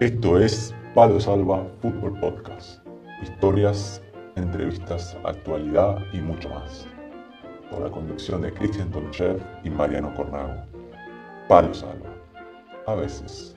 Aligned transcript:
Esto 0.00 0.38
es 0.38 0.72
Palo 0.94 1.18
Salva 1.18 1.68
Fútbol 1.82 2.20
Podcast. 2.20 2.78
Historias, 3.20 4.00
entrevistas, 4.36 5.16
actualidad 5.24 5.98
y 6.12 6.18
mucho 6.18 6.48
más. 6.50 6.86
Con 7.68 7.82
la 7.82 7.90
conducción 7.90 8.42
de 8.42 8.54
Cristian 8.54 8.92
Tonchev 8.92 9.42
y 9.64 9.70
Mariano 9.70 10.14
Cornago. 10.14 10.54
Palo 11.48 11.74
Salva. 11.74 12.14
A 12.86 12.94
veces. 12.94 13.56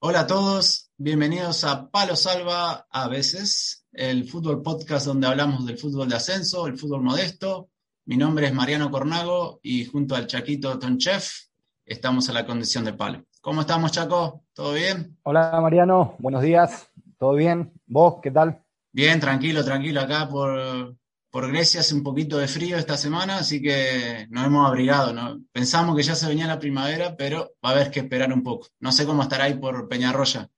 Hola 0.00 0.20
a 0.22 0.26
todos, 0.26 0.90
bienvenidos 0.96 1.62
a 1.62 1.88
Palo 1.88 2.16
Salva 2.16 2.88
a 2.90 3.06
veces, 3.06 3.86
el 3.92 4.28
fútbol 4.28 4.62
podcast 4.62 5.06
donde 5.06 5.28
hablamos 5.28 5.64
del 5.64 5.78
fútbol 5.78 6.08
de 6.08 6.16
ascenso, 6.16 6.66
el 6.66 6.76
fútbol 6.76 7.02
modesto. 7.02 7.70
Mi 8.06 8.16
nombre 8.16 8.46
es 8.46 8.54
Mariano 8.54 8.90
Cornago 8.90 9.60
y 9.62 9.84
junto 9.84 10.16
al 10.16 10.26
Chaquito 10.26 10.78
Tonchef 10.78 11.32
estamos 11.84 12.28
a 12.28 12.32
la 12.32 12.46
condición 12.46 12.84
de 12.84 12.94
palo. 12.94 13.24
¿Cómo 13.42 13.60
estamos, 13.60 13.92
Chaco? 13.92 14.44
¿Todo 14.54 14.72
bien? 14.72 15.18
Hola, 15.22 15.58
Mariano, 15.60 16.16
buenos 16.18 16.42
días. 16.42 16.90
¿Todo 17.18 17.34
bien? 17.34 17.72
¿Vos 17.86 18.16
qué 18.22 18.30
tal? 18.30 18.62
Bien, 18.90 19.20
tranquilo, 19.20 19.62
tranquilo. 19.64 20.00
Acá 20.00 20.28
por, 20.28 20.96
por 21.30 21.48
Grecia 21.48 21.80
hace 21.80 21.94
un 21.94 22.02
poquito 22.02 22.38
de 22.38 22.48
frío 22.48 22.78
esta 22.78 22.96
semana, 22.96 23.36
así 23.36 23.60
que 23.60 24.26
nos 24.30 24.46
hemos 24.46 24.66
abrigado. 24.66 25.12
¿no? 25.12 25.40
Pensamos 25.52 25.94
que 25.94 26.02
ya 26.02 26.14
se 26.14 26.26
venía 26.26 26.46
la 26.46 26.58
primavera, 26.58 27.16
pero 27.16 27.52
va 27.64 27.70
a 27.70 27.72
haber 27.72 27.90
que 27.90 28.00
esperar 28.00 28.32
un 28.32 28.42
poco. 28.42 28.68
No 28.80 28.92
sé 28.92 29.04
cómo 29.04 29.22
estará 29.22 29.44
ahí 29.44 29.54
por 29.54 29.88
Peñarroya. 29.88 30.48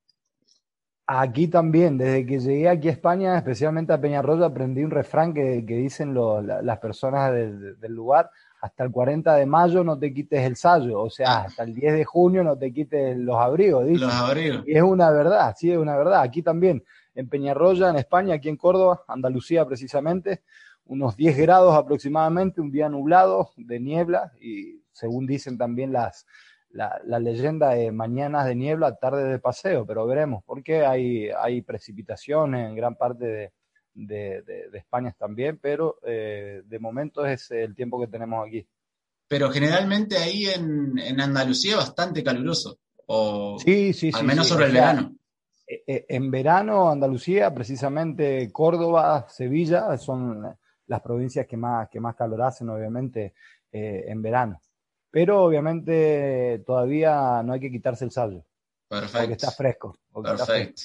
Aquí 1.15 1.47
también, 1.47 1.99
desde 1.99 2.25
que 2.25 2.39
llegué 2.39 2.71
aquí 2.71 2.89
a 2.89 2.93
España, 2.93 3.37
especialmente 3.37 3.93
a 3.93 4.01
Peñarroya, 4.01 4.47
aprendí 4.47 4.83
un 4.83 4.91
refrán 4.91 5.35
que, 5.35 5.63
que 5.67 5.77
dicen 5.77 6.15
las 6.15 6.79
personas 6.79 7.31
del 7.33 7.93
lugar, 7.93 8.31
hasta 8.63 8.85
el 8.85 8.91
40 8.91 9.35
de 9.35 9.45
mayo 9.45 9.85
no 9.85 9.99
te 9.99 10.15
quites 10.15 10.41
el 10.41 10.57
sallo, 10.57 11.03
o 11.03 11.11
sea, 11.11 11.43
hasta 11.43 11.65
el 11.65 11.75
10 11.75 11.93
de 11.93 12.05
junio 12.07 12.43
no 12.43 12.57
te 12.57 12.73
quites 12.73 13.15
los 13.19 13.37
abrigos, 13.37 13.85
dicen. 13.85 14.07
Los 14.07 14.15
abrigos. 14.15 14.65
Y 14.67 14.75
es 14.75 14.83
una 14.83 15.11
verdad, 15.11 15.55
sí, 15.55 15.71
es 15.71 15.77
una 15.77 15.99
verdad. 15.99 16.23
Aquí 16.23 16.41
también, 16.41 16.83
en 17.15 17.29
Peñarroya, 17.29 17.91
en 17.91 17.97
España, 17.97 18.37
aquí 18.37 18.49
en 18.49 18.57
Córdoba, 18.57 19.03
Andalucía 19.07 19.67
precisamente, 19.67 20.41
unos 20.87 21.15
10 21.15 21.37
grados 21.37 21.77
aproximadamente, 21.77 22.63
un 22.63 22.71
día 22.71 22.89
nublado, 22.89 23.51
de 23.59 23.81
niebla, 23.81 24.33
y 24.41 24.81
según 24.93 25.27
dicen 25.27 25.59
también 25.59 25.93
las, 25.93 26.25
la, 26.73 27.19
leyenda 27.19 27.71
de 27.71 27.93
mañanas 27.93 28.47
de 28.47 28.55
niebla, 28.55 28.97
tarde 28.97 29.25
de 29.25 29.39
paseo, 29.39 29.87
pero 29.87 30.07
veremos, 30.07 30.43
porque 30.45 30.85
hay, 30.85 31.29
hay 31.31 31.63
precipitaciones 31.63 32.69
en 32.69 32.75
gran 32.75 32.97
parte 32.97 33.27
de, 33.27 33.53
de, 33.95 34.71
España 34.75 35.15
también, 35.19 35.59
pero 35.61 35.99
eh, 36.03 36.63
de 36.65 36.79
momento 36.79 37.25
es 37.27 37.51
el 37.51 37.75
tiempo 37.75 38.01
que 38.01 38.07
tenemos 38.07 38.47
aquí. 38.47 38.67
Pero 39.29 39.51
generalmente 39.51 40.17
ahí 40.17 40.47
en, 40.47 40.99
en 40.99 41.21
Andalucía 41.21 41.77
bastante 41.77 42.23
caluroso, 42.23 42.79
o 43.07 43.59
sí, 43.59 43.93
sí, 43.93 44.11
al 44.15 44.25
menos 44.25 44.49
sobre 44.49 44.67
el 44.67 44.73
verano. 44.73 45.15
Eh, 45.67 45.83
eh, 45.87 46.07
en 46.09 46.31
verano, 46.31 46.91
Andalucía, 46.91 47.53
precisamente 47.53 48.51
Córdoba, 48.51 49.27
Sevilla, 49.29 49.97
son 49.99 50.57
las 50.87 51.01
provincias 51.01 51.47
que 51.47 51.57
más, 51.57 51.89
que 51.89 52.01
más 52.01 52.15
calor 52.17 52.43
hacen, 52.43 52.69
obviamente, 52.69 53.35
en 53.75 54.21
verano. 54.21 54.61
Pero 55.13 55.45
obviamente 55.45 56.65
todavía 56.67 57.43
no 57.45 57.53
hay 57.53 57.61
que 57.61 57.71
quitarse 57.71 58.07
el 58.07 58.11
saldo. 58.11 58.47
Perfecto. 58.89 59.19
Porque 59.19 59.33
está 59.35 59.51
fresco. 59.51 59.99
Perfecto. 60.23 60.83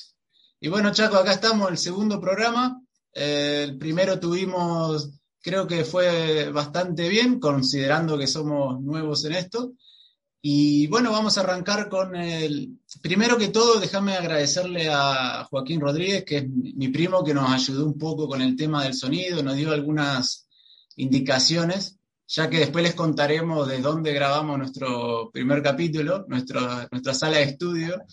Y 0.60 0.68
bueno, 0.68 0.92
Chaco, 0.92 1.16
acá 1.16 1.32
estamos, 1.32 1.72
el 1.72 1.78
segundo 1.78 2.20
programa. 2.20 2.84
Eh, 3.14 3.64
el 3.64 3.78
primero 3.78 4.20
tuvimos, 4.20 5.18
creo 5.42 5.66
que 5.66 5.86
fue 5.86 6.52
bastante 6.52 7.08
bien, 7.08 7.40
considerando 7.40 8.18
que 8.18 8.28
somos 8.28 8.82
nuevos 8.82 9.24
en 9.24 9.34
esto. 9.34 9.74
Y 10.42 10.88
bueno, 10.88 11.14
vamos 11.14 11.38
a 11.38 11.42
arrancar 11.42 11.88
con 11.88 12.14
el... 12.14 12.80
Primero 13.02 13.38
que 13.38 13.48
todo, 13.48 13.80
déjame 13.80 14.14
agradecerle 14.14 14.90
a 14.92 15.46
Joaquín 15.50 15.80
Rodríguez, 15.80 16.26
que 16.26 16.38
es 16.38 16.50
mi 16.50 16.90
primo, 16.90 17.24
que 17.24 17.34
nos 17.34 17.50
ayudó 17.50 17.86
un 17.86 17.98
poco 17.98 18.28
con 18.28 18.42
el 18.42 18.58
tema 18.58 18.84
del 18.84 18.94
sonido, 18.94 19.42
nos 19.42 19.56
dio 19.56 19.72
algunas 19.72 20.50
indicaciones 20.98 21.98
ya 22.28 22.50
que 22.50 22.60
después 22.60 22.84
les 22.84 22.94
contaremos 22.94 23.68
de 23.68 23.80
dónde 23.80 24.12
grabamos 24.12 24.58
nuestro 24.58 25.32
primer 25.32 25.64
capítulo, 25.64 26.26
nuestra 26.28 27.14
sala 27.14 27.38
de 27.38 27.44
estudio. 27.44 28.04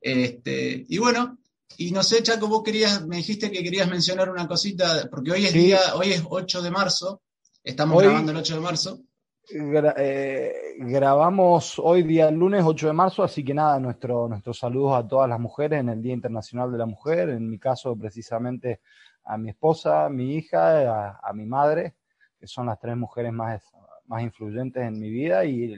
Este, 0.00 0.84
y 0.88 0.98
bueno, 0.98 1.38
y 1.76 1.90
no 1.90 2.02
sé, 2.02 2.22
Chaco, 2.22 2.46
vos 2.46 2.62
querías, 2.62 3.04
me 3.06 3.16
dijiste 3.16 3.50
que 3.50 3.64
querías 3.64 3.88
mencionar 3.88 4.30
una 4.30 4.46
cosita, 4.46 5.08
porque 5.10 5.32
hoy 5.32 5.46
es 5.46 5.52
día, 5.52 5.78
hoy 5.96 6.12
es 6.12 6.22
8 6.28 6.62
de 6.62 6.70
marzo, 6.70 7.22
estamos 7.64 8.00
grabando 8.00 8.30
el 8.30 8.38
8 8.38 8.54
de 8.54 8.60
marzo. 8.60 9.00
Eh, 9.46 10.54
grabamos 10.78 11.78
hoy 11.78 12.02
día 12.04 12.30
lunes 12.30 12.62
8 12.64 12.86
de 12.86 12.92
marzo, 12.92 13.24
así 13.24 13.44
que 13.44 13.54
nada, 13.54 13.80
nuestro, 13.80 14.28
nuestros 14.28 14.56
saludos 14.56 14.96
a 14.96 15.06
todas 15.06 15.28
las 15.28 15.40
mujeres 15.40 15.80
en 15.80 15.88
el 15.88 16.00
Día 16.00 16.14
Internacional 16.14 16.70
de 16.70 16.78
la 16.78 16.86
Mujer, 16.86 17.28
en 17.30 17.50
mi 17.50 17.58
caso 17.58 17.96
precisamente 17.96 18.80
a 19.24 19.36
mi 19.36 19.50
esposa, 19.50 20.06
a 20.06 20.08
mi 20.08 20.36
hija, 20.36 21.18
a 21.20 21.32
mi 21.32 21.44
madre, 21.44 21.94
que 22.44 22.48
son 22.48 22.66
las 22.66 22.78
tres 22.78 22.94
mujeres 22.94 23.32
más, 23.32 23.62
más 24.04 24.22
influyentes 24.22 24.82
en 24.82 24.98
mi 24.98 25.08
vida 25.08 25.46
y, 25.46 25.74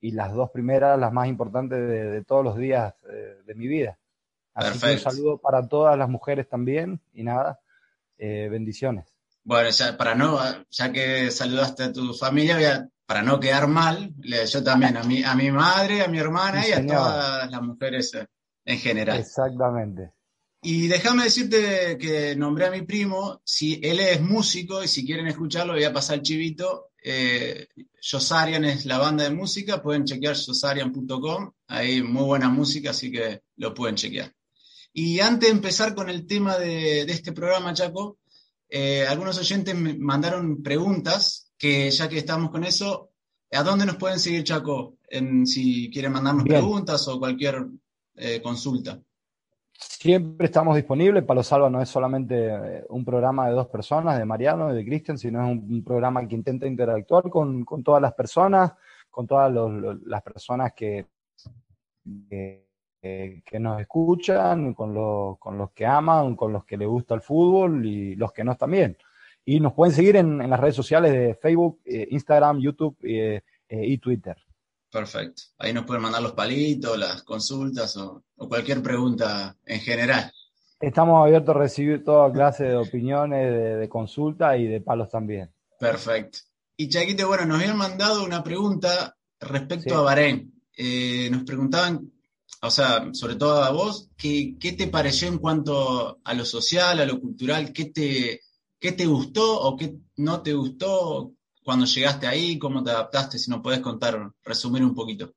y 0.00 0.10
las 0.10 0.34
dos 0.34 0.50
primeras, 0.50 0.98
las 0.98 1.12
más 1.12 1.28
importantes 1.28 1.78
de, 1.78 2.24
todos 2.24 2.42
los 2.42 2.56
días 2.56 2.92
de, 3.46 3.54
mi 3.54 3.68
vida. 3.68 3.96
Así 4.52 4.80
que 4.80 4.92
un 4.94 4.98
saludo 4.98 5.38
para 5.38 5.68
todas 5.68 5.96
las 5.96 6.08
mujeres 6.08 6.48
también 6.48 7.00
y 7.12 7.22
nada, 7.22 7.60
eh, 8.18 8.48
bendiciones. 8.50 9.06
Bueno, 9.44 9.70
ya, 9.70 9.96
para 9.96 10.16
no, 10.16 10.40
ya 10.70 10.90
que 10.90 11.30
saludaste 11.30 11.84
a 11.84 11.92
tu 11.92 12.12
familia, 12.14 12.88
para 13.06 13.22
no 13.22 13.38
quedar 13.38 13.68
mal, 13.68 14.12
yo 14.18 14.64
también 14.64 14.96
a 14.96 15.04
mi, 15.04 15.22
a 15.22 15.36
mi 15.36 15.52
madre, 15.52 16.02
a 16.02 16.08
mi 16.08 16.18
hermana 16.18 16.66
y 16.66 16.72
a 16.72 16.84
todas 16.84 17.48
las 17.48 17.62
mujeres 17.62 18.12
eh, 18.14 18.26
en 18.64 18.78
general. 18.78 19.20
Exactamente. 19.20 20.10
Y 20.64 20.86
déjame 20.86 21.24
decirte 21.24 21.98
que 21.98 22.36
nombré 22.36 22.66
a 22.66 22.70
mi 22.70 22.82
primo, 22.82 23.42
si 23.44 23.80
él 23.82 23.98
es 23.98 24.20
músico 24.20 24.80
y 24.82 24.86
si 24.86 25.04
quieren 25.04 25.26
escucharlo 25.26 25.72
voy 25.72 25.82
a 25.82 25.92
pasar 25.92 26.18
el 26.18 26.22
chivito. 26.22 26.90
Eh, 27.02 27.66
Josarian 28.00 28.64
es 28.64 28.86
la 28.86 28.98
banda 28.98 29.24
de 29.24 29.30
música, 29.30 29.82
pueden 29.82 30.04
chequear 30.04 30.36
josarian.com, 30.36 31.50
hay 31.66 32.00
muy 32.00 32.22
buena 32.22 32.48
música, 32.48 32.90
así 32.90 33.10
que 33.10 33.42
lo 33.56 33.74
pueden 33.74 33.96
chequear. 33.96 34.32
Y 34.92 35.18
antes 35.18 35.48
de 35.48 35.56
empezar 35.56 35.96
con 35.96 36.08
el 36.08 36.28
tema 36.28 36.56
de, 36.56 37.00
este 37.02 37.32
programa, 37.32 37.74
Chaco, 37.74 38.18
eh, 38.68 39.04
algunos 39.08 39.38
oyentes 39.38 39.74
me 39.74 39.94
mandaron 39.94 40.62
preguntas, 40.62 41.50
que 41.58 41.90
ya 41.90 42.08
que 42.08 42.18
estamos 42.18 42.52
con 42.52 42.62
eso, 42.62 43.10
¿a 43.50 43.64
dónde 43.64 43.84
nos 43.84 43.96
pueden 43.96 44.20
seguir, 44.20 44.44
Chaco? 44.44 44.96
En, 45.08 45.44
si 45.44 45.90
quieren 45.90 46.12
mandarnos 46.12 46.44
preguntas 46.44 47.08
o 47.08 47.18
cualquier 47.18 47.66
eh, 48.14 48.40
consulta. 48.40 49.02
Siempre 49.88 50.46
estamos 50.46 50.76
disponibles. 50.76 51.24
Palo 51.24 51.42
Salva 51.42 51.68
no 51.68 51.80
es 51.80 51.88
solamente 51.88 52.48
eh, 52.48 52.84
un 52.88 53.04
programa 53.04 53.48
de 53.48 53.54
dos 53.54 53.68
personas, 53.68 54.18
de 54.18 54.24
Mariano 54.24 54.72
y 54.72 54.76
de 54.76 54.84
Cristian, 54.84 55.18
sino 55.18 55.42
es 55.42 55.50
un, 55.50 55.82
programa 55.84 56.26
que 56.26 56.34
intenta 56.34 56.66
interactuar 56.66 57.28
con, 57.28 57.64
todas 57.84 58.00
las 58.00 58.12
personas, 58.14 58.72
con 59.10 59.26
todas 59.26 59.52
las 60.04 60.22
personas 60.22 60.72
que, 60.72 61.06
que, 63.00 63.58
nos 63.58 63.80
escuchan, 63.80 64.74
con, 64.74 65.36
con 65.36 65.58
los 65.58 65.70
que 65.72 65.86
aman, 65.86 66.36
con 66.36 66.52
los 66.52 66.64
que 66.64 66.76
les 66.76 66.88
gusta 66.88 67.14
el 67.14 67.20
fútbol 67.20 67.84
y 67.84 68.14
los 68.14 68.32
que 68.32 68.44
no 68.44 68.56
también. 68.56 68.96
Y 69.44 69.58
nos 69.58 69.72
pueden 69.72 69.94
seguir 69.94 70.16
en, 70.16 70.38
las 70.48 70.60
redes 70.60 70.76
sociales 70.76 71.12
de 71.12 71.34
Facebook, 71.34 71.80
eh, 71.84 72.06
Instagram, 72.10 72.60
YouTube 72.60 72.96
eh, 73.02 73.42
y 73.68 73.98
Twitter. 73.98 74.36
Perfecto. 74.92 75.44
Ahí 75.56 75.72
nos 75.72 75.86
pueden 75.86 76.02
mandar 76.02 76.22
los 76.22 76.32
palitos, 76.32 76.98
las 76.98 77.22
consultas 77.22 77.96
o, 77.96 78.24
cualquier 78.36 78.82
pregunta 78.82 79.56
en 79.64 79.80
general. 79.80 80.30
Estamos 80.78 81.24
abiertos 81.24 81.56
a 81.56 81.58
recibir 81.58 82.04
toda 82.04 82.30
clase 82.30 82.64
de 82.64 82.76
opiniones, 82.76 83.78
de, 83.80 83.88
consulta 83.88 84.54
y 84.58 84.66
de 84.66 84.82
palos 84.82 85.08
también. 85.08 85.50
Perfecto. 85.78 86.40
Y 86.76 86.90
Chaquito, 86.90 87.26
bueno, 87.26 87.46
nos 87.46 87.60
habían 87.60 87.78
mandado 87.78 88.22
una 88.22 88.44
pregunta 88.44 89.16
respecto 89.40 89.96
a 89.96 90.02
Bahrein. 90.02 90.52
Eh, 90.76 91.30
nos 91.30 91.44
preguntaban, 91.44 92.12
o 92.60 92.70
sea, 92.70 93.08
sobre 93.12 93.36
todo 93.36 93.62
a 93.62 93.70
vos, 93.70 94.10
¿qué, 94.18 94.56
¿qué, 94.60 94.72
te 94.72 94.88
pareció 94.88 95.28
en 95.28 95.38
cuanto 95.38 96.18
a 96.22 96.34
lo 96.34 96.44
social, 96.44 97.00
a 97.00 97.06
lo 97.06 97.18
cultural? 97.18 97.72
¿Qué 97.72 97.86
te, 97.86 98.40
qué 98.78 98.92
te 98.92 99.06
gustó 99.06 99.58
o 99.62 99.74
qué 99.74 99.94
no 100.16 100.42
te 100.42 100.52
gustó? 100.52 101.32
Cuando 101.64 101.86
llegaste 101.86 102.26
ahí, 102.26 102.58
cómo 102.58 102.82
te 102.82 102.90
adaptaste, 102.90 103.38
si 103.38 103.50
nos 103.50 103.60
puedes 103.60 103.80
contar, 103.80 104.32
resumir 104.44 104.84
un 104.84 104.94
poquito. 104.94 105.32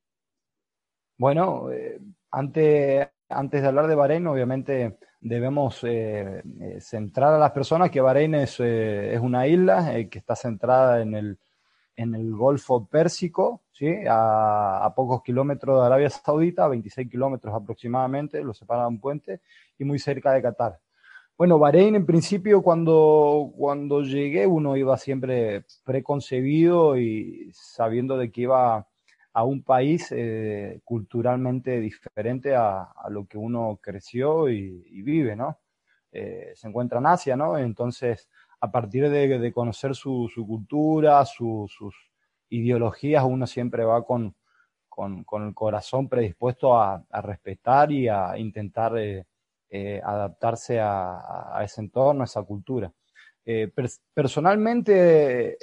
Bueno, 1.18 1.72
eh, 1.72 2.00
antes, 2.31 3.07
antes 3.30 3.62
de 3.62 3.68
hablar 3.68 3.88
de 3.88 3.95
Bahrein, 3.95 4.27
obviamente 4.27 4.98
debemos 5.22 5.83
eh, 5.83 6.44
eh, 6.62 6.81
centrar 6.81 7.33
a 7.33 7.39
las 7.39 7.51
personas 7.51 7.89
que 7.89 8.01
Bahrein 8.01 8.36
es, 8.36 8.60
es 8.60 9.19
una 9.19 9.48
isla 9.48 9.94
que 10.10 10.19
está 10.19 10.36
centrada 10.36 11.01
en 11.01 11.16
el, 11.16 11.39
en 11.95 12.16
el 12.16 12.36
Golfo 12.36 12.86
Pérsico, 12.88 13.63
¿sí? 13.71 13.88
a, 14.10 14.83
a, 14.83 14.94
pocos 14.94 15.24
kilómetros 15.24 15.80
Bueno, 21.37 21.59
Bahrein 21.59 21.95
en 21.95 22.05
principio 22.05 22.61
cuando, 22.61 23.51
cuando 23.57 24.01
llegué 24.01 24.47
uno 24.47 24.77
iba 24.77 24.97
siempre 24.97 25.65
preconcebido 25.83 26.97
y 26.97 27.49
sabiendo 27.53 28.17
de 28.17 28.31
que 28.31 28.41
iba 28.41 28.87
a 29.33 29.43
un 29.43 29.61
país 29.61 30.07
eh, 30.11 30.79
culturalmente 30.85 31.81
diferente 31.81 32.55
a, 32.55 32.87
lo 33.09 33.25
que 33.27 33.37
uno 33.37 33.79
creció 33.81 34.49
y, 34.49 35.01
vive, 35.01 35.35
¿no? 35.35 35.59
Eh, 36.13 36.53
se 36.55 36.69
encuentra 36.69 36.99
en 36.99 37.07
Asia, 37.07 37.35
¿no? 37.35 37.57
Entonces, 37.57 38.29
a 38.61 38.71
partir 38.71 39.09
de, 39.09 39.51
conocer 39.53 39.93
su, 39.93 40.31
cultura, 40.47 41.25
sus 41.25 41.69
ideologías, 42.49 43.25
uno 43.25 43.45
siempre 43.45 43.83
va 43.83 44.05
con, 44.05 44.35
con, 44.87 45.25
el 45.47 45.53
corazón 45.53 46.07
predispuesto 46.07 46.79
a, 46.79 47.03
respetar 47.21 47.91
y 47.91 48.07
a 48.07 48.37
intentar 48.37 48.97
eh, 48.97 49.25
adaptarse 50.04 50.80
a, 50.81 51.62
ese 51.63 51.81
entorno, 51.81 52.22
a 52.22 52.25
esa 52.25 52.44
cultura. 52.44 52.92
personalmente, 54.13 55.57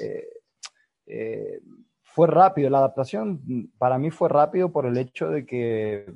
fue 2.03 2.27
rápido, 2.27 2.69
la 2.69 2.79
adaptación 2.79 3.71
para 3.79 3.99
mí 3.99 4.11
fue 4.11 4.29
rápido 4.29 4.71
por 4.71 4.87
el 4.87 4.99
hecho 4.99 5.31
de 5.31 5.47
que 5.47 6.07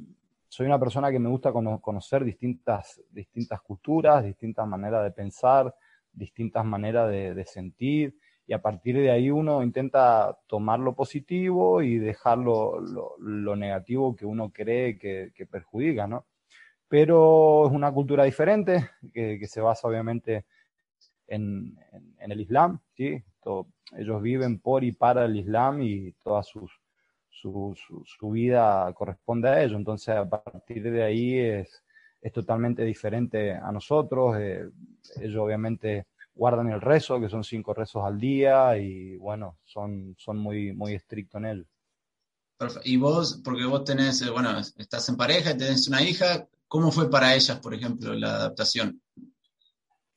soy 0.48 0.66
una 0.66 0.78
persona 0.78 1.10
que 1.10 1.18
me 1.18 1.28
gusta 1.28 1.52
conocer 1.52 2.24
distintas, 2.24 3.02
distintas 3.10 3.60
culturas, 3.60 4.24
distintas 4.24 4.66
maneras 4.66 5.04
de 5.04 5.10
pensar, 5.10 5.74
distintas 6.12 6.64
maneras 6.64 7.10
de, 7.10 7.44
sentir, 7.44 8.16
y 8.46 8.52
a 8.52 8.62
partir 8.62 8.96
de 8.96 9.10
ahí 9.10 9.30
uno 9.30 9.62
intenta 9.62 10.38
tomar 10.46 10.80
lo 10.80 10.94
positivo 10.94 11.82
y 11.82 11.98
dejar 11.98 12.38
lo, 12.38 12.80
negativo 13.56 14.14
que 14.14 14.24
uno 14.24 14.50
cree 14.50 14.98
que, 14.98 15.46
perjudica, 15.50 16.06
¿no? 16.06 16.26
Pero 16.88 17.66
es 17.66 17.72
una 17.72 17.92
cultura 17.92 18.24
diferente, 18.24 18.90
que, 19.12 19.44
se 19.46 19.60
basa 19.60 19.88
obviamente 19.88 20.44
en, 21.26 21.78
en 22.18 22.32
el 22.32 22.40
Islam, 22.40 22.80
¿sí? 22.94 23.22
ellos 23.96 24.22
viven 24.22 24.58
por 24.58 24.84
y 24.84 24.92
para 24.92 25.24
el 25.24 25.36
Islam 25.36 25.82
y 25.82 26.12
toda 26.22 26.42
su, 26.42 26.68
su, 27.30 28.30
vida 28.30 28.92
corresponde 28.94 29.48
a 29.48 29.62
ello. 29.62 29.76
Entonces, 29.76 30.08
a 30.08 30.28
partir 30.28 30.82
de 30.82 31.02
ahí 31.02 31.38
es, 31.38 31.82
es 32.20 32.32
totalmente 32.32 32.82
diferente 32.82 33.52
a 33.52 33.70
nosotros. 33.70 34.36
Eh, 34.38 34.68
ellos 35.20 35.38
obviamente 35.38 36.06
guardan 36.34 36.70
el 36.70 36.80
rezo, 36.80 37.20
que 37.20 37.28
son 37.28 37.44
cinco 37.44 37.72
rezos 37.72 38.04
al 38.04 38.18
día, 38.18 38.76
y 38.76 39.16
bueno, 39.16 39.58
son, 39.64 40.14
son 40.18 40.38
muy, 40.38 40.72
muy 40.72 40.94
estrictos 40.94 41.40
en 41.40 41.46
ello. 41.46 41.64
Y 42.84 42.96
vos, 42.96 43.40
porque 43.44 43.64
vos 43.64 43.84
tenés, 43.84 44.22
eh, 44.22 44.30
bueno, 44.30 44.58
estás 44.58 45.08
en 45.08 45.16
pareja, 45.16 45.52
y 45.52 45.58
tenés 45.58 45.88
una 45.88 46.02
hija, 46.02 46.46
¿cómo 46.68 46.90
fue 46.90 47.10
para 47.10 47.34
ellas, 47.34 47.58
por 47.58 47.74
ejemplo, 47.74 48.14
la 48.14 48.34
adaptación? 48.36 49.00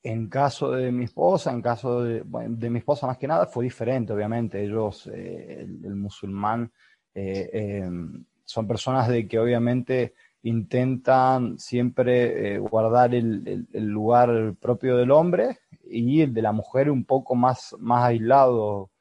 En 0.01 0.29
caso 0.29 0.71
de 0.71 0.91
mi 0.91 1.05
esposa, 1.05 1.51
en 1.51 1.61
caso 1.61 2.03
de, 2.03 2.23
mi 2.69 2.79
esposa 2.79 3.05
más 3.05 3.17
que 3.17 3.27
nada, 3.27 3.47
fue 3.47 3.65
diferente, 3.65 4.13
obviamente. 4.13 4.63
Ellos, 4.63 5.09
eh, 5.13 5.59
el, 5.59 5.95
musulmán, 5.95 6.71
eh, 7.13 7.49
em, 7.83 8.23
son 8.45 8.65
personas 8.65 9.09
de 9.09 9.27
que 9.27 9.37
obviamente 9.39 10.13
intentan 10.43 11.59
siempre 11.59 12.55
eh, 12.55 12.59
guardar 12.59 13.13
el, 13.13 13.67
lugar 13.73 14.55
propio 14.61 14.95
del 14.95 15.11
hombre 15.11 15.59
y 15.83 16.21
el 16.21 16.33
de 16.33 16.41
la 16.43 16.53
mujer 16.53 16.89
un 16.89 17.03
poco 17.03 17.35
más, 17.35 17.75
más 17.79 18.05
aislado 18.05 18.91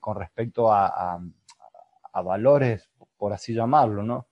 con 0.00 0.16
respecto 0.16 0.72
a, 0.72 1.18
valores, 2.22 2.88
por 3.16 3.32
así 3.32 3.52
llamarlo, 3.52 4.04
¿no? 4.04 4.28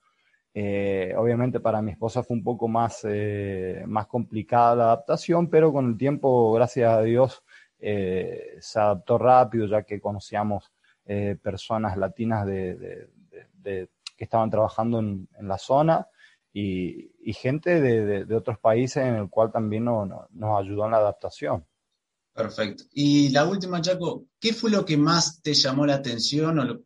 Eh, 0.52 1.14
obviamente 1.16 1.60
para 1.60 1.80
mi 1.80 1.92
esposa 1.92 2.24
fue 2.24 2.36
un 2.36 2.42
poco 2.42 2.66
más, 2.66 3.00
eh, 3.04 3.84
más 3.86 4.06
complicada 4.06 4.74
la 4.74 4.84
adaptación, 4.84 5.48
pero 5.48 5.72
con 5.72 5.90
el 5.90 5.96
tiempo, 5.96 6.52
gracias 6.52 6.92
a 6.92 7.02
Dios, 7.02 7.42
eh, 7.78 8.56
se 8.60 8.80
adaptó 8.80 9.18
rápido, 9.18 9.66
ya 9.66 9.82
que 9.82 10.00
conocíamos 10.00 10.72
personas 11.42 11.96
latinas 11.96 12.46
de, 12.46 13.08
que 13.64 13.88
estaban 14.16 14.48
trabajando 14.48 15.00
en, 15.00 15.28
la 15.40 15.58
zona 15.58 16.06
y, 16.52 17.10
gente 17.32 17.80
de, 17.80 18.32
otros 18.32 18.60
países 18.60 18.98
en 18.98 19.16
el 19.16 19.28
cual 19.28 19.50
también 19.50 19.86
nos 19.86 20.60
ayudó 20.60 20.84
en 20.84 20.92
la 20.92 20.98
adaptación. 20.98 21.66
Perfecto. 22.32 22.84
Y 22.92 23.30
la 23.30 23.44
última, 23.44 23.80
Chaco, 23.80 24.26
¿qué 24.38 24.52
fue 24.52 24.70
lo 24.70 24.84
que 24.84 24.96
más 24.96 25.42
te 25.42 25.52
llamó 25.52 25.84
la 25.84 25.94
atención 25.94 26.60
o 26.60 26.64
lo, 26.64 26.80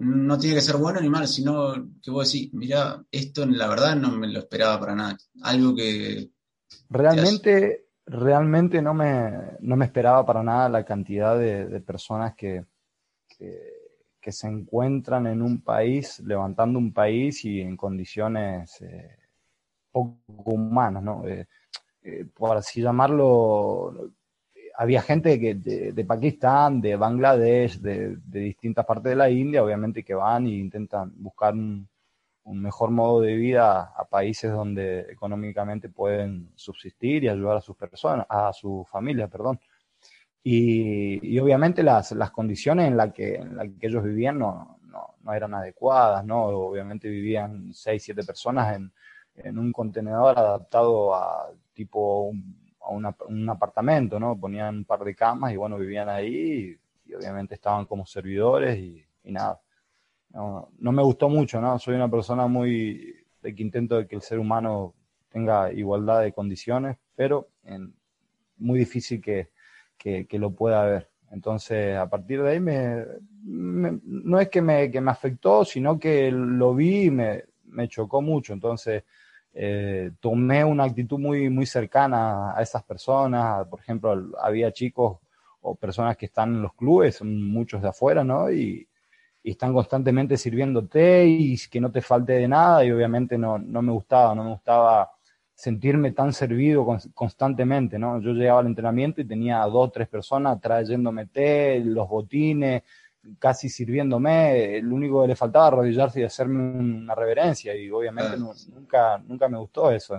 no 0.00 0.38
tiene 0.38 0.56
que 0.56 0.62
ser 0.62 0.76
bueno 0.76 1.00
ni 1.00 1.08
malo, 1.08 1.26
sino 1.26 1.74
que 2.02 2.10
vos 2.10 2.30
decís, 2.30 2.52
mira, 2.54 3.04
esto 3.10 3.44
la 3.46 3.68
verdad 3.68 3.96
no 3.96 4.12
me 4.12 4.28
lo 4.28 4.40
esperaba 4.40 4.78
para 4.78 4.94
nada. 4.94 5.16
Algo 5.42 5.74
que... 5.74 6.30
Realmente, 6.88 7.88
realmente 8.06 8.80
no 8.80 8.94
me, 8.94 9.32
no 9.60 9.76
me 9.76 9.84
esperaba 9.84 10.24
para 10.24 10.42
nada 10.42 10.68
la 10.68 10.84
cantidad 10.84 11.38
de, 11.38 11.80
personas 11.80 12.34
que, 12.36 12.64
que, 13.28 14.32
se 14.32 14.48
encuentran 14.48 15.28
en 15.28 15.40
un 15.40 15.62
país, 15.62 16.20
levantando 16.20 16.80
un 16.80 16.92
país 16.92 17.44
y 17.44 17.60
en 17.60 17.76
condiciones 17.76 18.80
eh, 18.80 19.16
poco 19.92 20.52
humanas, 20.52 21.02
¿no? 21.02 21.26
Eh, 21.28 21.46
eh, 22.02 22.24
por 22.34 22.56
así 22.56 22.80
llamarlo, 22.80 24.12
había 24.78 25.00
gente 25.02 25.40
que 25.40 25.54
de, 25.54 26.04
Pakistán, 26.04 26.80
de 26.80 26.96
Bangladesh, 26.96 27.78
de, 27.80 28.16
distintas 28.26 28.84
partes 28.84 29.10
de 29.10 29.16
la 29.16 29.30
India, 29.30 29.64
obviamente 29.64 30.04
que 30.04 30.14
van 30.14 30.46
e 30.46 30.50
intentan 30.50 31.12
buscar 31.16 31.54
un, 31.54 31.88
mejor 32.44 32.90
modo 32.90 33.22
de 33.22 33.34
vida 33.34 33.92
a 33.96 34.04
países 34.04 34.52
donde 34.52 35.00
económicamente 35.10 35.88
pueden 35.88 36.50
subsistir 36.54 37.24
y 37.24 37.28
ayudar 37.28 37.56
a 37.56 37.60
sus 37.60 37.76
personas, 37.76 38.26
a 38.28 38.52
su 38.52 38.86
familia, 38.88 39.28
perdón. 39.28 39.58
Y, 40.44 41.38
obviamente 41.40 41.82
las, 41.82 42.12
condiciones 42.30 42.86
en 42.86 42.96
las 42.96 43.12
que, 43.12 43.42
que 43.80 43.86
ellos 43.88 44.04
vivían 44.04 44.38
no, 44.38 44.78
no, 44.84 45.32
eran 45.34 45.54
adecuadas, 45.54 46.24
¿no? 46.24 46.44
Obviamente 46.44 47.08
vivían 47.08 47.72
seis, 47.74 48.04
siete 48.04 48.22
personas 48.22 48.76
en, 48.76 48.92
en 49.36 49.58
un 49.58 49.72
contenedor 49.72 50.38
adaptado 50.38 51.14
a 51.14 51.50
tipo 51.74 52.28
un, 52.28 52.65
un 52.90 53.48
apartamento, 53.48 54.18
¿no? 54.18 54.38
Ponían 54.38 54.78
un 54.78 54.84
par 54.84 55.04
de 55.04 55.14
camas 55.14 55.52
y 55.52 55.56
bueno, 55.56 55.78
vivían 55.78 56.08
ahí 56.08 56.78
y, 57.04 57.14
obviamente 57.14 57.54
estaban 57.54 57.86
como 57.86 58.04
servidores 58.06 58.78
y, 58.78 59.04
nada. 59.24 59.60
No, 60.30 60.70
me 60.78 61.02
gustó 61.02 61.28
mucho, 61.28 61.60
¿no? 61.60 61.78
Soy 61.78 61.94
una 61.94 62.10
persona 62.10 62.46
muy 62.46 63.14
de 63.42 63.54
que 63.54 63.62
intento 63.62 63.96
de 63.96 64.06
que 64.06 64.16
el 64.16 64.22
ser 64.22 64.38
humano 64.38 64.94
tenga 65.30 65.72
igualdad 65.72 66.22
de 66.22 66.32
condiciones, 66.32 66.96
pero 67.14 67.48
en, 67.64 67.94
muy 68.58 68.78
difícil 68.78 69.20
que, 69.20 69.48
lo 70.32 70.50
pueda 70.50 70.82
haber. 70.82 71.10
Entonces, 71.30 71.96
a 71.96 72.08
partir 72.08 72.42
de 72.42 72.50
ahí, 72.50 72.60
me, 72.60 73.04
no 73.42 74.40
es 74.40 74.48
que 74.48 74.62
me, 74.62 74.90
que 74.90 75.00
me 75.00 75.10
afectó, 75.10 75.64
sino 75.64 75.98
que 75.98 76.30
lo 76.30 76.74
vi 76.74 77.04
y 77.04 77.10
me, 77.10 77.44
me 77.64 77.88
chocó 77.88 78.22
mucho. 78.22 78.52
Entonces, 78.52 79.04
eh, 79.58 80.10
tomé 80.20 80.62
una 80.64 80.84
actitud 80.84 81.18
muy, 81.18 81.48
muy 81.48 81.64
cercana 81.64 82.54
a 82.54 82.60
esas 82.62 82.82
personas. 82.84 83.66
Por 83.68 83.80
ejemplo, 83.80 84.14
había 84.42 84.70
chicos 84.70 85.18
o 85.62 85.74
personas 85.74 86.16
que 86.16 86.26
están 86.26 86.56
en 86.56 86.62
los 86.62 86.74
clubes, 86.74 87.22
muchos 87.22 87.80
de 87.80 87.88
afuera, 87.88 88.22
¿no? 88.22 88.50
Y, 88.50 88.86
están 89.42 89.72
constantemente 89.72 90.36
sirviéndote 90.36 91.24
y 91.24 91.56
que 91.70 91.80
no 91.80 91.92
te 91.92 92.00
falte 92.02 92.32
de 92.32 92.48
nada 92.48 92.84
y 92.84 92.90
obviamente 92.90 93.38
no, 93.38 93.58
no 93.58 93.80
me 93.80 93.92
gustaba, 93.92 94.34
no 94.34 94.42
me 94.42 94.50
gustaba 94.50 95.12
sentirme 95.54 96.10
tan 96.10 96.32
servido 96.32 96.84
constantemente, 97.14 97.96
¿no? 97.96 98.20
Yo 98.20 98.32
llegaba 98.32 98.58
al 98.58 98.66
entrenamiento 98.66 99.20
y 99.20 99.24
tenía 99.24 99.60
dos, 99.66 99.92
tres 99.92 100.08
personas 100.08 100.60
trayéndome 100.60 101.26
té, 101.26 101.78
los 101.78 102.08
botines, 102.08 102.82
casi 103.38 103.68
sirviéndome, 103.68 104.80
lo 104.82 104.94
único 104.94 105.22
que 105.22 105.28
le 105.28 105.36
faltaba 105.36 105.68
arrodillarse 105.68 106.20
y 106.20 106.24
hacerme 106.24 106.78
una 106.78 107.14
reverencia 107.14 107.74
y 107.74 107.90
obviamente 107.90 108.36
nunca, 108.36 109.18
nunca 109.18 109.48
me 109.48 109.58
gustó 109.58 109.90
eso. 109.90 110.18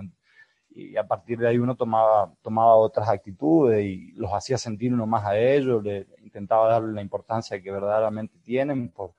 Y 0.70 0.96
a 0.96 1.06
partir 1.06 1.38
de 1.38 1.48
ahí 1.48 1.58
uno 1.58 1.74
tomaba, 1.74 2.32
tomaba 2.42 2.76
otras 2.76 3.08
actitudes 3.08 3.84
y 3.84 4.12
los 4.12 4.32
hacía 4.32 4.58
sentir 4.58 4.92
uno 4.92 5.06
más 5.06 5.24
a 5.24 5.38
ellos, 5.38 5.82
le 5.82 6.06
intentaba 6.22 6.68
darle 6.68 6.92
la 6.92 7.02
importancia 7.02 7.60
que 7.60 7.70
verdaderamente 7.70 8.38
tienen 8.42 8.90
por, 8.90 9.14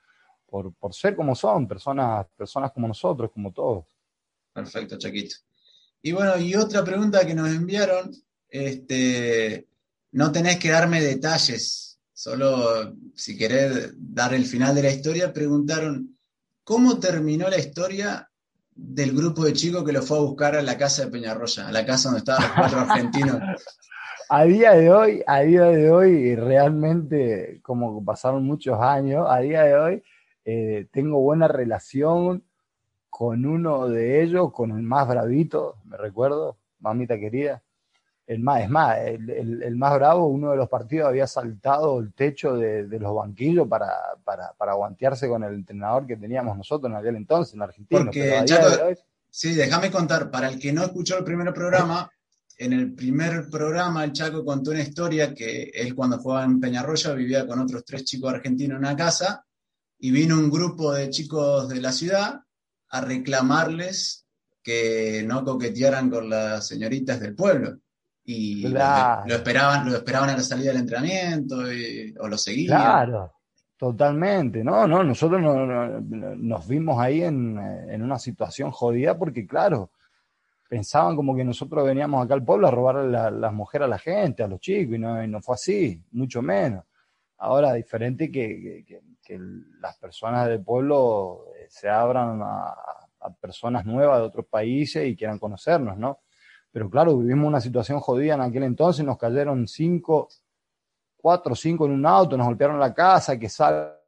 por, 0.45 0.73
por 0.73 0.93
ser 0.93 1.15
como 1.15 1.35
son, 1.35 1.67
personas, 1.67 2.25
personas 2.37 2.71
como 2.71 2.87
nosotros, 2.87 3.31
como 3.31 3.51
todos. 3.51 3.85
Perfecto, 4.53 4.97
Chaquito. 4.97 5.35
Y 6.01 6.11
bueno, 6.11 6.37
y 6.37 6.55
otra 6.55 6.83
pregunta 6.83 7.25
que 7.25 7.35
nos 7.35 7.49
enviaron, 7.49 8.11
este, 8.47 9.67
no 10.11 10.31
tenés 10.31 10.57
que 10.57 10.69
darme 10.69 11.01
detalles 11.01 11.88
Solo, 12.19 12.97
si 13.15 13.37
querés 13.37 13.93
dar 13.97 14.33
el 14.33 14.43
final 14.43 14.75
de 14.75 14.83
la 14.83 14.91
historia, 14.91 15.31
preguntaron, 15.31 16.17
¿cómo 16.65 16.99
terminó 16.99 17.47
la 17.47 17.57
historia 17.57 18.29
del 18.75 19.15
grupo 19.15 19.45
de 19.45 19.53
chicos 19.53 19.85
que 19.85 19.93
lo 19.93 20.01
fue 20.01 20.17
a 20.17 20.21
buscar 20.23 20.57
a 20.57 20.61
la 20.61 20.77
casa 20.77 21.05
de 21.05 21.11
Peñarroya, 21.11 21.69
a 21.69 21.71
la 21.71 21.85
casa 21.85 22.09
donde 22.09 22.19
estaban 22.19 22.43
los 22.43 22.51
cuatro 22.57 22.79
argentinos? 22.81 23.39
a 24.29 24.43
día 24.43 24.73
de 24.73 24.91
hoy, 24.91 25.23
a 25.25 25.39
día 25.39 25.61
de 25.61 25.89
hoy, 25.89 26.35
realmente, 26.35 27.61
como 27.63 28.03
pasaron 28.03 28.43
muchos 28.43 28.77
años, 28.81 29.25
a 29.29 29.39
día 29.39 29.63
de 29.63 29.75
hoy 29.77 30.03
eh, 30.43 30.87
tengo 30.91 31.21
buena 31.21 31.47
relación 31.47 32.43
con 33.09 33.45
uno 33.45 33.87
de 33.87 34.23
ellos, 34.23 34.51
con 34.51 34.71
el 34.71 34.83
más 34.83 35.07
bravito, 35.07 35.77
me 35.85 35.95
recuerdo, 35.95 36.57
mamita 36.79 37.17
querida. 37.17 37.63
El 38.29 38.41
más, 38.41 38.61
es 38.61 38.69
más, 38.69 38.95
el, 38.99 39.75
más 39.75 39.95
bravo, 39.95 40.27
uno 40.27 40.51
de 40.51 40.57
los 40.57 40.69
partidos 40.69 41.07
había 41.07 41.25
saltado 41.25 41.99
el 41.99 42.13
techo 42.13 42.53
de, 42.53 42.85
los 42.99 43.15
banquillos 43.15 43.67
para, 43.67 43.91
para, 44.23 44.53
para, 44.53 44.73
aguantearse 44.73 45.27
con 45.27 45.43
el 45.43 45.55
entrenador 45.55 46.05
que 46.05 46.15
teníamos 46.15 46.55
nosotros 46.55 46.91
en 46.91 46.97
aquel 46.97 47.15
entonces, 47.15 47.55
en 47.55 47.63
Argentina. 47.63 48.03
Porque, 48.03 48.95
sí, 49.31 49.55
déjame 49.55 49.89
contar, 49.89 50.29
para 50.29 50.47
el 50.47 50.59
que 50.59 50.71
no 50.71 50.83
escuchó 50.83 51.17
el 51.17 51.23
primer 51.23 51.51
programa, 51.55 52.07
en 52.55 52.73
el 52.73 52.93
primer 52.93 53.49
programa 53.49 54.03
el 54.03 54.13
Chaco 54.13 54.45
contó 54.45 54.69
una 54.69 54.83
historia 54.83 55.33
que 55.33 55.71
él 55.73 55.95
cuando 55.95 56.19
jugaba 56.19 56.45
en 56.45 56.59
Peñarroya 56.59 57.13
vivía 57.13 57.47
con 57.47 57.57
otros 57.57 57.83
tres 57.83 58.03
chicos 58.03 58.31
argentinos 58.31 58.75
en 58.75 58.85
una 58.85 58.95
casa 58.95 59.43
y 59.97 60.11
vino 60.11 60.37
un 60.37 60.51
grupo 60.51 60.93
de 60.93 61.09
chicos 61.09 61.67
de 61.67 61.81
la 61.81 61.91
ciudad 61.91 62.41
a 62.89 63.01
reclamarles 63.01 64.27
que 64.61 65.23
no 65.25 65.43
coquetearan 65.43 66.11
con 66.11 66.29
las 66.29 66.67
señoritas 66.67 67.19
del 67.19 67.33
pueblo 67.33 67.79
y 68.31 68.61
lo, 68.61 68.67
esperaban, 69.25 69.89
lo 69.89 69.97
esperaban 69.97 70.29
a 70.29 70.37
la 70.37 70.43
salida 70.43 70.69
del 70.71 70.81
entrenamiento 70.81 71.55
o 72.19 72.27
lo 72.27 72.37
seguían. 72.37 72.79
Claro, 72.79 73.33
totalmente. 73.75 74.63
No, 74.63 74.87
no, 74.87 75.03
nosotros 75.03 75.41
nos 75.41 76.67
vimos 76.67 76.99
ahí 76.99 77.23
en, 77.23 77.57
una 78.03 78.19
situación 78.19 78.69
jodida 78.69 79.17
porque, 79.17 79.47
claro, 79.47 79.89
pensaban 80.67 81.15
como 81.15 81.35
que 81.35 81.43
nosotros 81.43 81.83
veníamos 81.83 82.23
acá 82.23 82.35
al 82.35 82.45
pueblo 82.45 82.67
a 82.67 82.71
robar 82.71 82.97
las 83.33 83.51
mujeres 83.51 83.87
a 83.87 83.89
la 83.89 83.97
gente, 83.97 84.43
a 84.43 84.47
los 84.47 84.59
chicos, 84.59 84.95
y 84.95 84.99
no, 84.99 85.25
no 85.25 85.41
fue 85.41 85.55
así, 85.55 85.99
mucho 86.11 86.43
menos. 86.43 86.83
Ahora, 87.39 87.73
diferente 87.73 88.31
que, 88.31 88.85
que, 88.85 89.39
las 89.79 89.95
personas 89.97 90.47
del 90.47 90.63
pueblo 90.63 91.45
eh, 91.55 91.67
se 91.69 91.87
abran 91.89 92.41
a, 92.43 92.75
a 93.21 93.29
personas 93.39 93.85
nuevas 93.85 94.19
de 94.19 94.25
otros 94.25 94.45
países 94.45 95.07
y 95.07 95.15
quieran 95.15 95.39
conocernos, 95.39 95.97
¿no? 95.97 96.19
Pero 96.71 96.89
claro, 96.89 97.17
vivimos 97.17 97.47
una 97.47 97.61
situación 97.61 97.99
jodida 97.99 98.35
en 98.35 98.41
aquel 98.41 98.63
entonces, 98.63 99.03
nos 99.05 99.17
cayeron 99.17 99.67
cinco, 99.67 100.29
cuatro 101.17 101.53
o 101.53 101.55
cinco 101.55 101.85
en 101.85 101.93
un 101.93 102.05
auto, 102.05 102.37
nos 102.37 102.47
golpearon 102.47 102.79
la 102.79 102.93
casa, 102.93 103.39
que 103.39 103.49
salga 103.49 103.99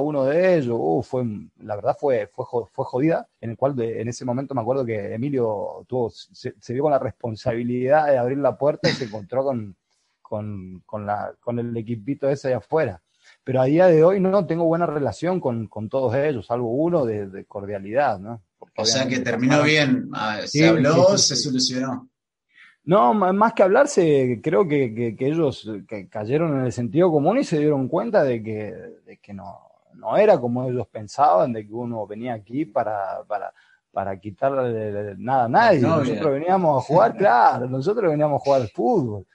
uno 0.00 0.24
de 0.24 0.56
ellos, 0.56 0.76
uh, 0.78 1.02
fue, 1.02 1.24
la 1.58 1.76
verdad 1.76 1.96
fue, 1.98 2.26
fue, 2.28 2.44
fue 2.72 2.84
jodida, 2.84 3.28
en 3.40 3.50
el 3.50 3.56
cual 3.56 3.78
en 3.80 4.08
ese 4.08 4.24
momento 4.24 4.54
me 4.54 4.60
acuerdo 4.60 4.84
que 4.84 5.14
Emilio 5.14 5.84
tuvo, 5.86 6.10
se, 6.10 6.52
vio 6.72 6.82
con 6.82 6.92
la 6.92 6.98
responsabilidad 6.98 8.06
de 8.06 8.18
abrir 8.18 8.38
la 8.38 8.56
puerta 8.56 8.88
y 8.88 8.92
se 8.92 9.04
encontró 9.04 9.44
con, 9.44 9.76
con, 10.20 10.82
con, 10.84 11.06
la, 11.06 11.34
con 11.40 11.58
el 11.58 11.76
equipito 11.76 12.28
ese 12.28 12.48
de 12.48 12.54
afuera. 12.54 13.00
Pero 13.48 13.62
a 13.62 13.64
día 13.64 13.86
de 13.86 14.04
hoy 14.04 14.20
no 14.20 14.44
tengo 14.44 14.64
buena 14.64 14.84
relación 14.84 15.40
con, 15.40 15.68
con 15.68 15.88
todos 15.88 16.14
ellos, 16.14 16.44
salvo 16.44 16.70
uno 16.70 17.06
de, 17.06 17.28
de 17.28 17.46
cordialidad, 17.46 18.18
¿no? 18.18 18.42
o 18.76 18.84
sea 18.84 19.08
que 19.08 19.20
terminó 19.20 19.62
bien, 19.62 20.10
ah, 20.12 20.40
se 20.44 20.68
habló, 20.68 21.16
se 21.16 21.34
solucionó. 21.34 22.10
No, 22.84 23.14
más 23.14 23.54
que 23.54 23.62
hablarse, 23.62 24.40
creo 24.42 24.68
que, 24.68 25.16
ellos 25.18 25.66
cayeron 26.10 26.58
en 26.58 26.66
el 26.66 26.72
sentido 26.72 27.10
común 27.10 27.38
y 27.38 27.44
se 27.44 27.58
dieron 27.58 27.88
cuenta 27.88 28.22
de 28.22 28.42
que, 28.42 29.18
que 29.22 29.32
no, 29.32 29.58
no 29.94 30.18
era 30.18 30.38
como 30.38 30.68
ellos 30.68 30.86
pensaban, 30.88 31.54
de 31.54 31.66
que 31.66 31.72
uno 31.72 32.06
venía 32.06 32.34
aquí 32.34 32.66
para, 32.66 33.24
para, 33.26 33.54
para 33.90 34.20
quitarle 34.20 35.14
nada 35.16 35.44
a 35.44 35.48
nadie. 35.48 35.80
nosotros 35.80 36.34
veníamos 36.34 36.84
a 36.84 36.86
jugar, 36.86 37.16
claro, 37.16 37.66
nosotros 37.66 38.10
veníamos 38.10 38.42
a 38.42 38.44
jugar 38.44 38.60
al 38.60 38.68
fútbol. 38.68 39.26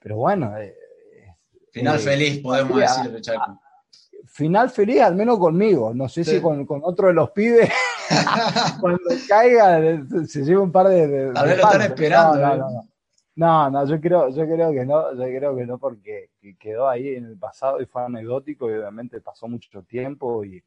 Pero 0.00 0.16
bueno. 0.16 0.58
Eh, 0.58 0.74
Final 1.72 1.96
eh, 1.96 1.98
feliz, 1.98 2.38
podemos 2.40 2.78
decir, 2.78 3.20
Chaco 3.20 3.60
final 4.32 4.70
feliz, 4.70 5.00
al 5.00 5.14
menos 5.14 5.38
conmigo. 5.38 5.92
No 5.94 6.08
sé 6.08 6.24
si 6.24 6.40
con, 6.40 6.66
otro 6.82 7.08
de 7.08 7.14
los 7.14 7.30
pibes, 7.30 7.70
cuando 8.80 9.00
caiga, 9.28 9.80
se 10.26 10.44
lleva 10.44 10.62
un 10.62 10.72
par 10.72 10.88
de. 10.88 11.32
a 11.34 11.44
ver, 11.44 11.58
lo 11.58 11.64
están 11.64 11.82
esperando. 11.82 12.38
¿eh? 12.38 12.88
No, 13.34 13.70
no, 13.70 13.86
yo 13.86 14.00
creo, 14.00 14.28
yo 14.28 14.44
creo 14.44 14.72
que 14.72 14.84
no, 14.84 15.14
yo 15.14 15.24
creo 15.24 15.56
que 15.56 15.66
no, 15.66 15.78
porque 15.78 16.30
quedó 16.58 16.88
ahí 16.88 17.14
en 17.14 17.24
el 17.24 17.38
pasado 17.38 17.80
y 17.80 17.86
fue 17.86 18.04
anecdótico 18.04 18.70
y 18.70 18.74
obviamente 18.74 19.20
pasó 19.22 19.48
mucho 19.48 19.82
tiempo 19.84 20.44
y, 20.44 20.62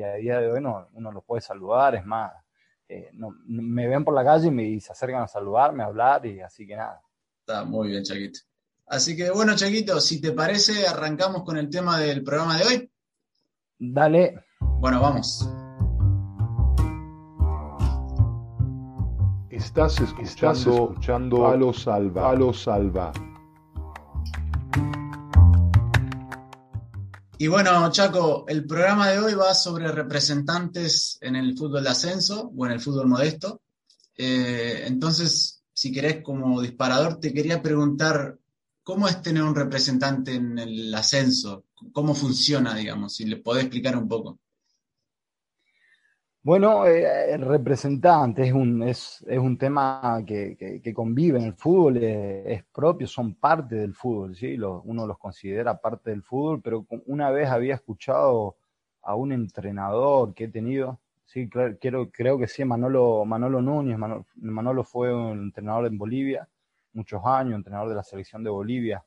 a 0.00 0.14
día 0.14 0.40
de 0.40 0.50
hoy 0.50 0.60
no, 0.60 0.88
uno 0.92 1.12
los 1.12 1.24
puede 1.24 1.40
saludar, 1.40 1.96
es 1.96 2.04
más, 2.04 2.32
eh, 2.88 3.10
me 3.46 3.88
ven 3.88 4.04
por 4.04 4.14
la 4.14 4.24
calle 4.24 4.48
y 4.48 4.50
me 4.50 4.80
se 4.80 4.92
acercan 4.92 5.22
a 5.22 5.28
saludarme, 5.28 5.82
a 5.82 5.86
hablar 5.86 6.24
y 6.26 6.40
así 6.40 6.66
que 6.66 6.76
nada. 6.76 7.00
Está 7.40 7.64
muy 7.64 7.88
bien, 7.88 8.04
Chaquito. 8.04 8.40
Así 8.86 9.16
que 9.16 9.30
bueno, 9.30 9.56
Chaquito, 9.56 10.00
si 10.00 10.20
te 10.20 10.32
parece, 10.32 10.86
arrancamos 10.86 11.42
con 11.42 11.56
el 11.56 11.70
tema 11.70 11.98
del 11.98 12.22
programa 12.22 12.58
de 12.58 12.64
hoy. 12.64 12.90
Dale. 13.78 14.44
Bueno, 14.60 15.00
vamos. 15.00 15.48
Estás 19.50 20.00
escuchando, 20.00 21.46
a 21.46 21.56
lo 21.56 21.72
salva. 21.72 22.30
A 22.30 22.34
lo 22.34 22.52
salva. 22.52 23.12
Y 27.38 27.46
bueno, 27.48 27.90
Chaco, 27.90 28.44
el 28.48 28.66
programa 28.66 29.10
de 29.10 29.18
hoy 29.18 29.34
va 29.34 29.54
sobre 29.54 29.90
representantes 29.90 31.18
en 31.20 31.36
el 31.36 31.56
fútbol 31.56 31.82
de 31.82 31.90
ascenso 31.90 32.52
o 32.56 32.66
en 32.66 32.72
el 32.72 32.80
fútbol 32.80 33.08
modesto. 33.08 33.62
Eh, 34.16 34.84
entonces, 34.86 35.62
si 35.72 35.90
querés 35.92 36.22
como 36.22 36.60
disparador, 36.60 37.18
te 37.18 37.32
quería 37.32 37.60
preguntar, 37.60 38.38
¿cómo 38.84 39.08
es 39.08 39.20
tener 39.22 39.42
un 39.42 39.54
representante 39.54 40.34
en 40.34 40.58
el 40.58 40.94
ascenso? 40.94 41.64
cómo 41.92 42.14
funciona, 42.14 42.74
digamos, 42.74 43.16
si 43.16 43.24
le 43.24 43.36
podés 43.36 43.64
explicar 43.64 43.96
un 43.96 44.08
poco. 44.08 44.38
Bueno, 46.42 46.86
eh, 46.86 47.32
el 47.32 47.40
representante 47.40 48.46
es 48.46 48.52
un, 48.52 48.82
es, 48.82 49.24
un 49.26 49.56
tema 49.56 50.22
que, 50.26 50.92
convive 50.94 51.38
en 51.38 51.46
el 51.46 51.54
fútbol, 51.54 51.96
es, 51.96 52.62
propio, 52.64 53.06
son 53.06 53.34
parte 53.34 53.76
del 53.76 53.94
fútbol, 53.94 54.36
¿sí? 54.36 54.58
uno 54.58 55.06
los 55.06 55.18
considera 55.18 55.80
parte 55.80 56.10
del 56.10 56.22
fútbol, 56.22 56.60
pero 56.60 56.86
una 57.06 57.30
vez 57.30 57.48
había 57.48 57.74
escuchado 57.74 58.56
a 59.00 59.14
un 59.14 59.32
entrenador 59.32 60.34
que 60.34 60.44
he 60.44 60.48
tenido, 60.48 61.00
sí, 61.24 61.48
creo, 61.48 62.10
creo 62.10 62.38
que 62.38 62.46
sí, 62.46 62.62
Manolo, 62.62 63.24
Manolo 63.24 63.62
Núñez, 63.62 63.96
Manolo, 64.34 64.84
fue 64.84 65.14
un 65.14 65.44
entrenador 65.44 65.86
en 65.86 65.96
Bolivia, 65.96 66.46
muchos 66.94 67.22
años, 67.24 67.56
entrenador 67.56 67.90
de 67.90 67.96
la 67.96 68.02
selección 68.02 68.42
de 68.42 68.50
Bolivia. 68.50 69.04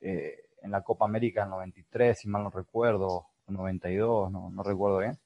Eh, 0.00 0.36
en 0.60 0.70
la 0.70 0.82
Copa 0.82 1.04
América 1.04 1.44
en 1.44 1.50
93, 1.50 2.18
si 2.18 2.28
mal 2.28 2.42
no 2.42 2.50
recuerdo, 2.50 3.26
92, 3.46 4.30
no, 4.30 4.50
no 4.50 4.62
recuerdo 4.62 4.98
bien. 4.98 5.18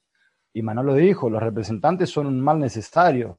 Y 0.52 0.62
Manolo 0.62 0.94
dijo, 0.94 1.30
los 1.30 1.42
representantes 1.42 2.10
son 2.10 2.26
un 2.26 2.40
mal 2.40 2.58
necesario. 2.58 3.36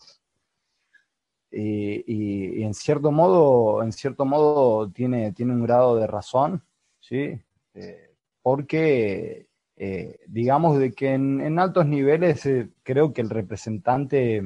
Y, 1.51 2.63
en 2.63 2.74
cierto 2.74 3.12
modo, 3.12 3.84
en 3.84 3.92
cierto 3.92 4.25
modo 4.25 4.89
tiene, 4.89 5.34
tiene 5.34 5.53
un 5.53 5.63
grado 5.63 5.96
de 5.98 6.08
razón, 6.08 6.63
¿sí? 7.00 7.39
Eh, 7.75 8.15
porque 8.42 9.48
eh, 9.75 10.20
digamos 10.27 10.80
de 10.80 10.94
que 10.94 11.13
en, 11.13 11.60
altos 11.60 11.86
niveles 11.86 12.48
creo 12.82 13.13
que 13.13 13.22
el 13.22 13.30
representante 13.30 14.44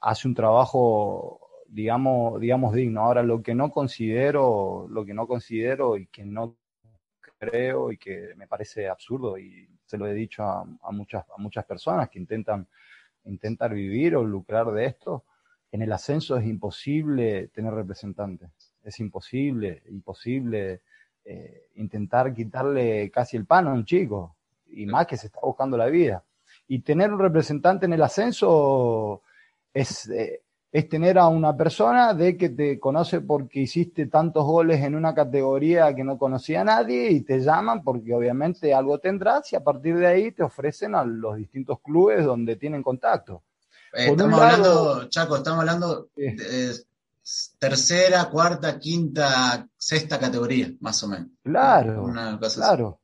hace 0.00 0.28
un 0.28 0.34
trabajo 0.34 1.45
digamos 1.68 2.40
digamos 2.40 2.74
digno. 2.74 3.02
Ahora 3.02 3.22
lo 3.22 3.42
que 3.42 3.54
no 3.54 3.70
considero 3.70 4.86
lo 4.88 5.04
que 5.04 5.14
no 5.14 5.26
considero 5.26 5.96
y 5.96 6.06
que 6.06 6.24
no 6.24 6.56
creo 7.38 7.92
y 7.92 7.98
que 7.98 8.34
me 8.36 8.46
parece 8.46 8.88
absurdo 8.88 9.38
y 9.38 9.68
se 9.84 9.98
lo 9.98 10.06
he 10.06 10.14
dicho 10.14 10.42
a, 10.42 10.90
muchas, 10.90 11.24
a 11.36 11.40
muchas 11.40 11.64
personas 11.64 12.08
que 12.08 12.18
intentan, 12.18 12.66
intentar 13.24 13.72
vivir 13.72 14.16
o 14.16 14.24
lucrar 14.24 14.72
de 14.72 14.86
esto, 14.86 15.24
en 15.70 15.82
el 15.82 15.92
ascenso 15.92 16.36
es 16.36 16.46
imposible 16.46 17.48
tener 17.48 17.72
representantes, 17.72 18.50
es 18.82 18.98
imposible, 19.00 19.82
imposible 19.88 20.82
eh, 21.24 21.68
intentar 21.74 22.32
quitarle 22.32 23.10
casi 23.10 23.36
el 23.36 23.46
pan 23.46 23.68
a 23.68 23.72
un 23.72 23.84
chico, 23.84 24.36
y 24.68 24.86
más 24.86 25.06
que 25.06 25.16
se 25.16 25.28
está 25.28 25.40
buscando 25.42 25.76
la 25.76 25.86
vida. 25.86 26.24
Y 26.68 26.80
tener 26.80 27.12
un 27.12 27.20
representante 27.20 27.86
en 27.86 27.92
el 27.92 28.02
ascenso 28.02 29.22
es, 29.72 30.08
eh, 30.08 30.42
es 30.76 30.90
tener 30.90 31.18
a 31.18 31.26
una 31.28 31.56
persona 31.56 32.12
de 32.12 32.36
que 32.36 32.50
te 32.50 32.78
conoce 32.78 33.22
porque 33.22 33.60
hiciste 33.60 34.08
tantos 34.08 34.44
goles 34.44 34.82
en 34.82 34.94
una 34.94 35.14
categoría 35.14 35.94
que 35.94 36.04
no 36.04 36.18
conocía 36.18 36.60
a 36.60 36.64
nadie 36.64 37.12
y 37.12 37.22
te 37.22 37.40
llaman 37.40 37.82
porque 37.82 38.12
obviamente 38.12 38.74
algo 38.74 38.98
tendrás 38.98 39.50
y 39.54 39.56
a 39.56 39.64
partir 39.64 39.96
de 39.96 40.06
ahí 40.06 40.32
te 40.32 40.42
ofrecen 40.42 40.94
a 40.94 41.02
los 41.02 41.38
distintos 41.38 41.80
clubes 41.80 42.26
donde 42.26 42.56
tienen 42.56 42.82
contacto. 42.82 43.42
Eh, 43.94 44.08
estamos 44.10 44.38
hablando, 44.38 45.08
Chaco, 45.08 45.36
estamos 45.36 45.60
hablando 45.60 46.08
de 46.14 46.74
tercera, 47.58 48.26
cuarta, 48.26 48.78
quinta, 48.78 49.66
sexta 49.78 50.18
categoría, 50.18 50.74
más 50.80 51.02
o 51.04 51.08
menos. 51.08 51.28
Claro, 51.42 52.04
claro, 52.54 53.00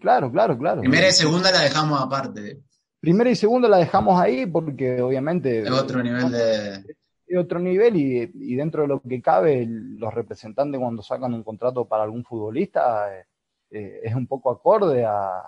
claro, 0.00 0.32
claro, 0.32 0.56
claro. 0.56 0.80
Primera 0.80 1.08
y 1.10 1.12
segunda 1.12 1.52
la 1.52 1.60
dejamos 1.60 2.00
aparte. 2.00 2.62
Primera 2.98 3.28
y 3.28 3.36
segunda 3.36 3.68
la 3.68 3.76
dejamos 3.76 4.18
ahí 4.18 4.46
porque 4.46 5.02
obviamente... 5.02 5.64
Es 5.64 5.70
otro 5.70 6.02
nivel 6.02 6.30
de 6.30 6.96
otro 7.36 7.58
nivel 7.58 7.96
y, 7.96 8.54
dentro 8.56 8.82
de 8.82 8.88
lo 8.88 9.00
que 9.00 9.22
cabe, 9.22 9.66
los 9.66 10.12
representantes 10.12 10.80
cuando 10.80 11.02
sacan 11.02 11.34
un 11.34 11.42
contrato 11.42 11.84
para 11.86 12.02
algún 12.02 12.24
futbolista 12.24 13.16
eh, 13.16 13.26
eh, 13.70 14.00
es 14.04 14.14
un 14.14 14.26
poco 14.26 14.50
acorde 14.50 15.04
a, 15.04 15.42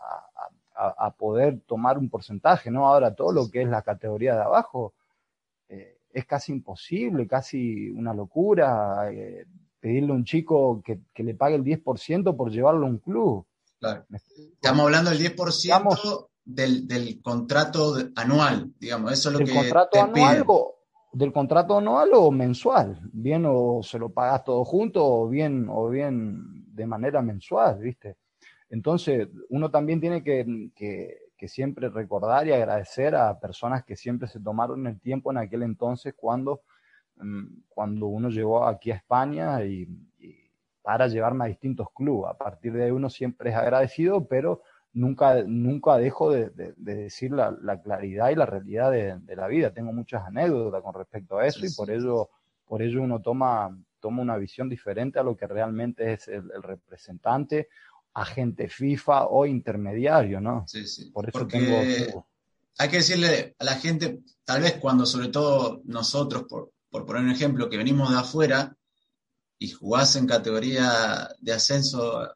poder 1.16 1.60
tomar 1.66 1.98
un 1.98 2.08
porcentaje, 2.08 2.70
¿no? 2.70 2.88
Ahora 2.88 3.14
todo 3.14 3.30
lo 3.30 3.48
que 3.48 3.62
es 3.62 3.68
la 3.68 3.82
categoría 3.82 4.34
de 4.34 4.42
abajo 4.42 4.94
eh, 5.68 5.98
es 6.12 6.24
casi 6.26 6.50
imposible, 6.50 7.28
casi 7.28 7.88
una 7.90 8.12
locura 8.12 9.08
pedirle 9.78 10.10
a 10.10 10.14
un 10.14 10.24
chico 10.24 10.82
que, 10.82 11.00
le 11.22 11.34
pague 11.34 11.56
el 11.56 11.62
10% 11.62 12.36
por 12.36 12.50
llevarlo 12.50 12.86
a 12.86 12.90
un 12.90 12.98
club. 12.98 13.46
Estamos 14.60 14.86
hablando 14.86 15.10
del 15.10 15.36
10% 15.36 16.28
del, 16.44 16.88
del, 16.88 17.22
contrato 17.22 17.94
anual, 18.16 18.72
digamos, 18.78 19.12
eso 19.12 19.30
es 19.30 19.38
lo 19.38 19.44
que 19.44 19.52
contrato 19.52 19.90
te 19.92 20.00
anual 20.00 20.44
o, 20.48 20.81
del 21.12 21.32
contrato 21.32 21.76
anual 21.78 22.10
o 22.14 22.30
mensual, 22.30 22.98
bien 23.12 23.44
o 23.46 23.82
se 23.82 23.98
lo 23.98 24.08
pagas 24.10 24.44
todo 24.44 24.64
junto 24.64 25.04
o 25.04 25.28
bien 25.28 25.66
o 25.68 25.88
bien 25.90 26.64
de 26.74 26.86
manera 26.86 27.20
mensual, 27.20 27.78
¿viste? 27.78 28.16
Entonces, 28.70 29.28
uno 29.50 29.70
también 29.70 30.00
tiene 30.00 30.24
que, 30.24 30.70
que, 30.74 31.48
siempre 31.48 31.88
recordar 31.88 32.46
y 32.46 32.52
agradecer 32.52 33.16
a 33.16 33.40
personas 33.40 33.84
que 33.84 33.96
siempre 33.96 34.28
se 34.28 34.38
tomaron 34.38 34.86
el 34.86 35.00
tiempo 35.00 35.32
en 35.32 35.38
aquel 35.38 35.64
entonces 35.64 36.14
cuando, 36.16 36.62
mm, 37.16 37.62
cuando 37.68 38.06
uno 38.06 38.30
llegó 38.30 38.64
aquí 38.64 38.92
a 38.92 38.94
España 38.94 39.64
y, 39.64 39.88
para 40.82 41.08
llevarme 41.08 41.44
a 41.44 41.48
distintos 41.48 41.88
clubes. 41.92 42.30
A 42.30 42.38
partir 42.38 42.72
de 42.72 42.84
ahí 42.84 42.90
uno 42.92 43.10
siempre 43.10 43.50
es 43.50 43.56
agradecido, 43.56 44.24
pero 44.28 44.62
nunca, 44.92 45.42
nunca 45.44 45.96
dejo 45.98 46.30
de, 46.30 46.74
decir 46.76 47.32
la, 47.32 47.80
claridad 47.82 48.30
y 48.30 48.34
la 48.34 48.46
realidad 48.46 48.90
de, 48.90 49.36
la 49.36 49.48
vida. 49.48 49.72
Tengo 49.72 49.92
muchas 49.92 50.26
anécdotas 50.26 50.82
con 50.82 50.94
respecto 50.94 51.38
a 51.38 51.46
eso 51.46 51.64
y 51.64 51.70
por 51.70 51.90
ello, 51.90 52.30
por 52.64 52.82
ello 52.82 53.02
uno 53.02 53.20
toma, 53.20 53.76
toma 54.00 54.22
una 54.22 54.36
visión 54.36 54.68
diferente 54.68 55.18
a 55.18 55.22
lo 55.22 55.36
que 55.36 55.46
realmente 55.46 56.12
es 56.12 56.28
el 56.28 56.62
representante 56.62 57.68
agente 58.14 58.68
FIFA 58.68 59.26
o 59.26 59.46
intermediario, 59.46 60.40
¿no? 60.40 60.64
Sí, 60.66 60.86
sí. 60.86 61.10
Por 61.10 61.28
eso 61.28 61.46
tengo... 61.46 62.26
Hay 62.78 62.88
que 62.88 62.96
decirle 62.96 63.54
a 63.58 63.64
la 63.64 63.74
gente, 63.74 64.20
tal 64.44 64.62
vez 64.62 64.78
cuando 64.78 65.04
sobre 65.04 65.28
todo 65.28 65.82
nosotros, 65.84 66.44
por, 66.44 66.72
por 66.88 67.04
poner 67.04 67.22
un 67.22 67.30
ejemplo, 67.30 67.68
que 67.68 67.76
venimos 67.76 68.10
de 68.10 68.18
afuera 68.18 68.74
y 69.58 69.68
jugás 69.68 70.16
en 70.16 70.26
categoría 70.26 71.28
de 71.38 71.52
ascenso, 71.52 72.34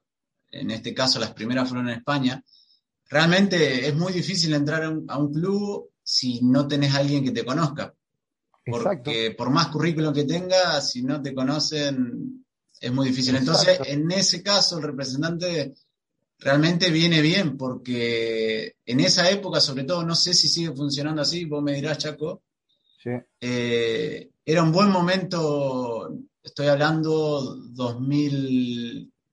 en 0.60 0.70
este 0.70 0.94
caso 0.94 1.18
las 1.18 1.32
primeras 1.32 1.68
fueron 1.68 1.88
en 1.88 1.98
España, 1.98 2.42
realmente 3.08 3.86
es 3.86 3.94
muy 3.94 4.12
difícil 4.12 4.54
entrar 4.54 4.82
a 4.82 5.18
un, 5.18 5.32
club 5.32 5.90
si 6.02 6.40
no 6.42 6.66
tenés 6.66 6.94
a 6.94 6.98
alguien 6.98 7.24
que 7.24 7.32
te 7.32 7.44
conozca. 7.44 7.94
Porque 8.64 9.32
por 9.36 9.50
más 9.50 9.68
currículum 9.68 10.12
que 10.12 10.24
tengas, 10.24 10.90
si 10.90 11.02
no 11.02 11.22
te 11.22 11.32
conocen, 11.32 12.44
es 12.80 12.92
muy 12.92 13.08
difícil. 13.08 13.36
Entonces, 13.36 13.78
en 13.84 14.10
ese 14.10 14.42
caso, 14.42 14.78
el 14.78 14.84
representante 14.84 15.74
realmente 16.38 16.90
viene 16.90 17.20
bien, 17.20 17.56
porque 17.56 18.76
en 18.84 19.00
esa 19.00 19.30
época, 19.30 19.60
sobre 19.60 19.84
todo, 19.84 20.04
no 20.04 20.14
sé 20.14 20.34
si 20.34 20.48
sigue 20.48 20.74
funcionando 20.74 21.22
así, 21.22 21.44
vos 21.44 21.62
me 21.62 21.74
dirás, 21.74 21.98
Chaco, 21.98 22.42
eh, 23.40 24.30
era 24.44 24.62
un 24.62 24.72
buen 24.72 24.90
momento, 24.90 26.12
estoy 26.42 26.66
hablando 26.66 27.56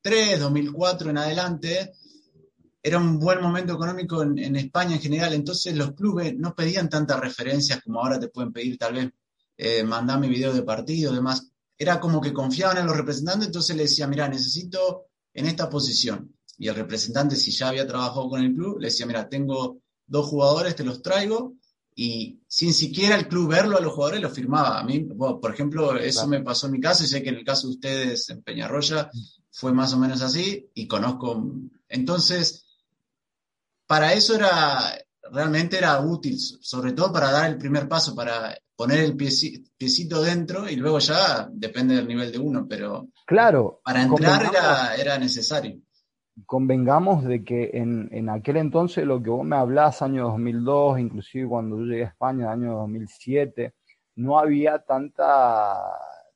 2003, 0.03 0.39
2004 0.39 1.09
en 1.09 1.17
adelante, 1.17 1.93
era 2.81 2.97
un 2.97 3.17
buen 3.19 3.41
momento 3.41 3.73
económico 3.73 4.21
en, 4.21 4.55
España 4.57 4.95
en 4.95 5.01
general, 5.01 5.33
entonces 5.33 5.73
los 5.75 5.93
clubes 5.93 6.35
no 6.37 6.53
pedían 6.53 6.89
tantas 6.89 7.21
referencias 7.21 7.81
como 7.81 8.01
ahora 8.01 8.19
te 8.19 8.27
pueden 8.27 8.51
pedir, 8.51 8.77
tal 8.77 8.95
vez, 8.95 9.09
eh, 9.55 9.83
mandame 9.83 10.27
video 10.27 10.53
de 10.53 10.63
partido, 10.63 11.13
demás. 11.13 11.49
Era 11.77 12.01
como 12.01 12.19
que 12.19 12.33
confiaban 12.33 12.79
en 12.79 12.87
los 12.87 12.97
representantes, 12.97 13.47
entonces 13.47 13.77
le 13.77 13.83
decía, 13.83 14.07
mira, 14.07 14.27
necesito 14.27 15.05
en 15.33 15.45
esta 15.45 15.69
posición. 15.69 16.35
Y 16.57 16.67
el 16.67 16.75
representante, 16.75 17.37
si 17.37 17.51
ya 17.51 17.69
había 17.69 17.87
trabajado 17.87 18.29
con 18.29 18.41
el 18.41 18.53
club, 18.53 18.79
le 18.79 18.87
decía, 18.87 19.05
mira, 19.05 19.29
tengo 19.29 19.79
dos 20.05 20.27
jugadores, 20.27 20.75
te 20.75 20.83
los 20.83 21.01
traigo, 21.01 21.55
y 21.95 22.41
sin 22.47 22.73
siquiera 22.73 23.15
el 23.15 23.29
club 23.29 23.51
verlo 23.51 23.77
a 23.77 23.81
los 23.81 23.93
jugadores, 23.93 24.21
lo 24.21 24.29
firmaba. 24.29 24.79
A 24.79 24.83
mí, 24.83 24.99
por 24.99 25.53
ejemplo, 25.53 25.95
eso 25.97 26.27
me 26.27 26.41
pasó 26.41 26.65
en 26.65 26.73
mi 26.73 26.81
caso, 26.81 27.05
y 27.05 27.07
sé 27.07 27.23
que 27.23 27.29
en 27.29 27.35
el 27.35 27.45
caso 27.45 27.67
de 27.67 27.73
ustedes 27.75 28.29
en 28.29 28.41
Peñarroya 28.43 29.09
fue 29.53 29.71
más 29.71 29.93
o 29.93 29.97
menos 29.97 30.21
así, 30.21 30.69
y 30.73 30.87
conozco. 30.87 31.45
Entonces, 31.87 32.65
para 33.85 34.13
eso 34.13 34.35
era, 34.35 34.97
realmente 35.31 35.77
era 35.77 36.01
útil, 36.01 36.37
sobre 36.39 36.93
todo 36.93 37.13
para 37.13 37.31
dar 37.31 37.51
el 37.51 37.57
primer 37.57 37.87
paso, 37.87 38.15
para 38.15 38.57
poner 38.75 39.01
el 39.01 39.15
piecito, 39.15 40.21
dentro 40.23 40.67
y 40.67 40.75
luego 40.75 40.97
ya 40.97 41.47
depende 41.51 41.95
del 41.95 42.07
nivel 42.07 42.31
de 42.31 42.39
uno, 42.39 42.65
pero 42.67 43.09
claro, 43.27 43.79
para 43.83 44.01
entrar 44.01 44.43
era, 44.43 44.95
era, 44.95 45.17
necesario. 45.19 45.79
Convengamos 46.47 47.23
de 47.23 47.43
que 47.43 47.69
en, 47.73 48.09
en, 48.11 48.29
aquel 48.29 48.57
entonces 48.57 49.05
lo 49.05 49.21
que 49.21 49.29
vos 49.29 49.45
me 49.45 49.55
hablás, 49.55 50.01
año 50.01 50.23
2002, 50.29 50.99
inclusive 50.99 51.47
cuando 51.47 51.77
yo 51.77 51.85
llegué 51.85 52.05
a 52.05 52.07
España, 52.07 52.51
año 52.51 52.73
2007, 52.79 53.75
no 54.15 54.39
había 54.39 54.79
tanta 54.79 55.77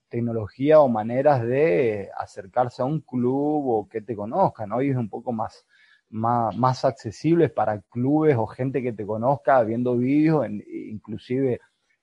tecnología 0.09 0.79
o 0.79 0.87
maneras 0.87 1.41
de 1.43 2.09
acercarse 2.17 2.81
a 2.81 2.85
un 2.85 3.01
club 3.01 3.67
o 3.67 3.89
que 3.89 4.01
te 4.01 4.15
conozcan. 4.15 4.71
Hoy 4.71 4.89
es 4.89 4.97
un 4.97 5.09
poco 5.09 5.31
más, 5.31 5.65
más, 6.09 6.55
más 6.57 6.85
accesibles 6.85 7.51
para 7.51 7.81
clubes 7.81 8.35
o 8.37 8.47
gente 8.47 8.81
que 8.81 8.93
te 8.93 9.05
conozca 9.05 9.61
viendo 9.63 9.97
vídeos, 9.97 10.47
inclusive 10.49 11.59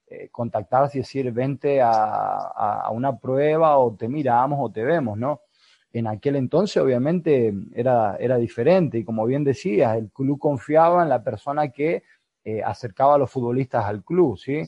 eh, 0.07 0.29
contactarse 0.31 0.99
y 0.99 1.01
decir, 1.01 1.31
vente 1.31 1.81
a, 1.81 2.89
una 2.91 3.17
prueba 3.17 3.79
o 3.79 3.95
te 3.95 4.07
miramos 4.07 4.59
o 4.61 4.71
te 4.71 4.83
vemos, 4.83 5.17
¿no? 5.17 5.41
En 5.91 6.07
aquel 6.07 6.35
entonces 6.35 6.81
obviamente 6.81 7.53
era, 7.73 8.15
era 8.19 8.37
diferente 8.37 8.99
y 8.99 9.03
como 9.03 9.25
bien 9.25 9.43
decías, 9.43 9.97
el 9.97 10.11
club 10.11 10.37
confiaba 10.37 11.01
en 11.01 11.09
la 11.09 11.23
persona 11.23 11.69
que 11.69 12.03
eh, 12.43 12.61
acercaba 12.63 13.15
a 13.15 13.17
los 13.17 13.31
futbolistas 13.31 13.85
al 13.85 14.03
club, 14.03 14.37
¿sí? 14.37 14.61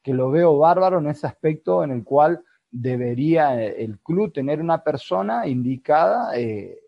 Que 0.00 0.14
lo 0.14 0.30
veo 0.30 0.58
bárbaro 0.58 1.00
en 1.00 1.08
ese 1.08 1.26
aspecto 1.26 1.82
en 1.82 1.90
el 1.90 2.04
cual 2.04 2.44
debería 2.76 3.62
el 3.62 4.00
club 4.00 4.32
tener 4.32 4.60
una 4.60 4.82
persona 4.82 5.46
indicada, 5.46 6.36
eh, 6.36 6.80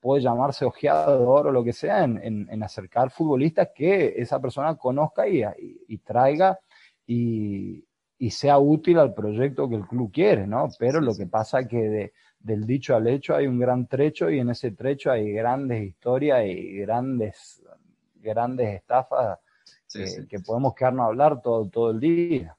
puede 0.00 0.22
llamarse 0.22 0.64
ojeador 0.64 1.48
o 1.48 1.52
lo 1.52 1.62
que 1.62 1.72
sea, 1.72 2.04
en, 2.04 2.62
acercar 2.62 3.10
futbolistas 3.10 3.70
que 3.74 4.14
esa 4.16 4.40
persona 4.40 4.76
conozca 4.76 5.28
y, 5.28 5.42
y 5.88 5.98
traiga 5.98 6.58
y, 7.06 7.84
sea 8.30 8.58
útil 8.58 8.98
al 8.98 9.14
proyecto 9.14 9.68
que 9.68 9.76
el 9.76 9.86
club 9.86 10.10
quiere, 10.12 10.46
¿no? 10.46 10.68
Pero 10.78 11.00
lo 11.00 11.14
que 11.14 11.26
pasa 11.26 11.60
es 11.60 11.68
que 11.68 12.12
del 12.40 12.66
dicho 12.66 12.94
al 12.94 13.06
hecho 13.06 13.34
hay 13.34 13.46
un 13.46 13.58
gran 13.58 13.86
trecho 13.86 14.28
y 14.30 14.40
en 14.40 14.50
ese 14.50 14.72
trecho 14.72 15.10
hay 15.10 15.32
grandes 15.32 15.84
historias 15.84 16.44
y 16.44 16.78
grandes, 16.78 17.62
grandes 18.16 18.74
estafas 18.74 19.38
que, 20.28 20.40
podemos 20.40 20.74
quedarnos 20.74 21.04
a 21.04 21.06
hablar 21.06 21.40
todo, 21.40 21.68
todo 21.68 21.90
el 21.90 22.00
día. 22.00 22.56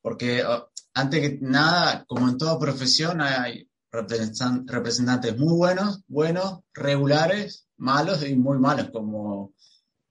Porque 0.00 0.42
oh, 0.44 0.68
antes 0.94 1.20
que 1.20 1.38
nada, 1.40 2.04
como 2.06 2.28
en 2.28 2.38
toda 2.38 2.58
profesión, 2.58 3.20
hay 3.20 3.68
representantes 3.90 5.38
muy 5.38 5.54
buenos, 5.54 6.02
buenos, 6.08 6.60
regulares, 6.74 7.68
malos 7.76 8.26
y 8.28 8.34
muy 8.36 8.58
malos, 8.58 8.90
como... 8.90 9.52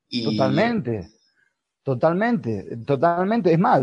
Totalmente. 0.10 1.10
Totalmente, 1.84 2.78
totalmente. 2.86 3.52
Es 3.52 3.58
más, 3.58 3.82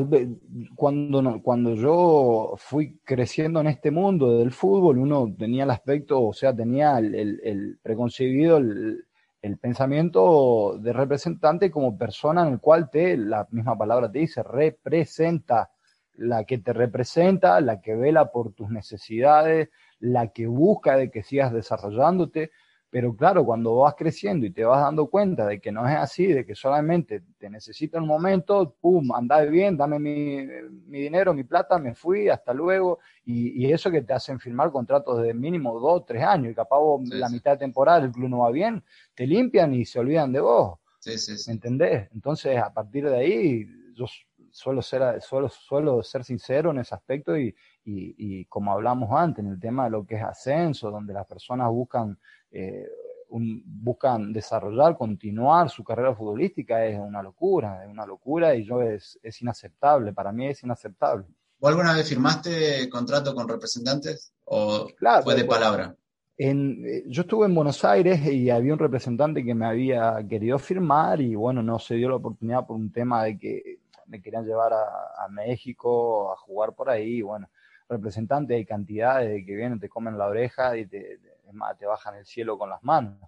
cuando, 0.76 1.42
cuando 1.42 1.74
yo 1.74 2.54
fui 2.56 3.00
creciendo 3.02 3.60
en 3.60 3.66
este 3.66 3.90
mundo 3.90 4.38
del 4.38 4.52
fútbol, 4.52 4.98
uno 4.98 5.34
tenía 5.36 5.64
el 5.64 5.70
aspecto, 5.72 6.22
o 6.22 6.32
sea, 6.32 6.54
tenía 6.54 6.98
el, 6.98 7.76
preconcebido, 7.82 8.58
el, 8.58 9.04
pensamiento 9.60 10.78
de 10.80 10.92
representante 10.92 11.72
como 11.72 11.98
persona 11.98 12.46
en 12.46 12.52
el 12.52 12.60
cual 12.60 12.88
te, 12.88 13.16
la 13.16 13.48
misma 13.50 13.76
palabra 13.76 14.12
te 14.12 14.20
dice, 14.20 14.44
representa, 14.44 15.68
la 16.18 16.44
que 16.44 16.58
te 16.58 16.72
representa, 16.72 17.60
la 17.60 17.80
que 17.80 17.94
vela 17.94 18.30
por 18.32 18.52
tus 18.52 18.68
necesidades, 18.70 19.70
la 20.00 20.28
que 20.32 20.46
busca 20.46 20.96
de 20.96 21.10
que 21.10 21.22
sigas 21.22 21.52
desarrollándote. 21.52 22.50
Pero 22.90 23.14
claro, 23.14 23.44
cuando 23.44 23.76
vas 23.76 23.94
creciendo 23.96 24.46
y 24.46 24.50
te 24.50 24.64
vas 24.64 24.80
dando 24.80 25.08
cuenta 25.08 25.46
de 25.46 25.60
que 25.60 25.70
no 25.70 25.86
es 25.86 25.94
así, 25.94 26.26
de 26.26 26.46
que 26.46 26.54
solamente 26.54 27.22
te 27.36 27.50
necesito 27.50 27.98
un 27.98 28.06
momento, 28.06 28.76
pum, 28.80 29.12
anda 29.14 29.42
bien, 29.42 29.76
dame 29.76 29.98
mi, 29.98 30.46
dinero, 30.86 31.34
mi 31.34 31.44
plata, 31.44 31.78
me 31.78 31.94
fui, 31.94 32.30
hasta 32.30 32.54
luego, 32.54 32.98
y, 33.26 33.70
eso 33.70 33.90
que 33.90 34.00
te 34.00 34.14
hacen 34.14 34.40
firmar 34.40 34.72
contratos 34.72 35.22
de 35.22 35.34
mínimo 35.34 35.78
dos, 35.78 36.06
tres 36.06 36.22
años, 36.22 36.52
y 36.52 36.54
capaz 36.54 36.78
la 37.10 37.28
mitad 37.28 37.52
de 37.52 37.58
temporada 37.58 38.06
el 38.06 38.10
club 38.10 38.30
no 38.30 38.38
va 38.38 38.50
bien, 38.50 38.82
te 39.14 39.26
limpian 39.26 39.74
y 39.74 39.84
se 39.84 39.98
olvidan 39.98 40.32
de 40.32 40.40
vos. 40.40 40.78
Sí, 40.98 41.18
sí, 41.18 41.36
sí. 41.36 41.50
¿Me 41.50 41.54
entendés? 41.54 42.08
Entonces, 42.14 42.56
a 42.56 42.72
partir 42.72 43.08
de 43.08 43.16
ahí, 43.16 43.66
yo 43.94 44.06
suelo 44.50 44.82
ser, 44.82 45.20
suelo, 45.22 45.48
suelo 45.48 46.02
ser 46.02 46.24
sincero 46.24 46.70
en 46.70 46.78
ese 46.78 46.94
aspecto 46.94 47.36
y, 47.36 47.54
y, 47.84 48.44
como 48.46 48.72
hablamos 48.72 49.10
antes, 49.12 49.44
en 49.44 49.52
el 49.52 49.60
tema 49.60 49.84
de 49.84 49.90
lo 49.90 50.04
que 50.04 50.16
es 50.16 50.22
ascenso, 50.22 50.90
donde 50.90 51.14
las 51.14 51.26
personas 51.26 51.70
buscan, 51.70 52.18
eh, 52.50 52.86
buscan 53.30 54.32
desarrollar, 54.32 54.96
continuar 54.96 55.70
su 55.70 55.82
carrera 55.82 56.14
futbolística, 56.14 56.84
es 56.84 56.98
una 56.98 57.22
locura, 57.22 57.84
es 57.84 57.90
una 57.90 58.04
locura 58.04 58.54
y 58.54 58.64
yo 58.64 58.82
es, 58.82 59.18
es 59.22 59.40
inaceptable, 59.40 60.12
para 60.12 60.32
mí 60.32 60.46
es 60.46 60.62
inaceptable. 60.62 61.26
¿Vos 61.60 61.70
alguna 61.70 61.94
vez 61.94 62.08
firmaste 62.08 62.88
contrato 62.88 63.34
con 63.34 63.48
representantes 63.48 64.32
o 64.44 64.88
fue 65.24 65.34
de 65.34 65.44
palabra? 65.44 65.96
En, 66.36 66.84
eh, 66.86 67.02
yo 67.08 67.22
estuve 67.22 67.46
en 67.46 67.54
Buenos 67.54 67.84
Aires 67.84 68.24
y 68.26 68.48
había 68.48 68.72
un 68.72 68.78
representante 68.78 69.44
que 69.44 69.56
me 69.56 69.66
había 69.66 70.24
querido 70.28 70.56
firmar 70.60 71.20
y 71.20 71.34
bueno, 71.34 71.64
no 71.64 71.80
se 71.80 71.96
dio 71.96 72.10
la 72.10 72.16
oportunidad 72.16 72.64
por 72.64 72.76
un 72.76 72.92
tema 72.92 73.24
de 73.24 73.36
que 73.36 73.77
me 74.08 74.20
querían 74.20 74.44
llevar 74.44 74.72
a, 74.72 75.28
México 75.30 76.32
a 76.32 76.36
jugar 76.36 76.72
por 76.74 76.90
ahí, 76.90 77.22
bueno, 77.22 77.48
representantes 77.88 78.56
hay 78.56 78.64
cantidades 78.64 79.30
de 79.30 79.44
que 79.44 79.54
vienen, 79.54 79.78
te 79.78 79.88
comen 79.88 80.18
la 80.18 80.26
oreja 80.26 80.76
y 80.76 80.86
te, 80.86 81.20
te 81.78 81.86
bajan 81.86 82.16
el 82.16 82.26
cielo 82.26 82.58
con 82.58 82.70
las 82.70 82.82
manos. 82.82 83.18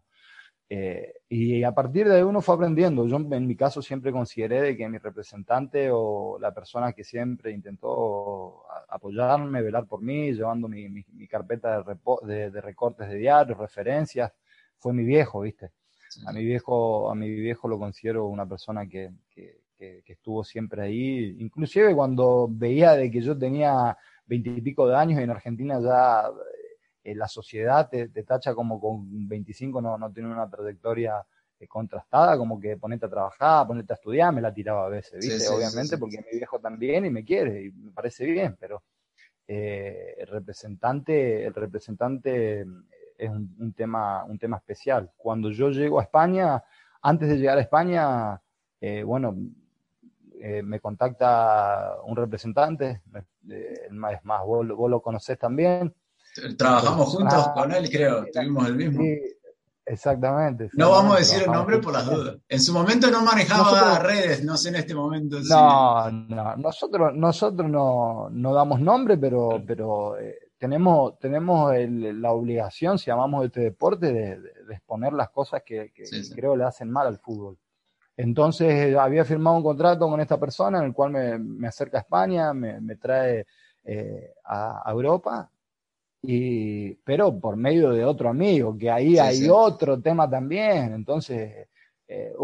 Eh, 0.73 1.15
y 1.29 1.65
a 1.65 1.73
partir 1.73 2.09
de 2.09 2.17
ahí 2.17 2.23
uno 2.23 2.41
fue 2.41 2.55
aprendiendo. 2.55 3.05
Yo 3.07 3.17
en 3.17 3.47
mi 3.47 3.57
caso 3.57 3.83
siempre 3.83 4.13
consideré 4.13 4.63
de 4.63 4.77
que 4.77 4.89
mi 4.89 4.99
representante 4.99 5.91
o 5.93 6.39
la 6.41 6.55
persona 6.55 6.93
que 6.93 7.03
siempre 7.03 7.51
intentó 7.51 8.63
apoyarme, 8.89 9.63
velar 9.63 9.87
por 9.87 10.01
mí, 10.01 10.33
llevando 10.33 10.69
mi, 10.69 10.89
mi, 10.89 11.27
carpeta 11.27 11.83
de, 11.83 12.51
de, 12.51 12.61
recortes 12.61 13.09
de 13.09 13.17
diarios, 13.17 13.59
referencias, 13.59 14.33
fue 14.79 14.93
mi 14.93 15.05
viejo, 15.05 15.41
¿viste? 15.41 15.73
A 16.27 16.33
mi 16.33 16.45
viejo, 16.45 17.11
a 17.11 17.15
mi 17.17 17.29
viejo 17.31 17.69
lo 17.69 17.79
considero 17.79 18.27
una 18.27 18.47
persona 18.47 18.87
que, 18.87 19.11
que, 19.31 19.61
que, 19.81 20.13
estuvo 20.13 20.45
siempre 20.45 20.83
ahí. 20.83 21.37
Inclusive 21.39 21.95
cuando 21.95 22.49
veía 22.51 22.93
de 22.93 23.11
que 23.11 23.21
yo 23.23 23.37
tenía 23.37 23.97
veintipico 24.27 24.87
de 24.87 24.97
años 24.97 25.21
y 25.21 25.23
en 25.23 25.31
Argentina 25.31 25.81
ya 25.81 26.31
eh, 27.03 27.15
la 27.15 27.27
sociedad 27.27 27.89
te, 27.89 28.09
tacha 28.23 28.55
como 28.55 28.81
con 28.81 29.29
25 29.29 29.81
no, 29.81 29.97
no 29.97 30.13
tiene 30.13 30.31
una 30.31 30.49
trayectoria 30.49 31.25
eh, 31.59 31.67
contrastada, 31.67 32.37
como 32.37 32.61
que 32.61 32.77
ponete 32.77 33.07
a 33.07 33.11
trabajar, 33.11 33.67
ponete 33.67 33.93
a 33.93 33.97
estudiar, 33.97 34.35
me 34.35 34.43
la 34.43 34.53
tiraba 34.53 34.87
a 34.87 34.91
veces, 34.91 35.19
¿viste? 35.21 35.49
Obviamente 35.49 35.97
porque 35.97 36.19
mi 36.19 36.39
viejo 36.39 36.61
también 36.61 37.07
y 37.07 37.11
me 37.11 37.25
quiere 37.25 37.65
y 37.65 37.73
me 37.73 37.91
parece 37.93 38.27
bien, 38.27 38.57
pero 38.61 38.83
eh, 39.49 40.15
el 40.19 40.27
representante, 40.27 41.45
el 41.45 41.55
representante 41.55 42.67
es 43.17 43.31
un, 43.31 43.75
tema, 43.75 44.25
un 44.25 44.39
tema 44.39 44.59
especial. 44.59 45.11
Cuando 45.17 45.51
yo 45.51 45.71
llego 45.71 46.01
a 46.01 46.05
España, 46.05 46.63
antes 47.03 47.29
de 47.29 47.37
llegar 47.37 47.59
a 47.59 47.63
España, 47.63 48.41
bueno, 49.05 49.37
me 50.63 50.81
contacta 50.81 51.97
un 52.05 52.17
representante, 52.17 53.03
es 53.49 53.93
más, 53.93 54.45
vos, 54.45 54.67
vos, 54.69 54.91
lo 54.91 55.03
conocés 55.03 55.39
también, 55.39 55.95
Trabajamos 56.57 57.09
juntos 57.09 57.49
con 57.49 57.73
él, 57.73 57.91
creo, 57.91 58.25
tuvimos 58.33 58.69
el 58.69 58.77
mismo. 58.77 59.03
exactamente, 59.85 60.71
No 60.75 60.91
vamos 60.91 61.17
a 61.17 61.19
decir 61.19 61.43
el 61.43 61.51
nombre 61.51 61.79
por 61.79 61.93
las 61.93 62.07
dudas. 62.07 62.37
En 62.49 62.61
su 62.61 62.73
momento 62.73 63.11
no 63.11 63.23
manejaba 63.23 63.99
redes, 63.99 64.45
no 64.45 64.57
sé 64.57 64.69
en 64.69 64.77
este 64.77 64.95
momento. 64.95 65.41
No, 65.41 66.11
no, 66.11 66.57
nosotros, 66.57 67.13
nosotros 67.15 67.69
no, 67.69 68.29
no 68.31 68.55
damos 68.55 68.81
nombre, 68.81 69.19
pero, 69.19 69.61
pero 69.67 70.19
eh, 70.19 70.39
tenemos, 70.57 71.19
tenemos 71.19 71.73
la 71.77 72.31
obligación, 72.31 72.99
si 72.99 73.11
amamos 73.11 73.47
este 73.47 73.61
deporte, 73.61 74.13
de, 74.13 74.41
exponer 74.71 75.13
las 75.13 75.31
cosas 75.31 75.63
que, 75.67 75.93
creo 76.35 76.55
le 76.55 76.65
hacen 76.65 76.91
mal 76.91 77.09
al 77.09 77.19
fútbol. 77.19 77.59
Entonces 78.23 78.97
había 78.97 79.25
firmado 79.25 79.57
un 79.57 79.63
contrato 79.63 80.09
con 80.09 80.21
esta 80.21 80.39
persona 80.39 80.79
en 80.79 80.85
el 80.85 80.93
cual 80.93 81.13
me, 81.13 81.67
acerca 81.67 81.99
a 81.99 82.01
España, 82.03 82.53
me, 82.53 82.97
trae 82.97 83.47
eh, 83.85 84.35
a 84.45 84.91
Europa 84.91 85.51
y, 86.23 86.95
pero 86.97 87.39
por 87.39 87.57
medio 87.57 87.91
de 87.91 88.05
otro 88.05 88.29
amigo, 88.29 88.77
que 88.77 88.91
ahí 88.91 89.19
hay 89.19 89.49
otro 89.49 90.01
tema 90.01 90.29
también. 90.29 90.93
Entonces, 90.93 91.69
eh, 92.07 92.35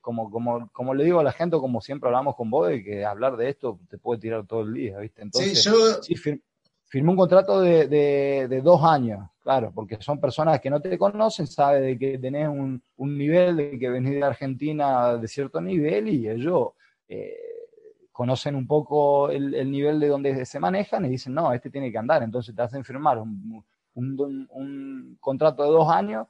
como, 0.00 0.30
como, 0.30 0.70
como 0.72 0.94
le 0.94 1.04
digo 1.04 1.20
a 1.20 1.24
la 1.24 1.32
gente, 1.32 1.56
como 1.56 1.80
siempre 1.80 2.08
hablamos 2.08 2.36
con 2.36 2.50
vos, 2.50 2.68
de 2.68 2.84
que 2.84 3.04
hablar 3.04 3.36
de 3.36 3.48
esto 3.48 3.80
te 3.88 3.98
puede 3.98 4.20
tirar 4.20 4.46
todo 4.46 4.62
el 4.62 4.74
día, 4.74 4.98
¿viste? 4.98 5.22
Entonces, 5.22 5.62
sí, 5.62 5.70
yo... 5.70 6.36
firmé 6.84 7.10
un 7.10 7.16
contrato 7.16 7.60
de, 7.60 7.88
de, 7.88 8.60
dos 8.60 8.82
años, 8.84 9.28
claro, 9.46 9.70
porque 9.72 9.96
son 10.00 10.18
personas 10.20 10.60
que 10.60 10.68
no 10.68 10.80
te 10.80 10.98
conocen, 10.98 11.46
sabe 11.46 11.80
de 11.80 11.96
que 11.96 12.18
tenés 12.18 12.48
un, 12.48 12.82
nivel, 12.98 13.56
de 13.56 13.78
que 13.78 13.88
venís 13.88 14.14
de 14.14 14.24
Argentina 14.24 15.16
de 15.16 15.28
cierto 15.28 15.60
nivel 15.60 16.08
y 16.08 16.28
ellos... 16.28 16.70
Eh, 17.08 17.36
conocen 18.10 18.56
un 18.56 18.66
poco 18.66 19.28
el, 19.28 19.70
nivel 19.70 20.00
de 20.00 20.08
donde 20.08 20.46
se 20.46 20.58
manejan 20.58 21.04
y 21.04 21.10
dicen, 21.10 21.34
no, 21.34 21.52
este 21.52 21.68
tiene 21.68 21.92
que 21.92 21.98
andar. 21.98 22.22
Entonces 22.22 22.54
te 22.56 22.62
hacen 22.62 22.82
firmar 22.82 23.18
un, 23.18 23.62
un, 23.94 25.18
contrato 25.20 25.62
de 25.64 25.68
dos 25.68 25.90
años, 25.90 26.26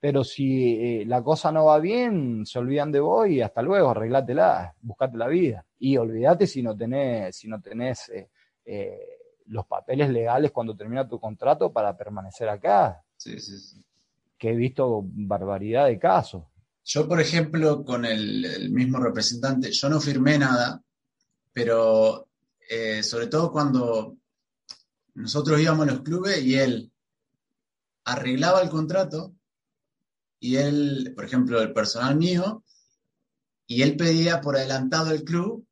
pero 0.00 0.24
si 0.24 0.76
eh, 0.80 1.04
la 1.04 1.22
cosa 1.22 1.52
no 1.52 1.66
va 1.66 1.78
bien, 1.78 2.46
se 2.46 2.58
olvidan 2.58 2.90
de 2.90 3.00
vos 3.00 3.28
y 3.28 3.42
hasta 3.42 3.60
luego, 3.60 3.90
arreglátela, 3.90 4.74
buscate 4.80 5.18
la 5.18 5.28
vida. 5.28 5.66
Y 5.78 5.98
olvídate 5.98 6.46
si 6.46 6.62
no 6.62 6.74
tenés, 6.74 7.36
si 7.36 7.48
no 7.48 7.60
tenés 7.60 8.10
eh, 8.64 9.15
los 9.48 9.66
papeles 9.66 10.10
legales 10.10 10.50
cuando 10.50 10.76
termina 10.76 11.08
tu 11.08 11.20
contrato 11.20 11.72
para 11.72 11.96
permanecer 11.96 12.48
acá. 12.48 13.02
Sí, 13.16 13.38
sí, 13.40 13.58
sí. 13.58 13.84
Que 14.38 14.50
he 14.50 14.56
visto 14.56 15.02
barbaridad 15.04 15.86
de 15.86 15.98
casos. 15.98 16.44
Yo, 16.84 17.08
por 17.08 17.20
ejemplo, 17.20 17.84
con 17.84 18.04
el 18.04 18.70
mismo 18.70 18.98
representante, 18.98 19.72
yo 19.72 19.88
no 19.88 20.00
firmé 20.00 20.38
nada, 20.38 20.82
pero 21.52 22.28
eh, 22.68 23.02
sobre 23.02 23.26
todo 23.26 23.50
cuando 23.50 24.16
nosotros 25.14 25.60
íbamos 25.60 25.88
a 25.88 25.92
los 25.92 26.00
clubes 26.02 26.42
y 26.42 26.56
él 26.56 26.92
arreglaba 28.04 28.60
el 28.60 28.68
contrato 28.68 29.34
y 30.38 30.56
él, 30.56 31.12
por 31.14 31.24
ejemplo, 31.24 31.60
el 31.60 31.72
personal 31.72 32.16
mío, 32.16 32.62
y 33.66 33.82
él 33.82 33.96
pedía 33.96 34.40
por 34.40 34.56
adelantado 34.56 35.10
el 35.10 35.24
club 35.24 35.66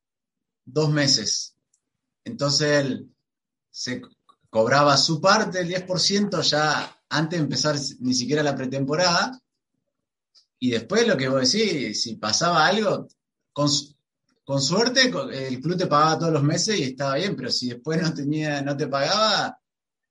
dos 0.64 0.90
meses. 0.90 1.56
Entonces 2.24 2.84
él 2.84 3.13
se 3.74 4.00
cobraba 4.48 4.96
su 4.96 5.20
parte, 5.20 5.58
el 5.58 5.68
10%, 5.68 6.40
ya 6.42 6.96
antes 7.08 7.40
de 7.40 7.42
empezar 7.42 7.76
ni 7.98 8.14
siquiera 8.14 8.40
la 8.40 8.54
pretemporada. 8.54 9.36
Y 10.60 10.70
después 10.70 11.08
lo 11.08 11.16
que 11.16 11.28
vos 11.28 11.52
decís, 11.52 12.00
si 12.00 12.14
pasaba 12.14 12.66
algo, 12.66 13.08
con, 13.52 13.68
con 14.44 14.62
suerte 14.62 15.12
el 15.32 15.60
club 15.60 15.76
te 15.76 15.88
pagaba 15.88 16.20
todos 16.20 16.32
los 16.32 16.44
meses 16.44 16.78
y 16.78 16.84
estaba 16.84 17.16
bien, 17.16 17.34
pero 17.34 17.50
si 17.50 17.70
después 17.70 18.00
no 18.00 18.14
tenía, 18.14 18.62
no 18.62 18.76
te 18.76 18.86
pagaba, 18.86 19.58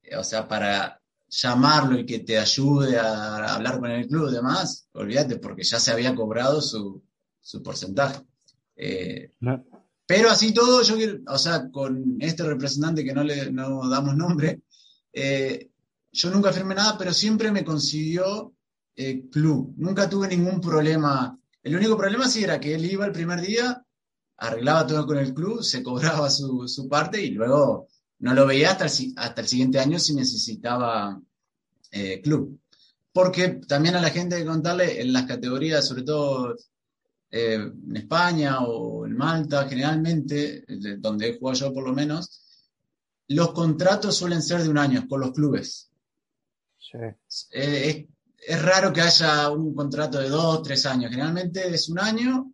eh, 0.02 0.18
o 0.18 0.26
sea, 0.26 0.46
para 0.46 1.02
llamarlo 1.30 1.98
y 1.98 2.06
que 2.06 2.20
te 2.20 2.38
ayude 2.38 3.00
a 3.00 3.56
hablar 3.56 3.80
con 3.80 3.92
el 3.92 4.08
club 4.10 4.30
y 4.30 4.34
demás, 4.34 4.90
olvídate, 4.92 5.38
porque 5.38 5.64
ya 5.64 5.80
se 5.80 5.92
había 5.92 6.14
cobrado 6.14 6.62
su, 6.62 7.02
porcentaje. 7.64 8.26
Eh, 8.76 9.32
pero 10.16 10.30
así 10.30 10.54
todo, 10.54 10.84
yo 10.84 10.96
o 11.28 11.38
sea, 11.40 11.72
con 11.72 12.18
este 12.20 12.44
representante 12.44 13.04
que 13.04 13.14
no 13.14 13.24
le 13.24 13.52
no 13.52 13.90
damos 13.90 14.16
nombre, 14.16 14.62
eh, 15.12 15.72
yo 16.12 16.30
nunca 16.30 16.54
firmé 16.54 16.76
nada, 16.76 16.96
pero 17.00 17.12
siempre 17.12 17.52
me 17.52 17.64
consiguió 17.64 18.54
club. 19.32 19.74
Nunca 19.78 20.08
tuve 20.08 20.28
ningún 20.28 20.62
problema. 20.62 21.36
El 21.64 21.76
único 21.76 21.98
problema 21.98 22.28
sí 22.28 22.44
era 22.44 22.60
que 22.60 22.76
él 22.76 22.86
iba 22.86 23.08
el 23.08 23.12
primer 23.12 23.42
día 23.42 23.84
arreglaba 24.38 24.86
todo 24.86 25.08
con 25.08 25.18
el 25.18 25.34
club, 25.34 25.64
se 25.64 25.82
cobraba 25.82 26.30
su, 26.30 26.88
parte 26.88 27.20
y 27.20 27.32
luego 27.32 27.88
no 28.20 28.36
lo 28.36 28.46
veía 28.46 28.72
hasta 28.72 28.86
el, 28.86 29.14
hasta 29.16 29.42
el 29.42 29.48
siguiente 29.48 29.80
año 29.80 29.98
si 29.98 30.14
necesitaba 30.14 31.20
eh, 31.92 32.22
club. 32.22 32.60
Porque 33.12 33.62
también 33.68 33.96
a 33.96 34.02
la 34.02 34.12
gente 34.12 34.36
hay 34.36 34.42
que 34.42 34.48
contarle 34.48 35.02
en 35.02 35.12
las 35.12 35.26
categorías, 35.26 35.88
sobre 35.88 36.04
todo 36.04 36.56
eh, 37.36 37.56
en 37.56 37.98
España 37.98 38.60
o 38.60 39.08
en 39.08 39.18
Malta, 39.18 39.68
generalmente, 39.68 40.66
donde 41.00 41.30
he 41.30 41.40
jugado 41.40 41.60
yo 41.60 41.74
por 41.74 41.84
lo 41.84 41.92
menos, 41.92 42.44
los 43.30 43.54
contratos 43.54 44.16
suelen 44.16 44.44
ser 44.44 44.62
de 44.62 44.70
un 44.70 44.78
año 44.78 45.08
con 45.08 45.20
los 45.20 45.32
clubes. 45.32 45.90
Eh, 47.50 48.08
es, 48.38 48.62
raro 48.62 48.94
que 48.94 49.02
haya 49.02 49.50
un 49.50 49.74
contrato 49.74 50.20
de 50.20 50.30
dos, 50.30 50.62
tres 50.62 50.86
años. 50.86 51.10
Generalmente 51.10 51.74
es 51.74 51.90
un 51.90 51.98
año 51.98 52.54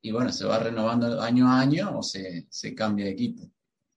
y 0.00 0.12
bueno, 0.12 0.30
se 0.30 0.44
va 0.44 0.60
renovando 0.60 1.20
año 1.20 1.48
a 1.48 1.58
año 1.58 1.98
o 1.98 2.02
se, 2.04 2.46
cambia 2.76 3.06
de 3.06 3.10
equipo. 3.10 3.50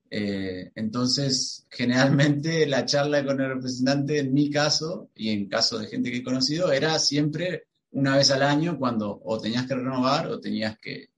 Eh, 0.09 0.71
entonces, 0.73 1.67
generalmente 1.69 2.65
la 2.65 2.85
charla 2.85 3.23
con 3.23 3.39
el 3.39 3.49
representante, 3.49 4.17
en 4.17 4.33
mi 4.33 4.49
caso, 4.49 5.11
y 5.13 5.29
en 5.29 5.47
caso 5.47 5.77
de 5.77 5.85
gente 5.85 6.09
que 6.09 6.17
he 6.17 6.23
conocido, 6.23 6.71
era 6.71 6.97
siempre 6.97 7.67
una 7.93 8.17
vez 8.17 8.31
al 8.31 8.43
año 8.43 8.77
cuando 8.77 9.19
o 9.23 9.39
tenías 9.39 9.65
que 9.65 9.75
renovar 9.75 10.27
o 10.27 10.39
tenías 10.39 10.77
que, 10.79 11.09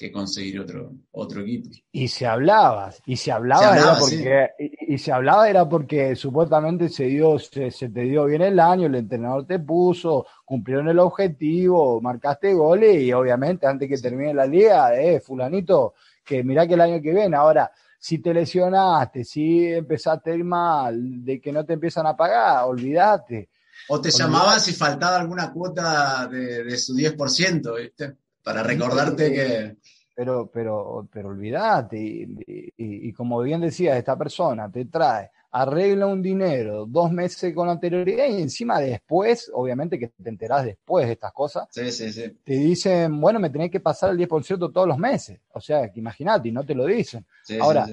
que 0.00 0.10
conseguir 0.10 0.58
otro, 0.60 0.92
otro 1.10 1.42
equipo. 1.42 1.68
Y 1.92 2.08
se 2.08 2.26
hablaba, 2.26 2.90
y 3.04 3.16
se 3.16 3.30
hablaba, 3.30 3.76
era 3.76 3.96
porque, 3.98 4.48
y, 4.88 4.96
se 4.96 5.12
hablaba 5.12 5.50
era 5.50 5.68
porque 5.68 6.16
supuestamente 6.16 6.88
se 6.88 7.04
dio, 7.04 7.38
se, 7.38 7.70
te 7.70 8.00
dio 8.00 8.24
bien 8.24 8.40
el 8.40 8.58
año, 8.58 8.86
el 8.86 8.94
entrenador 8.94 9.46
te 9.46 9.58
puso, 9.58 10.26
cumplieron 10.44 10.88
el 10.88 10.98
objetivo, 11.00 12.00
marcaste 12.00 12.54
goles 12.54 13.02
y 13.02 13.12
obviamente 13.12 13.66
antes 13.66 13.90
que 13.90 13.98
termine 13.98 14.32
la 14.32 14.46
liga, 14.46 14.98
eh, 14.98 15.20
fulanito, 15.20 15.92
que 16.24 16.42
mirá 16.42 16.66
que 16.66 16.74
el 16.74 16.80
año 16.80 17.02
que 17.02 17.12
viene, 17.12 17.36
ahora, 17.36 17.70
si 17.98 18.20
te 18.20 18.32
lesionaste, 18.32 19.22
si 19.22 19.66
empezaste 19.66 20.30
a 20.30 20.34
ir 20.34 20.44
mal, 20.44 21.22
de 21.22 21.38
que 21.38 21.52
no 21.52 21.66
te 21.66 21.74
empiezan 21.74 22.06
a 22.06 22.16
pagar, 22.16 22.64
olvídate. 22.64 23.50
O 23.88 24.00
te 24.00 24.10
llamaban 24.10 24.60
si 24.60 24.72
faltaba 24.72 25.18
alguna 25.18 25.52
cuota 25.52 26.26
de, 26.26 26.64
de 26.64 26.78
su 26.78 26.94
10%, 26.94 27.76
¿viste? 27.76 28.16
para 28.42 28.62
recordarte 28.62 29.32
que... 29.32 29.76
Pero, 30.14 30.50
pero, 30.52 31.08
pero 31.10 31.30
olvídate, 31.30 32.28
y, 32.76 33.12
como 33.14 33.40
bien 33.40 33.62
decía, 33.62 33.96
esta 33.96 34.18
persona 34.18 34.70
te 34.70 34.84
trae 34.84 35.30
arregla 35.52 36.06
un 36.06 36.22
dinero 36.22 36.86
dos 36.86 37.10
meses 37.10 37.52
con 37.52 37.68
anterioridad 37.68 38.26
y 38.26 38.42
encima 38.42 38.78
después, 38.78 39.50
obviamente 39.52 39.98
que 39.98 40.08
te 40.08 40.28
enterás 40.28 40.64
después 40.64 41.06
de 41.06 41.14
estas 41.14 41.32
cosas, 41.32 41.66
sí, 41.70 41.90
sí, 41.90 42.12
sí. 42.12 42.36
te 42.44 42.52
dicen, 42.52 43.20
bueno, 43.20 43.40
me 43.40 43.50
tenés 43.50 43.70
que 43.70 43.80
pasar 43.80 44.10
el 44.10 44.18
10% 44.18 44.72
todos 44.72 44.86
los 44.86 44.98
meses. 44.98 45.40
O 45.52 45.60
sea, 45.60 45.90
que 45.90 45.98
imagínate, 45.98 46.50
y 46.50 46.52
no 46.52 46.64
te 46.64 46.74
lo 46.74 46.86
dicen. 46.86 47.26
Ahora, 47.60 47.88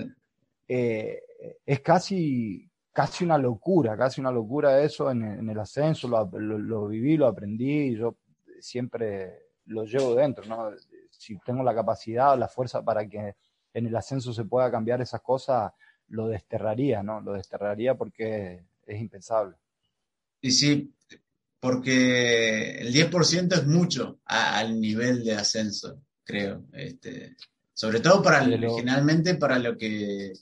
eh, 0.68 1.20
es 1.66 1.80
casi, 1.80 2.70
casi 2.98 3.24
una 3.24 3.38
locura, 3.38 3.96
casi 3.96 4.22
una 4.22 4.32
locura 4.32 4.82
eso 4.82 5.12
en, 5.12 5.48
el 5.48 5.60
ascenso, 5.60 6.08
lo, 6.08 6.88
viví, 6.88 7.16
lo 7.16 7.28
aprendí, 7.28 7.96
yo 7.96 8.18
siempre 8.60 9.52
lo 9.66 9.86
llevo 9.86 10.16
dentro, 10.16 10.44
¿no? 10.46 10.72
Si 11.12 11.38
tengo 11.46 11.62
la 11.62 11.76
capacidad 11.76 12.34
o 12.34 12.38
la 12.38 12.48
fuerza 12.48 12.84
para 12.84 13.08
que 13.08 13.36
en 13.72 13.86
el 13.86 13.96
ascenso 13.96 14.34
se 14.34 14.46
pueda 14.46 14.72
cambiar 14.72 15.00
esas 15.00 15.22
cosas, 15.22 15.72
lo 16.08 16.28
desterraría, 16.28 17.04
¿no? 17.04 17.22
Lo 17.22 17.34
desterraría 17.34 17.94
porque 17.94 18.64
es 18.88 19.00
impensable. 19.00 19.58
Y 20.42 20.50
sí, 20.50 20.92
porque 21.60 22.80
el 22.80 22.92
10% 22.92 23.54
es 23.54 23.68
mucho 23.68 24.22
al 24.26 24.82
nivel 24.82 25.24
de 25.24 25.36
ascenso, 25.36 26.02
creo. 26.24 26.64
Este, 26.74 27.36
sobre 27.76 28.00
todo 28.00 28.24
para 28.24 28.42
originalmente 28.42 29.36
para 29.36 29.60
lo 29.60 29.78
que 29.78 30.34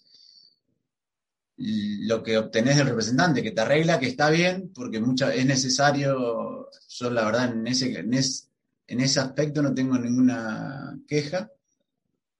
lo 1.58 2.22
que 2.22 2.38
obtenés 2.38 2.78
del 2.78 2.88
representante, 2.88 3.42
que 3.42 3.52
te 3.52 3.62
arregla, 3.62 4.00
que 4.00 4.08
está 4.08 4.30
bien, 4.30 4.72
porque 4.74 5.00
mucha, 5.00 5.34
es 5.34 5.46
necesario, 5.46 6.70
yo 6.90 7.10
la 7.10 7.26
verdad 7.26 7.52
en 7.52 7.66
ese, 7.68 7.98
en, 7.98 8.14
en 8.14 9.00
ese 9.02 9.20
aspecto 9.20 9.62
no 9.62 9.74
tengo 9.74 9.98
ninguna 9.98 11.00
queja, 11.08 11.50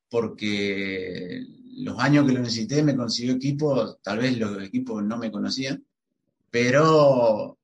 porque 0.10 1.46
los 1.78 2.00
años 2.00 2.26
que 2.26 2.34
lo 2.34 2.40
necesité 2.42 2.84
me 2.84 2.96
consiguió 2.96 3.36
equipo, 3.36 3.96
tal 4.02 4.20
vez 4.20 4.38
los 4.38 4.64
equipos 4.64 5.04
no 5.04 5.18
me 5.18 5.32
conocían, 5.32 5.84
pero 6.52 7.58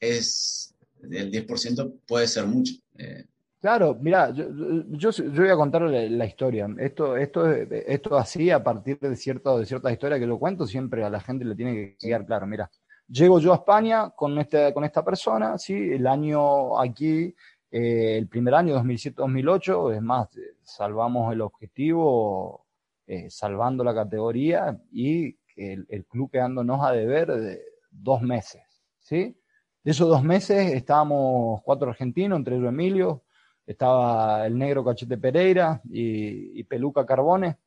es 0.00 0.74
el 1.02 1.30
10% 1.30 2.00
puede 2.06 2.28
ser 2.28 2.46
mucho. 2.46 2.74
Eh. 2.96 3.26
Claro, 3.64 3.96
mira, 3.98 4.30
yo, 4.30 4.44
yo, 4.90 5.10
voy 5.34 5.48
a 5.48 5.56
contar 5.56 5.80
la, 5.80 6.26
historia. 6.26 6.68
Esto, 6.78 7.16
esto, 7.16 7.50
esto 7.50 8.18
así, 8.18 8.50
a 8.50 8.62
partir 8.62 8.98
de, 8.98 9.16
cierto, 9.16 9.58
de 9.58 9.64
ciertas 9.64 9.90
historias 9.90 10.20
que 10.20 10.26
lo 10.26 10.38
cuento, 10.38 10.66
siempre 10.66 11.02
a 11.02 11.08
la 11.08 11.18
gente 11.18 11.46
le 11.46 11.54
tiene 11.54 11.72
que 11.72 11.96
quedar 11.98 12.26
claro. 12.26 12.46
Mira, 12.46 12.70
llego 13.08 13.40
yo 13.40 13.52
a 13.52 13.56
España 13.56 14.10
con, 14.10 14.38
este, 14.38 14.74
con 14.74 14.84
esta 14.84 15.02
persona, 15.02 15.56
¿sí? 15.56 15.72
el 15.72 16.06
año 16.06 16.78
aquí, 16.78 17.34
eh, 17.70 18.18
el 18.18 18.28
primer 18.28 18.54
año, 18.54 18.76
2007-2008, 18.82 19.94
es 19.94 20.02
más, 20.02 20.28
salvamos 20.62 21.32
el 21.32 21.40
objetivo 21.40 22.66
eh, 23.06 23.30
salvando 23.30 23.82
la 23.82 23.94
categoría 23.94 24.78
y 24.92 25.38
el, 25.56 25.86
el, 25.88 26.04
club 26.04 26.30
quedándonos 26.30 26.84
a 26.84 26.92
deber 26.92 27.32
de 27.32 27.62
dos 27.90 28.20
meses. 28.20 28.60
¿sí? 28.98 29.34
De 29.82 29.90
esos 29.90 30.06
dos 30.06 30.22
meses 30.22 30.70
estábamos 30.74 31.62
cuatro 31.62 31.88
argentinos, 31.88 32.36
entre 32.36 32.56
ellos 32.56 32.68
Emilio, 32.68 33.22
estaba 33.66 34.46
el 34.46 34.58
negro 34.58 34.84
Cachete 34.84 35.18
Pereira 35.18 35.80
y, 35.84 36.60
y 36.60 36.64
Peluca 36.64 37.06
Carbone 37.06 37.58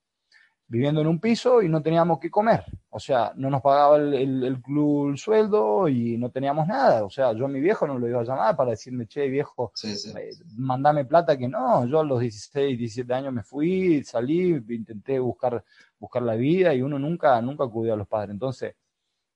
viviendo 0.69 0.99
en 0.99 1.07
un 1.07 1.19
piso 1.19 1.61
y 1.61 1.69
no 1.69 1.81
teníamos 1.81 2.19
que 2.19 2.29
comer. 2.29 2.65
O 2.89 2.99
sea, 2.99 3.31
no 3.35 3.49
nos 3.49 3.61
pagaba 3.61 3.97
el, 3.97 4.61
club 4.61 5.11
el 5.11 5.17
sueldo 5.17 5.87
y 5.87 6.17
no 6.17 6.29
teníamos 6.29 6.67
nada. 6.67 7.05
O 7.05 7.09
sea, 7.09 7.33
yo 7.33 7.45
a 7.45 7.49
mi 7.49 7.61
viejo 7.61 7.87
no 7.87 7.97
lo 7.97 8.07
iba 8.07 8.19
a 8.19 8.25
llamar 8.25 8.55
para 8.55 8.71
decirme, 8.71 9.07
che, 9.07 9.27
viejo, 9.29 9.71
eh, 9.83 10.31
mandame 10.57 11.05
plata, 11.05 11.37
que 11.37 11.47
no. 11.47 11.85
Yo 11.85 12.01
a 12.01 12.03
los 12.03 12.19
16, 12.19 12.77
17 12.77 13.13
años 13.13 13.33
me 13.33 13.43
fui, 13.43 14.03
salí, 14.03 14.55
intenté 14.69 15.19
buscar, 15.19 15.63
buscar 15.99 16.21
la 16.21 16.35
vida 16.35 16.73
y 16.73 16.81
uno 16.81 16.99
nunca, 16.99 17.41
nunca 17.41 17.63
acudió 17.63 17.93
a 17.93 17.97
los 17.97 18.07
padres. 18.07 18.31
Entonces, 18.31 18.75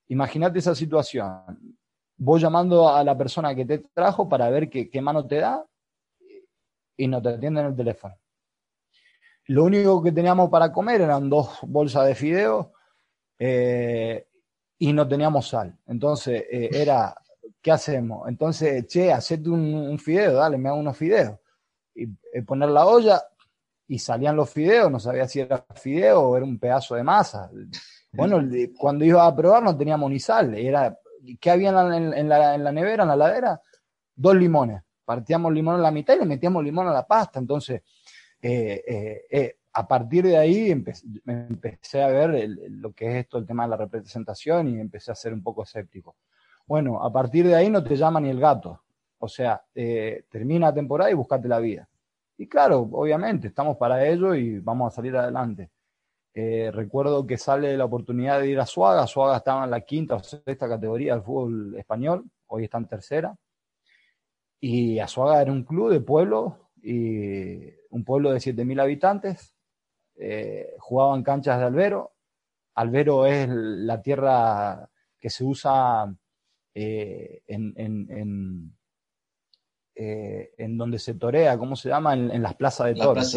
imagínate 0.10 0.60
esa 0.60 0.76
situación. 0.76 1.78
Voy 2.18 2.40
llamando 2.40 2.90
a 2.90 3.04
la 3.04 3.18
persona 3.18 3.56
que 3.56 3.66
te 3.66 3.80
trajo 3.94 4.28
para 4.28 4.50
ver 4.50 4.70
qué, 4.70 4.90
qué 4.90 5.02
mano 5.02 5.26
te 5.26 5.38
da 5.38 5.66
y 6.98 7.08
no 7.08 7.22
te 7.22 7.30
atienden 7.30 7.68
el 7.68 7.76
teléfono. 7.76 8.16
Lo 9.48 9.64
único 9.64 10.02
que 10.02 10.12
teníamos 10.12 10.50
para 10.50 10.72
comer 10.72 11.02
eran 11.02 11.30
dos 11.30 11.60
bolsas 11.64 12.06
de 12.06 12.16
fideos 12.16 12.68
eh, 13.38 14.28
y 14.78 14.94
no 14.94 15.08
teníamos 15.08 15.50
sal. 15.50 15.78
Entonces 15.88 16.46
eh, 16.50 16.70
era, 16.72 17.16
¿qué 17.62 17.72
hacemos? 17.72 18.28
Entonces, 18.30 18.86
che, 18.88 19.12
hacete 19.12 19.50
un, 19.50 19.98
fideo, 20.00 20.34
dale, 20.34 20.58
me 20.58 20.70
hago 20.70 20.78
unos 20.78 20.96
fideos. 20.96 21.38
Y 21.94 22.06
eh, 22.34 22.44
poner 22.44 22.70
la 22.70 22.86
olla 22.86 23.22
y 23.88 24.00
salían 24.00 24.36
los 24.36 24.50
fideos, 24.50 24.90
no 24.90 25.00
sabía 25.00 25.28
si 25.28 25.42
era 25.42 25.66
fideo 25.76 26.22
o 26.22 26.38
era 26.38 26.46
un 26.46 26.58
pedazo 26.58 26.96
de 26.96 27.04
masa. 27.04 27.52
Bueno, 28.14 28.42
cuando 28.78 29.04
iba 29.04 29.26
a 29.26 29.36
probar 29.36 29.64
no 29.64 29.76
teníamos 29.76 30.10
ni 30.10 30.20
sal. 30.20 30.54
Era, 30.56 30.98
¿Qué 31.40 31.50
había 31.50 31.70
en 31.70 32.30
la, 32.30 32.58
en 32.58 32.64
la 32.64 32.72
nevera, 32.72 33.04
en 33.04 33.10
la 33.10 33.16
ladera? 33.16 33.62
Dos 34.16 34.36
limones. 34.36 34.82
Partíamos 35.04 35.52
limón 35.52 35.76
en 35.76 35.82
la 35.82 35.92
mitad 35.92 36.16
y 36.16 36.20
le 36.20 36.26
metíamos 36.26 36.64
limón 36.64 36.88
a 36.88 36.94
la 36.94 37.06
pasta. 37.06 37.40
Entonces, 37.40 37.82
eh, 38.42 38.84
eh, 38.88 39.22
eh, 39.30 39.56
a 39.74 39.88
partir 39.88 40.26
de 40.26 40.38
ahí 40.38 40.72
empecé, 40.72 42.02
a 42.02 42.08
ver 42.08 42.50
lo 42.70 42.92
que 42.92 43.08
es 43.08 43.16
esto, 43.26 43.38
el 43.38 43.46
tema 43.46 43.64
de 43.64 43.70
la 43.70 43.78
representación 43.78 44.68
y 44.68 44.80
empecé 44.80 45.12
a 45.12 45.16
ser 45.16 45.34
un 45.34 45.44
poco 45.44 45.64
escéptico. 45.64 46.16
Bueno, 46.66 47.04
a 47.04 47.12
partir 47.12 47.48
de 47.48 47.56
ahí 47.56 47.70
no 47.70 47.84
te 47.84 47.96
llama 47.96 48.20
ni 48.20 48.30
el 48.30 48.40
gato. 48.40 48.82
O 49.20 49.28
sea, 49.28 49.64
termina 49.74 50.68
la 50.68 50.74
temporada 50.74 51.12
y 51.12 51.14
buscate 51.14 51.48
la 51.48 51.60
vida. 51.60 51.88
Y 52.38 52.48
claro, 52.48 52.90
obviamente, 52.92 53.48
estamos 53.48 53.78
para 53.78 54.06
ello 54.06 54.34
y 54.34 54.60
vamos 54.60 54.92
a 54.92 54.96
salir 54.96 55.16
adelante. 55.16 55.70
recuerdo 56.34 57.26
que 57.26 57.38
sale 57.38 57.78
la 57.78 57.86
oportunidad 57.86 58.40
de 58.40 58.50
ir 58.50 58.60
a 58.60 58.66
Suaga. 58.66 59.06
Suaga 59.08 59.38
estaba 59.38 59.64
en 59.64 59.72
la 59.72 59.82
quinta 59.82 60.16
o 60.16 60.24
sexta 60.24 60.68
categoría 60.68 61.14
del 61.14 61.24
fútbol 61.24 61.76
español, 61.78 62.26
hoy 62.48 62.66
está 62.66 62.78
en 62.78 62.88
tercera. 62.88 63.38
Y 64.64 65.00
Azuaga 65.00 65.42
era 65.42 65.52
un 65.52 65.64
club 65.64 65.92
de 65.92 66.00
pueblo 66.00 66.70
y 66.84 67.82
un 67.90 68.06
pueblo 68.06 68.32
de 68.32 68.40
7.000 68.40 68.82
habitantes, 68.82 69.56
eh, 70.16 70.76
jugaban 70.80 71.24
canchas 71.24 71.60
de 71.60 71.66
albero. 71.66 72.14
Albero 72.76 73.26
es 73.26 73.50
la 73.50 74.02
tierra 74.02 74.90
que 75.20 75.30
se 75.30 75.44
usa 75.44 76.16
eh, 76.74 77.42
en, 77.48 77.74
en, 77.76 78.78
eh, 79.96 80.52
en, 80.58 80.78
donde 80.78 81.00
se 81.00 81.16
torea, 81.16 81.58
¿cómo 81.58 81.76
se 81.76 81.90
llama? 81.90 82.14
En, 82.14 82.42
las 82.42 82.56
plazas 82.56 82.88
de 82.88 82.96
toros. 82.96 83.36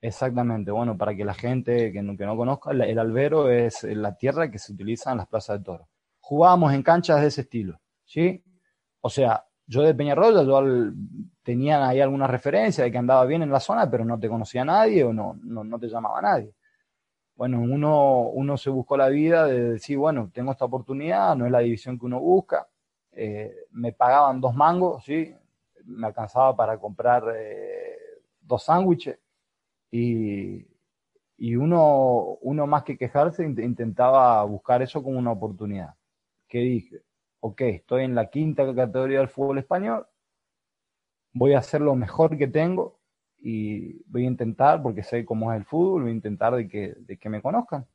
Exactamente, 0.00 0.70
bueno, 0.70 0.96
para 0.96 1.14
que 1.14 1.24
la 1.24 1.34
gente 1.34 1.92
que 1.92 2.02
no, 2.02 2.16
que 2.16 2.26
no 2.26 2.36
conozca, 2.36 2.70
el 2.70 2.98
albero 2.98 3.50
es 3.50 3.82
la 3.84 4.16
tierra 4.16 4.50
que 4.50 4.58
se 4.58 4.72
utiliza 4.72 5.12
en 5.12 5.18
las 5.18 5.26
plazas 5.26 5.58
de 5.58 5.64
toros. 5.64 5.88
Jugábamos 6.20 6.72
en 6.74 6.82
canchas 6.82 7.20
de 7.20 7.28
ese 7.28 7.42
estilo, 7.42 7.80
¿sí? 8.04 8.44
O 9.00 9.08
sea, 9.08 9.45
yo 9.66 9.82
de 9.82 9.94
Peñarroya, 9.94 10.42
yo 10.44 10.62
tenían 11.42 11.82
ahí 11.82 12.00
alguna 12.00 12.26
referencia 12.26 12.84
de 12.84 12.92
que 12.92 12.98
andaba 12.98 13.24
bien 13.24 13.42
en 13.42 13.50
la 13.50 13.60
zona, 13.60 13.90
pero 13.90 14.04
no 14.04 14.18
te 14.18 14.28
conocía 14.28 14.64
nadie 14.64 15.04
o 15.04 15.12
no, 15.12 15.38
no, 15.42 15.78
te 15.78 15.88
llamaba 15.88 16.20
nadie. 16.22 16.54
Bueno, 17.34 17.60
uno, 17.60 18.20
uno 18.30 18.56
se 18.56 18.70
buscó 18.70 18.96
la 18.96 19.08
vida 19.08 19.46
de 19.46 19.72
decir, 19.72 19.98
bueno, 19.98 20.30
tengo 20.32 20.52
esta 20.52 20.64
oportunidad, 20.64 21.36
no 21.36 21.46
es 21.46 21.52
la 21.52 21.60
división 21.60 21.98
que 21.98 22.06
uno 22.06 22.20
busca. 22.20 22.68
Eh, 23.12 23.54
me 23.72 23.92
pagaban 23.92 24.40
dos 24.40 24.54
mangos, 24.54 25.04
¿sí? 25.04 25.34
Me 25.84 26.06
alcanzaba 26.06 26.56
para 26.56 26.78
comprar 26.78 27.24
eh, 27.36 27.96
dos 28.40 28.64
sándwiches 28.64 29.18
y, 29.90 30.66
y 31.38 31.56
uno, 31.56 32.38
uno 32.42 32.66
más 32.66 32.84
que 32.84 32.96
quejarse 32.96 33.44
intentaba 33.44 34.42
buscar 34.44 34.82
eso 34.82 35.02
como 35.02 35.18
una 35.18 35.32
oportunidad. 35.32 35.94
¿Qué 36.48 36.58
dije? 36.60 37.05
Ok, 37.40 37.60
estoy 37.62 38.04
en 38.04 38.14
la 38.14 38.30
quinta 38.30 38.64
categoría 38.74 39.18
del 39.18 39.28
fútbol 39.28 39.58
español, 39.58 40.06
voy 41.32 41.52
a 41.52 41.58
hacer 41.58 41.80
lo 41.80 41.94
mejor 41.94 42.36
que 42.36 42.48
tengo 42.48 42.98
y 43.38 44.02
voy 44.10 44.24
a 44.24 44.28
intentar, 44.28 44.82
porque 44.82 45.02
sé 45.02 45.24
cómo 45.24 45.52
es 45.52 45.58
el 45.58 45.64
fútbol, 45.64 46.02
voy 46.02 46.10
a 46.10 46.14
intentar 46.14 46.54
de 46.54 46.66
que, 46.66 46.94
de 46.98 47.16
que 47.18 47.28
me 47.28 47.42
conozcan. 47.42 47.86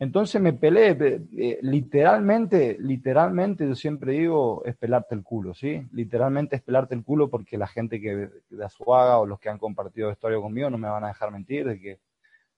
Entonces 0.00 0.40
me 0.40 0.54
peleé, 0.54 0.96
eh, 1.36 1.58
literalmente, 1.60 2.78
literalmente 2.80 3.68
yo 3.68 3.74
siempre 3.74 4.12
digo, 4.14 4.62
es 4.64 4.74
pelarte 4.74 5.14
el 5.14 5.22
culo, 5.22 5.54
¿sí? 5.54 5.86
Literalmente 5.92 6.56
es 6.56 6.62
pelarte 6.62 6.94
el 6.94 7.04
culo 7.04 7.28
porque 7.28 7.58
la 7.58 7.66
gente 7.66 8.00
que 8.00 8.30
de 8.48 8.64
Azuaga 8.64 9.18
o 9.18 9.26
los 9.26 9.38
que 9.38 9.50
han 9.50 9.58
compartido 9.58 10.10
historia 10.10 10.40
conmigo 10.40 10.70
no 10.70 10.78
me 10.78 10.88
van 10.88 11.04
a 11.04 11.08
dejar 11.08 11.30
mentir, 11.30 11.66
de 11.66 11.78
que 11.78 12.00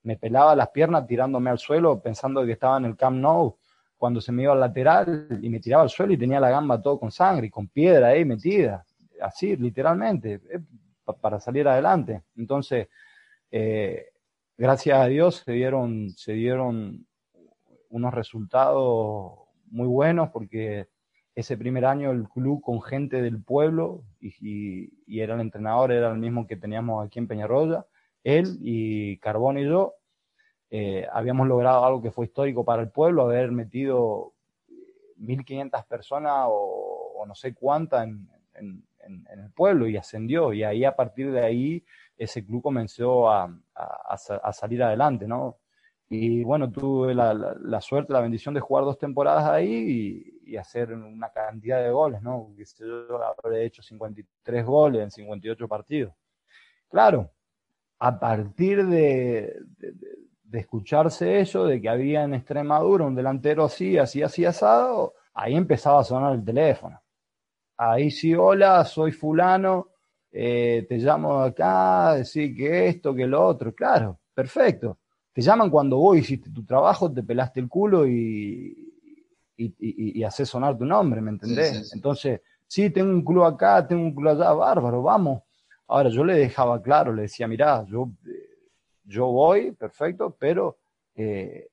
me 0.03 0.15
pelaba 0.15 0.55
las 0.55 0.69
piernas 0.69 1.05
tirándome 1.05 1.49
al 1.49 1.59
suelo 1.59 2.01
pensando 2.01 2.45
que 2.45 2.53
estaba 2.53 2.77
en 2.77 2.85
el 2.85 2.95
Camp 2.95 3.17
Nou 3.17 3.57
cuando 4.03 4.19
se 4.19 4.33
me 4.33 4.43
iba 4.43 4.51
al 4.51 4.59
lateral 4.59 5.39
y 5.41 5.47
me 5.47 5.61
tiraba 5.61 5.83
al 5.83 5.89
suelo 5.89 6.11
y 6.11 6.17
tenía 6.17 6.37
la 6.37 6.49
gamba 6.49 6.81
todo 6.81 6.99
con 6.99 7.09
sangre 7.09 7.47
y 7.47 7.49
con 7.49 7.69
piedra 7.69 8.09
ahí 8.09 8.25
metida 8.25 8.85
así, 9.21 9.55
literalmente, 9.55 10.41
eh, 10.51 10.59
para 11.21 11.39
salir 11.39 11.65
adelante. 11.69 12.21
Entonces, 12.35 12.89
eh, 13.49 14.07
gracias 14.57 14.99
a 14.99 15.05
Dios 15.05 15.41
se 15.45 15.53
dieron, 15.53 16.09
se 16.17 16.33
dieron 16.33 17.07
unos 17.87 18.13
resultados 18.13 19.39
muy 19.67 19.87
buenos 19.87 20.31
porque 20.31 20.89
ese 21.33 21.55
primer 21.55 21.85
año 21.85 22.11
el 22.11 22.27
club 22.27 22.59
con 22.61 22.81
gente 22.81 23.21
del 23.21 23.41
pueblo 23.41 24.03
y, 24.19 24.91
era 25.17 25.35
el 25.35 25.39
entrenador, 25.39 25.93
era 25.93 26.11
el 26.11 26.17
mismo 26.17 26.45
que 26.45 26.57
teníamos 26.57 27.05
aquí 27.05 27.19
en 27.19 27.27
Peñarroya, 27.29 27.85
él 28.25 28.57
y 28.59 29.17
Carbón 29.19 29.59
y 29.59 29.63
yo, 29.63 29.93
eh, 30.75 31.07
habíamos 31.13 31.47
logrado 31.47 31.85
algo 31.85 32.01
que 32.01 32.09
fue 32.09 32.25
histórico 32.25 32.65
para 32.65 32.81
el 32.81 32.89
pueblo, 32.89 33.21
haber 33.21 33.51
metido 33.51 34.33
1.500 35.19 35.85
personas 35.85 36.47
o, 36.49 37.23
no 37.27 37.35
sé 37.35 37.53
cuántas 37.53 38.07
en, 38.07 38.83
el 39.05 39.51
pueblo 39.51 39.87
y 39.87 39.97
ascendió. 39.97 40.51
Y 40.51 40.63
ahí 40.63 40.83
a 40.83 40.95
partir 40.95 41.31
de 41.31 41.41
ahí 41.45 41.85
ese 42.17 42.43
club 42.43 42.63
comenzó 42.63 43.29
a, 43.29 43.55
salir 44.51 44.81
adelante, 44.81 45.27
¿no? 45.27 45.59
Y 46.09 46.43
bueno, 46.43 46.71
tuve 46.71 47.13
la, 47.13 47.79
suerte, 47.79 48.11
la 48.11 48.21
bendición 48.21 48.55
de 48.55 48.59
jugar 48.59 48.83
dos 48.83 48.97
temporadas 48.97 49.45
ahí 49.45 50.33
y, 50.43 50.57
hacer 50.57 50.91
una 50.91 51.29
cantidad 51.29 51.83
de 51.83 51.91
goles, 51.91 52.23
¿no? 52.23 52.51
Yo 52.79 53.23
habré 53.23 53.65
hecho 53.65 53.83
53 53.83 54.65
goles 54.65 55.03
en 55.03 55.11
58 55.11 55.67
partidos. 55.67 56.15
Claro, 56.89 57.29
a 57.99 58.19
partir 58.19 58.85
de 58.87 59.55
escucharse 60.59 61.39
eso, 61.39 61.65
de 61.65 61.81
que 61.81 61.89
había 61.89 62.23
en 62.23 62.33
Extremadura 62.33 63.05
un 63.05 63.15
delantero 63.15 63.65
así, 63.65 63.97
así, 63.97 64.21
así 64.21 64.45
asado, 64.45 65.13
ahí 65.33 65.55
empezaba 65.55 66.01
a 66.01 66.03
sonar 66.03 66.33
el 66.33 66.43
teléfono. 66.43 67.01
Ahí 67.77 68.11
sí, 68.11 68.33
hola, 68.35 68.85
soy 68.85 69.11
fulano, 69.11 69.89
eh, 70.31 70.85
te 70.87 70.97
llamo 70.97 71.39
acá, 71.39 72.15
decir 72.15 72.55
que 72.55 72.87
esto, 72.87 73.13
que 73.13 73.27
lo 73.27 73.45
otro. 73.45 73.73
Claro, 73.73 74.19
perfecto. 74.33 74.99
Te 75.31 75.41
llaman 75.41 75.69
cuando 75.69 75.97
vos 75.97 76.17
hiciste 76.17 76.49
tu 76.51 76.63
trabajo, 76.65 77.11
te 77.11 77.23
pelaste 77.23 77.59
el 77.59 77.67
culo 77.67 78.07
y, 78.07 78.93
y, 79.57 79.73
y, 80.19 80.23
haces 80.23 80.49
sonar 80.49 80.77
tu 80.77 80.85
nombre, 80.85 81.21
¿me 81.21 81.31
entendés? 81.31 81.91
Entonces, 81.93 82.41
sí, 82.67 82.89
tengo 82.89 83.11
un 83.11 83.23
club 83.23 83.43
acá, 83.43 83.85
tengo 83.87 84.03
un 84.03 84.13
club 84.13 84.29
allá, 84.29 84.51
bárbaro, 84.53 85.01
vamos. 85.01 85.43
Ahora, 85.87 86.09
yo 86.09 86.23
le 86.23 86.35
dejaba 86.35 86.81
claro, 86.81 87.13
le 87.13 87.23
decía, 87.23 87.47
mirá, 87.47 87.83
yo 87.85 88.11
eh, 88.25 88.42
yo 89.03 89.27
voy, 89.27 89.71
perfecto, 89.71 90.35
pero 90.39 90.77
eh, 91.15 91.67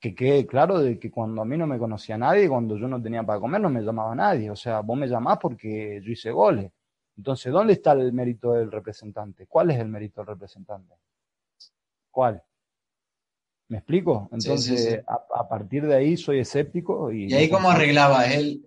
que 0.00 0.14
quede 0.14 0.46
claro 0.46 0.78
de 0.78 0.98
que 0.98 1.10
cuando 1.10 1.42
a 1.42 1.44
mí 1.44 1.56
no 1.58 1.66
me 1.66 1.78
conocía 1.78 2.16
nadie, 2.16 2.48
cuando 2.48 2.76
yo 2.76 2.88
no 2.88 3.02
tenía 3.02 3.22
para 3.22 3.40
comer, 3.40 3.60
no 3.60 3.70
me 3.70 3.82
llamaba 3.82 4.14
nadie. 4.14 4.50
O 4.50 4.56
sea, 4.56 4.80
vos 4.80 4.96
me 4.96 5.06
llamás 5.06 5.38
porque 5.40 6.00
yo 6.02 6.12
hice 6.12 6.30
goles. 6.30 6.72
Entonces, 7.16 7.52
¿dónde 7.52 7.74
está 7.74 7.92
el 7.92 8.12
mérito 8.12 8.52
del 8.52 8.72
representante? 8.72 9.46
¿Cuál 9.46 9.70
es 9.70 9.78
el 9.78 9.88
mérito 9.88 10.22
del 10.22 10.28
representante? 10.28 10.94
¿Cuál? 12.10 12.42
¿Me 13.70 13.78
explico? 13.78 14.28
Entonces, 14.32 15.00
A, 15.06 15.48
partir 15.48 15.86
de 15.86 15.94
ahí 15.94 16.16
soy 16.16 16.40
escéptico. 16.40 17.12
¿Y, 17.12 17.26
¿Y 17.26 17.34
ahí 17.34 17.48
cómo 17.48 17.70
arreglaba 17.70 18.26
él? 18.26 18.64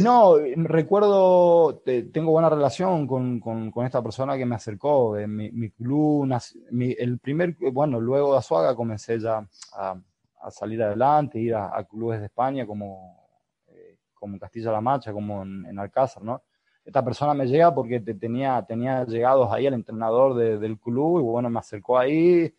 No, 0.00 0.36
recuerdo, 0.54 1.82
tengo 2.12 2.30
buena 2.30 2.48
relación 2.48 3.08
con, 3.08 3.72
esta 3.84 4.00
persona 4.00 4.38
que 4.38 4.46
me 4.46 4.54
acercó. 4.54 5.16
Mi, 5.26 5.50
mi 5.50 5.70
club, 5.70 6.32
el 6.70 7.18
primer, 7.18 7.56
bueno, 7.72 7.98
luego 7.98 8.30
de 8.30 8.38
Azuaga 8.38 8.76
comencé 8.76 9.18
ya 9.18 9.44
a, 9.72 10.00
salir 10.48 10.80
adelante, 10.80 11.40
ir 11.40 11.56
a, 11.56 11.84
clubes 11.90 12.20
de 12.20 12.26
España 12.26 12.64
como, 12.64 13.26
eh, 13.66 13.96
como 14.14 14.38
Castilla-La 14.38 14.80
Mancha, 14.80 15.12
como 15.12 15.42
en, 15.42 15.76
Alcázar, 15.76 16.22
¿no? 16.22 16.40
Esta 16.84 17.04
persona 17.04 17.34
me 17.34 17.48
llega 17.48 17.74
porque 17.74 17.98
tenía, 17.98 18.64
tenía 18.64 19.04
llegados 19.06 19.52
ahí 19.52 19.66
el 19.66 19.74
entrenador 19.74 20.36
del 20.36 20.78
club 20.78 21.18
y 21.18 21.22
bueno, 21.22 21.50
me 21.50 21.58
acercó 21.58 21.98
ahí 21.98 22.54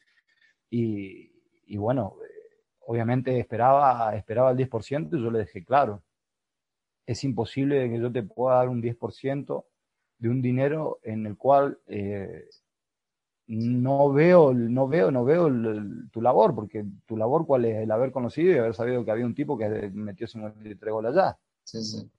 y 0.69 1.30
y 1.71 1.77
bueno, 1.77 2.17
obviamente 2.81 3.39
esperaba, 3.39 4.13
esperaba 4.13 4.51
el 4.51 4.57
10% 4.57 5.17
y 5.17 5.23
yo 5.23 5.31
le 5.31 5.39
dejé 5.39 5.63
claro, 5.63 6.03
es 7.05 7.23
imposible 7.23 7.89
que 7.89 7.97
yo 7.97 8.11
te 8.11 8.23
pueda 8.23 8.57
dar 8.57 8.67
un 8.67 8.81
10% 8.81 9.63
de 10.17 10.29
un 10.29 10.41
dinero 10.41 10.99
en 11.01 11.25
el 11.25 11.37
cual 11.37 11.79
eh, 11.87 12.43
no 13.47 14.11
veo, 14.11 14.53
no 14.53 14.89
veo, 14.89 15.11
no 15.11 15.23
veo 15.23 15.49
tu 16.11 16.21
labor, 16.21 16.53
porque 16.53 16.83
tu 17.05 17.15
labor 17.15 17.45
cuál 17.45 17.63
es 17.63 17.77
el 17.83 17.91
haber 17.91 18.11
conocido 18.11 18.53
y 18.53 18.57
haber 18.57 18.75
sabido 18.75 19.05
que 19.05 19.11
había 19.11 19.25
un 19.25 19.33
tipo 19.33 19.57
que 19.57 19.69
metió 19.93 20.27
53 20.27 20.93
goles 20.93 21.15
allá. 21.15 21.37
Sí, 21.63 21.81
sí. 21.81 22.11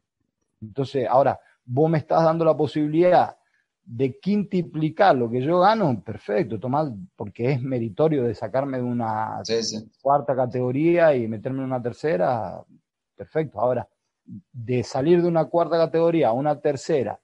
Entonces, 0.62 1.06
ahora, 1.06 1.38
vos 1.66 1.90
me 1.90 1.98
estás 1.98 2.24
dando 2.24 2.46
la 2.46 2.56
posibilidad 2.56 3.36
de 3.84 4.18
quintiplicar 4.18 5.16
lo 5.16 5.28
que 5.28 5.42
yo 5.42 5.60
gano, 5.60 6.02
perfecto, 6.02 6.58
tomar, 6.58 6.92
porque 7.16 7.52
es 7.52 7.62
meritorio 7.62 8.24
de 8.24 8.34
sacarme 8.34 8.78
de 8.78 8.84
una 8.84 9.42
cuarta 10.00 10.36
categoría 10.36 11.14
y 11.16 11.26
meterme 11.26 11.60
en 11.60 11.64
una 11.66 11.82
tercera, 11.82 12.64
perfecto. 13.16 13.60
Ahora, 13.60 13.88
de 14.24 14.82
salir 14.84 15.20
de 15.20 15.28
una 15.28 15.46
cuarta 15.46 15.76
categoría 15.76 16.28
a 16.28 16.32
una 16.32 16.60
tercera, 16.60 17.20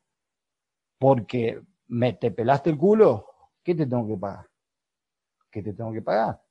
porque 0.98 1.62
me 1.86 2.14
te 2.14 2.32
pelaste 2.32 2.70
el 2.70 2.78
culo, 2.78 3.26
¿qué 3.62 3.74
te 3.74 3.86
tengo 3.86 4.06
que 4.06 4.16
pagar? 4.16 4.46
¿Qué 5.50 5.62
te 5.62 5.72
tengo 5.72 5.92
que 5.92 6.02
pagar? 6.02 6.42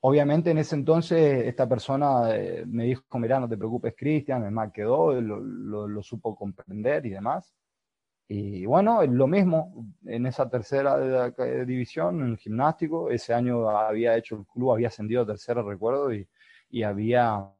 Obviamente 0.00 0.50
en 0.50 0.58
ese 0.58 0.74
entonces 0.74 1.46
esta 1.46 1.68
persona 1.68 2.34
eh, 2.34 2.64
me 2.66 2.84
dijo, 2.84 3.04
mira, 3.20 3.38
no 3.38 3.48
te 3.48 3.56
preocupes, 3.56 3.94
Cristian, 3.96 4.52
me 4.52 4.72
quedó, 4.72 5.12
lo, 5.20 5.86
lo 5.86 6.02
supo 6.02 6.34
comprender 6.34 7.06
y 7.06 7.10
demás 7.10 7.54
y 8.28 8.64
bueno, 8.64 9.04
lo 9.04 9.26
mismo 9.26 9.92
en 10.06 10.26
esa 10.26 10.48
tercera 10.48 11.30
división, 11.66 12.22
en 12.22 12.36
gimnástico, 12.38 13.10
ese 13.10 13.34
año 13.34 13.68
había 13.68 14.16
hecho 14.16 14.36
el 14.36 14.46
club, 14.46 14.72
había 14.72 14.88
ascendido 14.88 15.22
a 15.22 15.26
tercera, 15.26 15.62
recuerdo, 15.62 16.14
y, 16.14 16.26
y 16.70 16.82
había, 16.82 17.52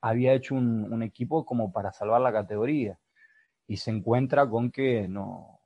había 0.00 0.34
hecho 0.34 0.54
un, 0.54 1.02
equipo 1.02 1.44
como 1.44 1.72
para 1.72 1.92
salvar 1.92 2.20
la 2.20 2.32
categoría. 2.32 2.98
Y 3.66 3.78
se 3.78 3.90
encuentra 3.90 4.48
con 4.48 4.70
que 4.70 5.08
no, 5.08 5.60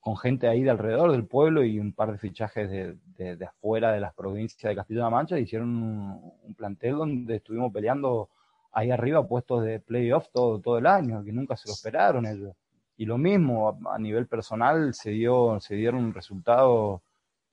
con 0.00 0.16
gente 0.18 0.48
ahí 0.48 0.62
de 0.62 0.70
alrededor 0.70 1.12
del 1.12 1.26
pueblo 1.26 1.64
y 1.64 1.80
un 1.80 1.94
par 1.94 2.12
de 2.12 2.18
fichajes 2.18 2.70
de, 2.70 2.98
de, 3.36 3.44
afuera 3.46 3.92
de 3.92 4.00
las 4.00 4.14
provincias 4.14 4.70
de 4.70 4.76
Castilla-La 4.76 5.10
Mancha, 5.10 5.38
hicieron 5.38 5.70
un, 5.70 6.54
plantel 6.54 6.96
donde 6.96 7.36
estuvimos 7.36 7.72
peleando 7.72 8.28
ahí 8.72 8.90
arriba 8.90 9.26
puestos 9.26 9.64
de 9.64 9.80
playoff 9.80 10.28
todo, 10.30 10.60
todo 10.60 10.78
el 10.78 10.86
año, 10.86 11.24
que 11.24 11.32
nunca 11.32 11.56
se 11.56 11.68
lo 11.68 11.74
esperaron 11.74 12.26
ellos. 12.26 12.54
Y 12.98 13.06
lo 13.06 13.16
mismo 13.16 13.78
a, 13.90 13.98
nivel 13.98 14.26
personal 14.26 14.92
se, 14.92 15.10
dio, 15.10 15.58
se 15.60 15.76
dieron 15.76 16.04
un 16.04 16.12
resultado 16.12 17.02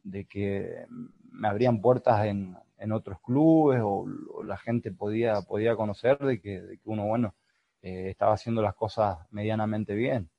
de 0.03 0.25
que 0.25 0.85
me 1.31 1.47
abrían 1.47 1.81
puertas 1.81 2.25
en, 2.25 2.57
en 2.79 2.91
otros 2.91 3.19
clubes 3.21 3.79
o, 3.83 4.05
la 4.43 4.57
gente 4.57 4.91
podía, 4.91 5.41
podía 5.41 5.75
conocer 5.75 6.17
de 6.19 6.41
que, 6.41 6.61
de 6.61 6.77
que 6.77 6.89
uno, 6.89 7.05
bueno, 7.05 7.35
eh, 7.81 8.09
estaba 8.09 8.33
haciendo 8.33 8.61
las 8.61 8.75
cosas 8.75 9.17
medianamente 9.31 9.93
bien. 9.93 10.29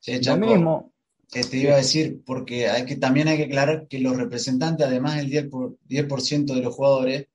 Sí, 0.00 0.20
lo 0.22 0.36
mismo. 0.36 0.92
Que 1.30 1.42
te 1.42 1.56
iba 1.56 1.74
a 1.74 1.78
decir, 1.78 2.22
porque 2.24 2.68
hay 2.68 2.84
que, 2.84 2.96
también 2.96 3.28
hay 3.28 3.36
que 3.36 3.44
aclarar 3.44 3.88
que 3.88 3.98
los 3.98 4.16
representantes, 4.16 4.86
además 4.86 5.16
del 5.16 5.30
10%, 5.30 5.76
10 5.84 6.46
de 6.46 6.62
los 6.62 6.74
jugadores, 6.74 7.26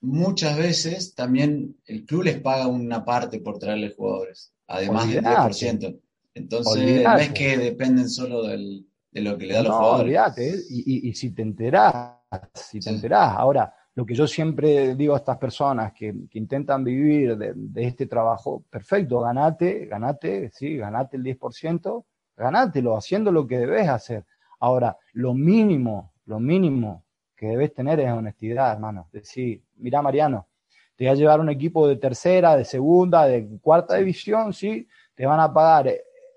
muchas 0.00 0.56
veces 0.56 1.14
también 1.14 1.76
el 1.86 2.04
club 2.04 2.24
les 2.24 2.40
paga 2.40 2.68
una 2.68 3.04
parte 3.04 3.40
por 3.40 3.58
traerle 3.58 3.94
jugadores, 3.96 4.52
además 4.68 5.08
del 5.08 5.24
10%. 5.24 6.00
Entonces, 6.36 7.02
no 7.02 7.16
es 7.16 7.32
que 7.32 7.56
dependen 7.56 8.10
solo 8.10 8.42
de 8.42 8.84
lo 9.14 9.38
que 9.38 9.46
le 9.46 9.54
da 9.54 9.62
los 9.62 9.74
jugadores. 9.74 10.38
¿eh? 10.38 10.54
y, 10.68 11.08
y, 11.08 11.14
si 11.14 11.30
te 11.30 11.40
enterás, 11.40 12.18
si 12.52 12.78
te 12.78 12.90
enterás, 12.90 13.34
ahora, 13.36 13.74
lo 13.94 14.04
que 14.04 14.14
yo 14.14 14.26
siempre 14.26 14.94
digo 14.94 15.14
a 15.14 15.16
estas 15.16 15.38
personas 15.38 15.94
que, 15.94 16.14
intentan 16.34 16.84
vivir 16.84 17.38
de, 17.38 17.54
este 17.76 18.06
trabajo, 18.06 18.62
perfecto, 18.68 19.20
ganate, 19.20 19.86
ganate, 19.86 20.50
sí, 20.52 20.76
ganate 20.76 21.16
el 21.16 21.24
10%, 21.24 22.04
ganátelo, 22.36 22.94
haciendo 22.94 23.32
lo 23.32 23.46
que 23.46 23.56
debes 23.56 23.88
hacer. 23.88 24.26
Ahora, 24.60 24.98
lo 25.14 25.32
mínimo, 25.32 26.12
lo 26.26 26.38
mínimo 26.38 27.04
que 27.34 27.46
debes 27.46 27.72
tener 27.72 27.98
es 28.00 28.12
honestidad, 28.12 28.74
hermano. 28.74 29.08
Decir, 29.10 29.62
mira, 29.76 30.02
Mariano, 30.02 30.48
te 30.94 31.04
voy 31.04 31.12
a 31.12 31.14
llevar 31.14 31.40
un 31.40 31.48
equipo 31.48 31.88
de 31.88 31.96
tercera, 31.96 32.54
de 32.54 32.66
segunda, 32.66 33.24
de 33.24 33.58
cuarta 33.62 33.96
división, 33.96 34.52
sí, 34.52 34.86
te 35.14 35.24
van 35.24 35.40
a 35.40 35.50
pagar 35.50 35.90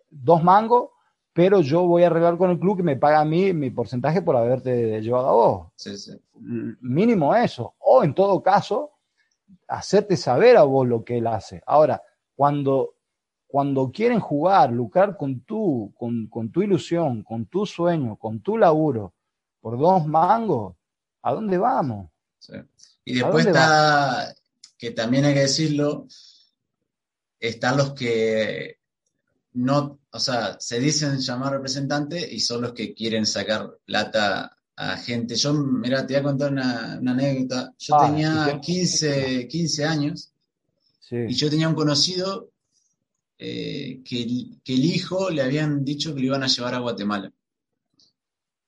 dos 0.10 0.44
mangos, 0.44 0.90
pero 1.34 1.62
yo 1.62 1.84
voy 1.84 2.04
a 2.04 2.08
arreglar 2.08 2.38
con 2.38 2.50
el 2.50 2.60
club 2.60 2.78
que 2.78 2.84
me 2.84 2.98
paga 2.98 3.22
a 3.22 3.26
mí 3.26 3.54
mi 3.54 3.70
porcentaje 3.70 4.22
por 4.22 4.36
haberte 4.36 5.02
llevado 5.02 5.28
a 5.28 5.32
vos. 5.32 5.68
Sí, 5.76 5.98
sí. 5.98 6.20
Mínimo 6.82 7.36
eso. 7.36 7.76
O 7.80 8.04
en 8.04 8.14
todo 8.14 8.42
caso, 8.42 8.92
hacerte 9.68 10.18
saber 10.18 10.58
a 10.58 10.64
vos 10.64 10.88
lo 10.88 11.04
que 11.04 11.18
él 11.18 11.28
hace. 11.28 11.62
Ahora, 11.66 12.02
cuando, 12.36 12.96
cuando 13.48 13.92
quieren 13.92 14.20
jugar, 14.20 14.72
lucrar 14.72 15.16
con 15.16 15.42
tu, 15.42 15.94
con, 15.98 16.28
con 16.28 16.52
tu 16.52 16.62
ilusión, 16.62 17.24
con 17.24 17.46
tu 17.46 17.66
sueño, 17.66 18.16
con 18.18 18.42
tu 18.42 18.58
laburo, 18.58 19.14
por 19.62 19.78
dos 19.78 20.06
mangos, 20.08 20.76
¿a 21.22 21.34
dónde 21.34 21.58
vamos? 21.58 22.10
Y 23.06 23.16
después 23.16 23.46
está, 23.46 24.34
que 24.78 24.92
también 24.92 25.26
hay 25.26 25.34
que 25.34 25.42
decirlo, 25.42 26.08
están 27.40 27.78
los 27.78 27.94
que 27.94 28.79
no, 29.54 30.00
o 30.12 30.20
sea, 30.20 30.58
se 30.60 30.80
dicen 30.80 31.20
llamar 31.20 31.54
representante 31.54 32.28
y 32.32 32.40
son 32.40 32.62
los 32.62 32.74
que 32.74 32.94
quieren 32.94 33.26
sacar 33.26 33.78
plata 33.86 34.56
a 34.76 34.98
gente. 34.98 35.36
Yo, 35.36 35.54
mira, 35.54 36.06
te 36.06 36.14
voy 36.14 36.20
a 36.20 36.24
contar 36.24 36.52
una, 36.52 36.94
anécdota. 36.94 37.74
Yo 37.78 37.96
ah, 37.96 38.08
tenía 38.08 38.60
15, 38.62 39.48
15 39.48 39.86
años 39.86 40.32
y 41.12 41.34
yo 41.34 41.50
tenía 41.50 41.68
un 41.68 41.76
conocido 41.76 42.52
eh, 43.38 44.02
que, 44.06 44.22
el 44.22 44.86
hijo 44.86 45.30
le 45.30 45.42
habían 45.42 45.84
dicho 45.84 46.14
que 46.14 46.22
lo 46.22 46.28
iban 46.28 46.44
a 46.44 46.48
llevar 46.48 46.76
a 46.76 46.80
Guatemala. 46.80 47.32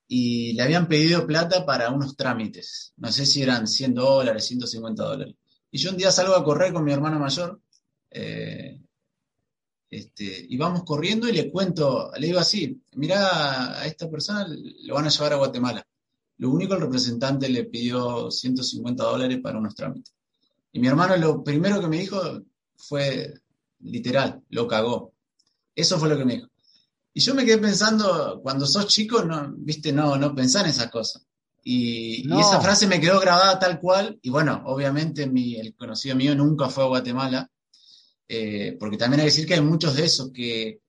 y 0.08 0.52
le 0.52 0.62
habían 0.62 0.88
pedido 0.88 1.26
plata 1.26 1.64
para 1.64 1.90
unos 1.90 2.16
trámites. 2.16 2.92
No 2.96 3.10
sé 3.10 3.24
si 3.24 3.42
eran 3.42 3.66
100 3.66 3.94
dólares, 3.94 4.44
150 4.44 5.02
dólares. 5.02 5.34
Y 5.70 5.78
yo 5.78 5.90
un 5.90 5.96
día 5.96 6.10
salgo 6.10 6.34
a 6.34 6.44
correr 6.44 6.72
con 6.72 6.84
mi 6.84 6.92
hermano 6.92 7.18
mayor, 7.18 7.60
eh, 8.10 8.78
este, 9.92 10.46
y 10.48 10.56
vamos 10.56 10.84
corriendo 10.84 11.28
y 11.28 11.32
le 11.32 11.50
cuento, 11.52 12.10
le 12.16 12.28
digo 12.28 12.38
así, 12.38 12.80
mira, 12.94 13.78
a 13.78 13.86
esta 13.86 14.08
persona 14.08 14.46
lo 14.48 14.94
van 14.94 15.04
a 15.04 15.10
llevar 15.10 15.34
a 15.34 15.36
Guatemala. 15.36 15.86
Lo 16.38 16.48
único, 16.48 16.72
el 16.72 16.80
representante 16.80 17.46
le 17.50 17.64
pidió 17.64 18.30
150 18.30 19.04
dólares 19.04 19.38
para 19.42 19.58
unos 19.58 19.74
trámites. 19.74 20.14
Y 20.72 20.80
mi 20.80 20.88
hermano 20.88 21.14
lo 21.18 21.44
primero 21.44 21.78
que 21.78 21.88
me 21.88 21.98
dijo 21.98 22.18
fue 22.74 23.34
literal, 23.80 24.40
lo 24.48 24.66
cagó. 24.66 25.12
Eso 25.76 25.98
fue 25.98 26.08
lo 26.08 26.16
que 26.16 26.24
me 26.24 26.36
dijo. 26.36 26.48
Y 27.12 27.20
yo 27.20 27.34
me 27.34 27.44
quedé 27.44 27.58
pensando, 27.58 28.40
cuando 28.42 28.64
sos 28.64 28.86
chico, 28.86 29.22
no, 29.22 29.52
viste, 29.58 29.92
no, 29.92 30.16
no 30.16 30.34
pensar 30.34 30.64
en 30.64 30.70
esas 30.70 30.90
cosas. 30.90 31.26
Y, 31.62 32.26
esa 32.40 32.62
frase 32.62 32.86
me 32.86 32.98
quedó 32.98 33.20
grabada 33.20 33.58
tal 33.58 33.78
cual, 33.78 34.18
y 34.22 34.30
bueno, 34.30 34.62
obviamente 34.64 35.26
mi, 35.26 35.56
el 35.56 35.76
conocido 35.76 36.16
mío 36.16 36.34
nunca 36.34 36.70
fue 36.70 36.82
a 36.82 36.88
Guatemala, 36.88 37.51
eh, 38.34 38.78
porque 38.80 38.96
también 38.96 39.20
hay 39.20 39.26
que 39.26 39.30
decir 39.30 39.46
que 39.46 39.52
hay 39.52 39.60
muchos 39.60 39.94
de 39.94 40.06
esos 40.06 40.32
que 40.32 40.80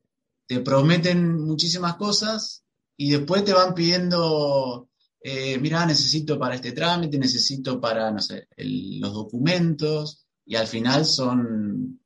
te 0.48 0.62
prometen 0.62 1.44
muchísimas 1.44 1.98
cosas 1.98 2.64
y 2.96 3.12
después 3.12 3.44
te 3.44 3.52
van 3.52 3.74
pidiendo, 3.74 4.88
eh, 5.22 5.58
mira, 5.60 5.86
necesito 5.86 6.40
para 6.40 6.56
este 6.56 6.72
trámite, 6.72 7.18
necesito 7.18 7.82
para, 7.82 8.10
no 8.12 8.22
sé, 8.22 8.48
los 8.56 9.14
documentos, 9.14 10.26
y 10.46 10.56
al 10.56 10.68
final 10.68 11.06
son 11.06 12.00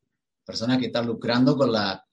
personas 0.44 0.80
que 0.80 0.88
están 0.88 1.06
lucrando 1.06 1.56
con 1.56 1.72
la 1.72 2.04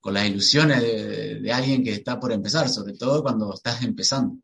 con 0.00 0.14
las 0.14 0.26
ilusiones 0.26 0.82
de, 0.82 1.52
alguien 1.52 1.84
que 1.84 1.92
está 1.92 2.18
por 2.18 2.32
empezar, 2.32 2.68
sobre 2.68 2.94
todo 2.94 3.22
cuando 3.22 3.54
estás 3.54 3.84
empezando. 3.84 4.38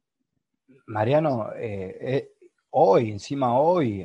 Mariano, 0.87 1.49
eh, 1.57 2.31
hoy, 2.71 3.11
encima 3.11 3.59
hoy, 3.59 4.05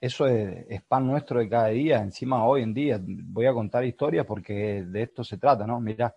eso 0.00 0.26
es, 0.26 0.82
pan 0.82 1.06
nuestro 1.06 1.40
de 1.40 1.48
cada 1.48 1.68
día, 1.68 1.98
encima 1.98 2.44
hoy 2.46 2.62
en 2.62 2.74
día, 2.74 3.00
voy 3.02 3.46
a 3.46 3.52
contar 3.52 3.84
historias 3.84 4.24
porque 4.26 4.84
de 4.86 5.02
esto 5.02 5.24
se 5.24 5.38
trata, 5.38 5.66
¿no? 5.66 5.80
Mira, 5.80 6.14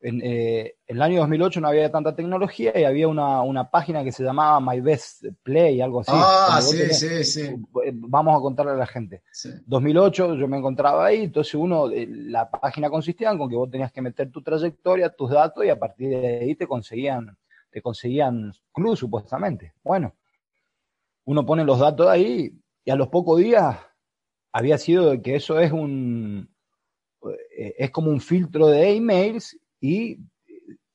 en, 0.00 0.22
eh, 0.22 0.74
en, 0.86 0.96
el 0.96 1.02
año 1.02 1.20
2008 1.20 1.60
no 1.60 1.68
había 1.68 1.90
tanta 1.90 2.14
tecnología 2.14 2.78
y 2.78 2.84
había 2.84 3.08
una, 3.08 3.42
una, 3.42 3.70
página 3.70 4.02
que 4.02 4.12
se 4.12 4.24
llamaba 4.24 4.60
My 4.60 4.80
Best 4.80 5.24
Play, 5.42 5.80
algo 5.80 6.00
así. 6.00 6.12
Ah, 6.14 6.60
sí, 6.62 6.92
sí, 6.92 7.24
sí. 7.24 7.42
Eh, 7.84 7.92
vamos 7.94 8.36
a 8.36 8.40
contarle 8.40 8.72
a 8.72 8.76
la 8.76 8.86
gente. 8.86 9.22
2008 9.66 10.34
yo 10.36 10.48
me 10.48 10.58
encontraba 10.58 11.06
ahí, 11.06 11.24
entonces 11.24 11.54
uno, 11.54 11.90
eh, 11.90 12.06
la 12.08 12.50
página 12.50 12.88
consistía 12.88 13.30
en 13.30 13.38
con 13.38 13.50
que 13.50 13.56
vos 13.56 13.70
tenías 13.70 13.92
que 13.92 14.02
meter 14.02 14.30
tu 14.30 14.42
trayectoria, 14.42 15.10
tus 15.10 15.30
datos 15.30 15.64
y 15.64 15.68
a 15.68 15.78
partir 15.78 16.08
de 16.10 16.38
ahí 16.38 16.54
te 16.54 16.66
conseguían, 16.66 17.36
te 17.70 17.82
conseguían 17.82 18.52
club 18.72 18.96
supuestamente. 18.96 19.74
Bueno, 19.82 20.14
uno 21.24 21.44
pone 21.44 21.64
los 21.64 21.78
datos 21.78 22.08
ahí 22.08 22.52
y 22.86 22.90
a 22.92 22.96
los 22.96 23.08
pocos 23.08 23.40
días 23.40 23.76
había 24.52 24.78
sido 24.78 25.20
que 25.20 25.34
eso 25.34 25.58
es 25.58 25.72
un, 25.72 26.48
es 27.50 27.90
como 27.90 28.10
un 28.10 28.20
filtro 28.20 28.68
de 28.68 28.94
emails 28.94 29.58
y 29.80 30.20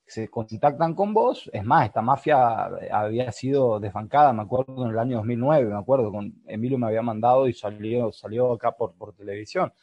se 0.08 0.30
contactan 0.30 0.96
con 0.96 1.14
vos. 1.14 1.50
Es 1.52 1.66
más, 1.66 1.86
esta 1.86 2.02
mafia 2.02 2.64
había 2.94 3.30
sido 3.34 3.78
desbancada, 3.82 4.32
me 4.32 4.44
acuerdo, 4.44 4.86
en 4.86 4.92
el 4.92 5.00
año 5.00 5.18
2009, 5.18 5.70
me 5.70 5.78
acuerdo, 5.78 6.14
con 6.14 6.34
Emilio 6.48 6.78
me 6.78 6.88
había 6.88 7.02
mandado 7.02 7.46
y 7.50 7.54
salió, 7.54 8.10
salió 8.14 8.54
acá 8.54 8.72
por, 8.72 8.94
por 8.94 9.14
televisión. 9.14 9.74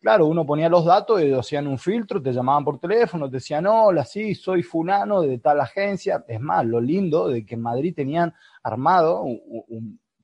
Claro, 0.00 0.26
uno 0.26 0.46
ponía 0.46 0.68
los 0.68 0.84
datos 0.84 1.20
y 1.20 1.32
hacían 1.32 1.66
un 1.66 1.76
filtro, 1.76 2.22
te 2.22 2.32
llamaban 2.32 2.64
por 2.64 2.78
teléfono, 2.78 3.28
te 3.28 3.38
decían, 3.38 3.66
hola, 3.66 4.04
sí, 4.04 4.36
soy 4.36 4.62
fulano 4.62 5.22
de 5.22 5.38
tal 5.38 5.60
agencia. 5.60 6.24
Es 6.28 6.40
más, 6.40 6.64
lo 6.64 6.80
lindo 6.80 7.26
de 7.26 7.44
que 7.44 7.56
en 7.56 7.62
Madrid 7.62 7.96
tenían 7.96 8.32
armado 8.62 9.24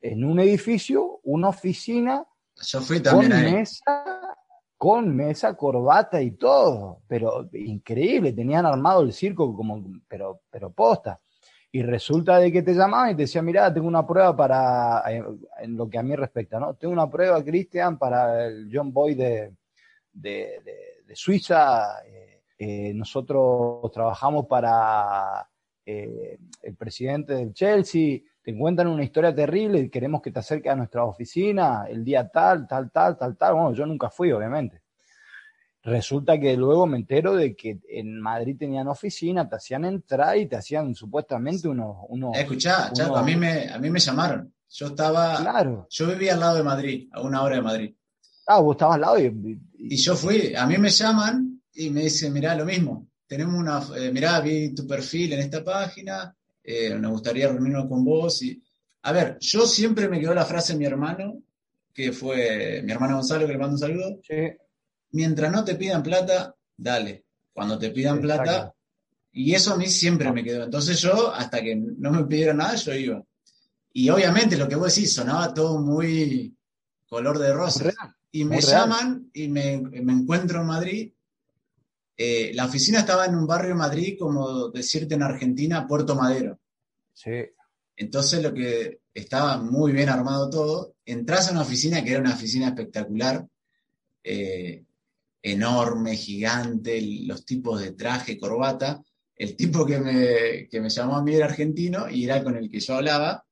en 0.04 0.24
un 0.24 0.38
edificio 0.40 1.20
una 1.24 1.48
oficina 1.48 2.24
Yo 2.56 2.80
fui 2.80 3.00
también 3.00 3.30
con 3.32 3.52
mesa 3.52 4.24
con 4.76 5.16
mesa, 5.16 5.56
corbata 5.56 6.20
y 6.20 6.32
todo, 6.32 7.00
pero 7.08 7.48
increíble, 7.54 8.34
tenían 8.34 8.66
armado 8.66 9.00
el 9.00 9.14
circo 9.14 9.56
como, 9.56 9.82
pero, 10.06 10.42
pero 10.50 10.72
posta. 10.72 11.18
Y 11.72 11.82
resulta 11.82 12.38
de 12.38 12.52
que 12.52 12.62
te 12.62 12.74
llamaban 12.74 13.12
y 13.12 13.14
te 13.14 13.22
decían, 13.22 13.46
mira, 13.46 13.72
tengo 13.72 13.88
una 13.88 14.06
prueba 14.06 14.36
para, 14.36 15.02
eh, 15.10 15.24
en 15.60 15.76
lo 15.76 15.88
que 15.88 15.96
a 15.96 16.02
mí 16.02 16.14
respecta, 16.14 16.60
¿no? 16.60 16.74
Tengo 16.74 16.92
una 16.92 17.08
prueba, 17.08 17.42
Cristian, 17.42 17.98
para 17.98 18.44
el 18.44 18.68
John 18.70 18.92
Boy 18.92 19.14
de, 19.14 19.54
de, 20.12 20.60
Suiza. 21.14 22.04
Eh, 22.06 22.42
eh, 22.58 22.92
nosotros 22.92 23.90
trabajamos 23.90 24.46
para 24.46 25.48
el 25.86 26.76
presidente 26.76 27.34
del 27.34 27.54
Chelsea 27.54 28.20
te 28.44 28.50
encuentran 28.50 28.88
una 28.88 29.02
historia 29.02 29.34
terrible 29.34 29.80
y 29.80 29.88
queremos 29.88 30.20
que 30.20 30.30
te 30.30 30.38
acerques 30.38 30.70
a 30.70 30.76
nuestra 30.76 31.02
oficina 31.02 31.86
el 31.88 32.04
día 32.04 32.28
tal, 32.28 32.68
tal, 32.68 32.90
tal, 32.92 33.16
tal, 33.16 33.36
tal. 33.38 33.54
Bueno, 33.54 33.72
yo 33.72 33.86
nunca 33.86 34.10
fui, 34.10 34.30
obviamente. 34.32 34.82
Resulta 35.82 36.38
que 36.38 36.54
luego 36.54 36.86
me 36.86 36.98
entero 36.98 37.34
de 37.34 37.56
que 37.56 37.80
en 37.88 38.20
Madrid 38.20 38.56
tenían 38.58 38.88
oficina, 38.88 39.48
te 39.48 39.56
hacían 39.56 39.86
entrar 39.86 40.36
y 40.36 40.46
te 40.46 40.56
hacían 40.56 40.94
supuestamente 40.94 41.68
unos... 41.68 41.96
unos 42.08 42.36
Escuchá, 42.36 42.90
a, 43.14 43.22
mí 43.22 43.34
me, 43.34 43.70
a 43.70 43.78
mí 43.78 43.88
me 43.88 43.98
llamaron. 43.98 44.52
Yo 44.68 44.88
estaba... 44.88 45.40
Claro. 45.40 45.86
Yo 45.88 46.06
vivía 46.08 46.34
al 46.34 46.40
lado 46.40 46.56
de 46.58 46.62
Madrid, 46.64 47.08
a 47.12 47.22
una 47.22 47.42
hora 47.42 47.56
de 47.56 47.62
Madrid. 47.62 47.94
Ah, 48.46 48.60
vos 48.60 48.74
estabas 48.74 48.96
al 48.96 49.00
lado 49.00 49.18
y... 49.18 49.58
Y, 49.78 49.96
yo 49.96 50.16
fui, 50.16 50.54
a 50.54 50.66
mí 50.66 50.76
me 50.76 50.90
llaman 50.90 51.62
y 51.72 51.88
me 51.88 52.02
dicen, 52.02 52.32
mirá, 52.32 52.54
lo 52.54 52.66
mismo. 52.66 53.08
Tenemos 53.26 53.54
una... 53.54 53.82
Eh, 53.96 54.12
mirá, 54.12 54.40
vi 54.40 54.74
tu 54.74 54.86
perfil 54.86 55.32
en 55.32 55.40
esta 55.40 55.64
página, 55.64 56.34
eh, 56.64 56.94
me 56.94 57.08
gustaría 57.08 57.48
reunirnos 57.48 57.86
con 57.86 58.04
vos. 58.04 58.42
Y... 58.42 58.60
A 59.02 59.12
ver, 59.12 59.38
yo 59.38 59.66
siempre 59.66 60.08
me 60.08 60.18
quedó 60.18 60.34
la 60.34 60.46
frase 60.46 60.72
de 60.72 60.78
mi 60.78 60.86
hermano, 60.86 61.42
que 61.92 62.12
fue 62.12 62.82
mi 62.82 62.90
hermano 62.90 63.16
Gonzalo, 63.16 63.46
que 63.46 63.52
le 63.52 63.58
mando 63.58 63.74
un 63.74 63.78
saludo. 63.78 64.20
Mientras 65.12 65.52
no 65.52 65.64
te 65.64 65.76
pidan 65.76 66.02
plata, 66.02 66.56
dale. 66.76 67.24
Cuando 67.52 67.78
te 67.78 67.90
pidan 67.90 68.20
plata, 68.20 68.74
y 69.30 69.52
eso 69.54 69.74
a 69.74 69.76
mí 69.76 69.86
siempre 69.86 70.32
me 70.32 70.42
quedó. 70.42 70.64
Entonces 70.64 71.00
yo, 71.00 71.32
hasta 71.32 71.62
que 71.62 71.76
no 71.76 72.10
me 72.10 72.24
pidieron 72.24 72.56
nada, 72.56 72.74
yo 72.76 72.94
iba. 72.94 73.22
Y 73.92 74.08
obviamente 74.08 74.56
lo 74.56 74.68
que 74.68 74.74
vos 74.74 74.94
decís 74.94 75.14
sonaba 75.14 75.54
todo 75.54 75.80
muy 75.80 76.56
color 77.08 77.38
de 77.38 77.52
rosa. 77.52 77.92
Y 78.32 78.44
me 78.44 78.60
llaman 78.60 79.30
y 79.32 79.46
me, 79.48 79.78
me, 79.78 80.12
encuentro 80.12 80.60
en 80.60 80.66
Madrid 80.66 81.12
eh, 82.16 82.52
la 82.54 82.66
oficina 82.66 83.00
estaba 83.00 83.26
en 83.26 83.34
un 83.34 83.46
barrio 83.46 83.70
de 83.70 83.74
Madrid, 83.74 84.16
como 84.18 84.68
decirte 84.70 85.14
en 85.14 85.22
Argentina, 85.22 85.86
Puerto 85.86 86.14
Madero. 86.14 86.60
Sí. 87.12 87.44
Entonces 87.96 88.42
lo 88.42 88.52
que 88.52 89.00
estaba 89.12 89.58
muy 89.58 89.92
bien 89.92 90.08
armado 90.08 90.50
todo, 90.50 90.96
entras 91.04 91.48
a 91.48 91.52
una 91.52 91.62
oficina 91.62 92.02
que 92.02 92.10
era 92.10 92.20
una 92.20 92.34
oficina 92.34 92.68
espectacular, 92.68 93.46
eh, 94.22 94.84
enorme, 95.42 96.16
gigante, 96.16 97.00
los 97.26 97.44
tipos 97.44 97.80
de 97.80 97.92
traje, 97.92 98.38
corbata. 98.38 99.02
El 99.36 99.56
tipo 99.56 99.84
que 99.84 99.98
me, 99.98 100.68
que 100.68 100.80
me 100.80 100.88
llamó 100.88 101.16
a 101.16 101.22
mí 101.22 101.34
era 101.34 101.46
argentino 101.46 102.08
y 102.08 102.24
era 102.24 102.42
con 102.42 102.56
el 102.56 102.70
que 102.70 102.80
yo 102.80 102.94
hablaba. 102.94 103.44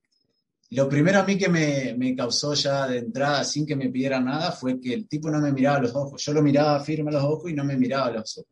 Lo 0.70 0.88
primero 0.88 1.20
a 1.20 1.24
mí 1.24 1.36
que 1.36 1.48
me, 1.50 1.94
me, 1.98 2.16
causó 2.16 2.54
ya 2.54 2.86
de 2.88 2.98
entrada, 2.98 3.44
sin 3.44 3.66
que 3.66 3.76
me 3.76 3.90
pidiera 3.90 4.20
nada, 4.20 4.52
fue 4.52 4.80
que 4.80 4.94
el 4.94 5.06
tipo 5.06 5.30
no 5.30 5.38
me 5.38 5.52
miraba 5.52 5.76
a 5.76 5.82
los 5.82 5.94
ojos. 5.94 6.24
Yo 6.24 6.32
lo 6.32 6.42
miraba 6.42 6.80
firme 6.80 7.10
a 7.10 7.14
los 7.14 7.24
ojos 7.24 7.50
y 7.50 7.54
no 7.54 7.64
me 7.64 7.76
miraba 7.76 8.06
a 8.06 8.12
los 8.12 8.38
ojos. 8.38 8.51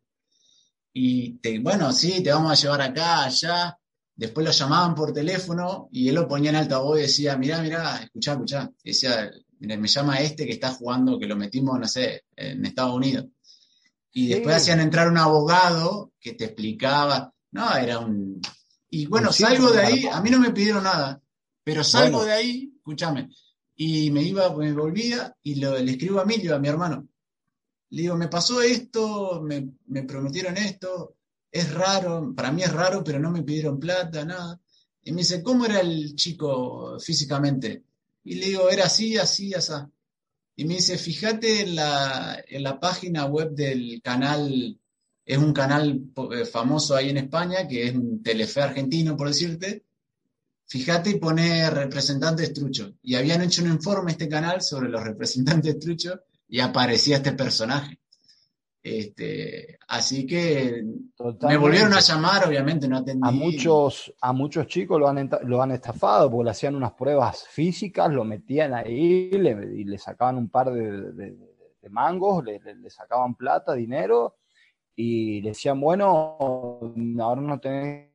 Y 0.93 1.37
te, 1.39 1.59
bueno, 1.59 1.91
sí, 1.91 2.21
te 2.21 2.31
vamos 2.31 2.51
a 2.51 2.61
llevar 2.61 2.81
acá, 2.81 3.23
allá. 3.23 3.77
Después 4.15 4.45
lo 4.45 4.51
llamaban 4.51 4.93
por 4.93 5.13
teléfono 5.13 5.87
y 5.91 6.09
él 6.09 6.15
lo 6.15 6.27
ponía 6.27 6.49
en 6.49 6.57
altavoz 6.57 6.99
y 6.99 7.03
decía, 7.03 7.37
mirá, 7.37 7.61
mirá, 7.61 8.01
escuchá, 8.03 8.33
escuchá. 8.33 8.71
decía, 8.83 9.31
me 9.59 9.87
llama 9.87 10.19
este 10.19 10.45
que 10.45 10.53
está 10.53 10.71
jugando, 10.73 11.17
que 11.17 11.27
lo 11.27 11.35
metimos, 11.35 11.79
no 11.79 11.87
sé, 11.87 12.25
en 12.35 12.65
Estados 12.65 12.95
Unidos. 12.95 13.27
Y 14.11 14.27
después 14.27 14.57
hacían 14.57 14.81
entrar 14.81 15.07
un 15.07 15.17
abogado 15.17 16.11
que 16.19 16.33
te 16.33 16.45
explicaba. 16.45 17.33
No, 17.51 17.75
era 17.75 17.99
un... 17.99 18.41
Y 18.89 19.05
bueno, 19.05 19.31
salgo 19.31 19.71
de 19.71 19.81
ahí, 19.81 20.05
a 20.11 20.19
mí 20.19 20.29
no 20.29 20.39
me 20.39 20.51
pidieron 20.51 20.83
nada 20.83 21.21
pero 21.63 21.83
salgo 21.83 22.25
de 22.25 22.31
ahí, 22.31 22.73
escúchame, 22.75 23.29
y 23.75 24.11
me 24.11 24.23
iba, 24.23 24.55
me 24.55 24.73
volvía 24.73 25.35
y 25.43 25.55
le 25.55 25.91
escribo 25.91 26.19
a 26.19 26.23
Emilio, 26.23 26.55
a 26.55 26.59
mi 26.59 26.67
hermano. 26.67 27.07
Le 27.91 28.03
digo, 28.03 28.15
me 28.15 28.29
pasó 28.29 28.61
esto, 28.61 29.41
me, 29.41 29.69
me, 29.87 30.03
prometieron 30.03 30.57
esto, 30.57 31.17
es 31.51 31.73
raro, 31.73 32.33
para 32.33 32.51
mí 32.51 32.63
es 32.63 32.71
raro, 32.71 33.03
pero 33.03 33.19
no 33.19 33.29
me 33.31 33.43
pidieron 33.43 33.79
plata, 33.79 34.23
nada. 34.23 34.59
Y 35.03 35.11
me 35.11 35.19
dice, 35.19 35.43
¿cómo 35.43 35.65
era 35.65 35.81
el 35.81 36.15
chico 36.15 36.97
físicamente? 36.99 37.83
Y 38.23 38.35
le 38.35 38.45
digo, 38.47 38.69
era 38.69 38.85
así, 38.85 39.17
así, 39.17 39.53
así. 39.53 39.73
Y 40.55 40.65
me 40.65 40.75
dice, 40.75 40.97
fíjate 40.97 41.61
en 41.61 41.75
la, 41.75 42.41
en 42.47 42.63
la 42.63 42.79
página 42.79 43.25
web 43.25 43.51
del 43.51 44.01
canal, 44.01 44.79
es 45.25 45.37
un 45.37 45.53
canal 45.53 46.01
eh, 46.31 46.45
famoso 46.45 46.95
ahí 46.95 47.09
en 47.09 47.17
España, 47.17 47.67
que 47.67 47.87
es 47.87 47.95
un 47.95 48.23
Telefe 48.23 48.61
argentino, 48.61 49.17
por 49.17 49.27
decirte, 49.27 49.83
fíjate 50.65 51.09
y 51.09 51.19
pone 51.19 51.69
representantes 51.69 52.53
truchos. 52.53 52.93
Y 53.01 53.15
habían 53.15 53.41
hecho 53.41 53.63
un 53.63 53.71
informe 53.71 54.11
este 54.11 54.29
canal 54.29 54.61
sobre 54.61 54.87
los 54.87 55.03
representantes 55.03 55.77
truchos 55.79 56.19
y 56.51 56.59
aparecía 56.59 57.15
este 57.15 57.31
personaje. 57.31 57.97
Este, 58.83 59.77
así 59.87 60.27
que 60.27 60.83
me 61.43 61.55
volvieron 61.55 61.93
a 61.93 61.99
llamar, 61.99 62.45
obviamente 62.47 62.87
no 62.87 62.97
atendí. 62.97 63.25
A 63.25 63.31
muchos, 63.31 64.13
a 64.19 64.33
muchos 64.33 64.67
chicos 64.67 64.99
lo 64.99 65.07
han, 65.07 65.29
lo 65.43 65.61
han 65.61 65.71
estafado 65.71 66.29
porque 66.29 66.45
le 66.45 66.51
hacían 66.51 66.75
unas 66.75 66.91
pruebas 66.91 67.47
físicas, 67.47 68.11
lo 68.11 68.25
metían 68.25 68.73
ahí 68.73 69.29
y 69.31 69.83
le 69.85 69.97
sacaban 69.97 70.37
un 70.37 70.49
par 70.49 70.73
de, 70.73 71.37
mangos, 71.89 72.43
le, 72.43 72.59
sacaban 72.89 73.35
plata, 73.35 73.73
dinero 73.73 74.35
y 74.93 75.41
le 75.41 75.49
decían, 75.49 75.79
bueno, 75.79 76.37
ahora 77.19 77.41
no 77.41 77.59
tenés 77.61 78.10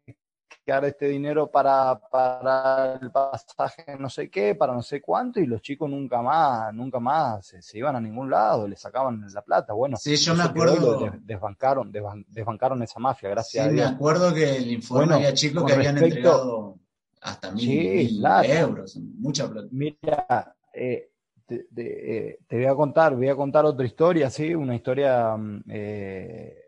dar 0.73 0.85
este 0.85 1.09
dinero 1.09 1.51
para, 1.51 1.99
para 1.99 2.99
el 3.01 3.11
pasaje 3.11 3.97
no 3.99 4.09
sé 4.09 4.29
qué, 4.29 4.55
para 4.55 4.75
no 4.75 4.83
sé 4.83 5.01
cuánto, 5.01 5.41
y 5.41 5.47
los 5.47 5.62
chicos 5.62 5.89
nunca 5.89 6.21
más, 6.23 6.75
nunca 6.75 6.99
más 6.99 7.55
se, 7.61 7.79
iban 7.79 7.97
a 7.97 8.01
ningún 8.01 8.31
lado, 8.31 8.67
le 8.67 8.77
sacaban 8.77 9.25
la 9.33 9.43
plata. 9.43 9.73
Bueno, 9.73 9.97
sí, 9.97 10.17
yo 10.17 10.35
me 10.35 10.43
acuerdo. 10.43 11.12
desbancaron, 11.21 11.93
desbancaron 12.29 12.83
esa 12.83 12.99
mafia, 12.99 13.31
gracias 13.31 13.67
a 13.67 13.69
Dios. 13.69 13.89
me 13.89 13.95
acuerdo 13.95 14.35
que 14.35 14.57
el 14.57 14.71
informe 14.73 15.14
había 15.14 15.35
chicos 15.35 15.64
que 15.64 15.73
habían 15.73 15.99
entregado 15.99 16.79
hasta 17.21 17.53
mil, 17.53 18.25
euros, 18.45 18.97
mucha 18.97 19.49
plata. 19.49 19.69
Mira, 19.71 20.57
eh, 20.73 21.11
te, 21.47 22.47
voy 22.51 22.64
a 22.64 22.75
contar, 22.75 23.14
voy 23.14 23.29
a 23.29 23.37
contar 23.37 23.64
otra 23.64 23.87
historia, 23.87 24.31
sí, 24.31 24.55
una 24.55 24.75
historia 24.75 25.37
mm, 25.37 25.62
eh, 25.69 26.59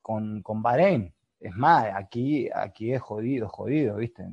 con, 0.00 0.42
con 0.42 0.62
Bahrein 0.62 1.12
es 1.40 1.54
más, 1.54 1.86
aquí, 1.94 2.48
aquí 2.52 2.92
es 2.92 3.00
jodido, 3.00 3.48
jodido, 3.48 3.96
¿viste? 3.96 4.24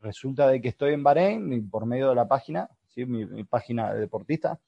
Resulta 0.00 0.48
de 0.48 0.60
que 0.60 0.68
estoy 0.68 0.94
en 0.94 1.02
Bahrein 1.02 1.70
por 1.70 1.86
medio 1.86 2.10
de 2.10 2.14
la 2.14 2.28
página, 2.28 2.68
¿sí? 2.88 3.06
mi, 3.06 3.44
página 3.44 3.92
de 3.94 4.00
deportista, 4.00 4.58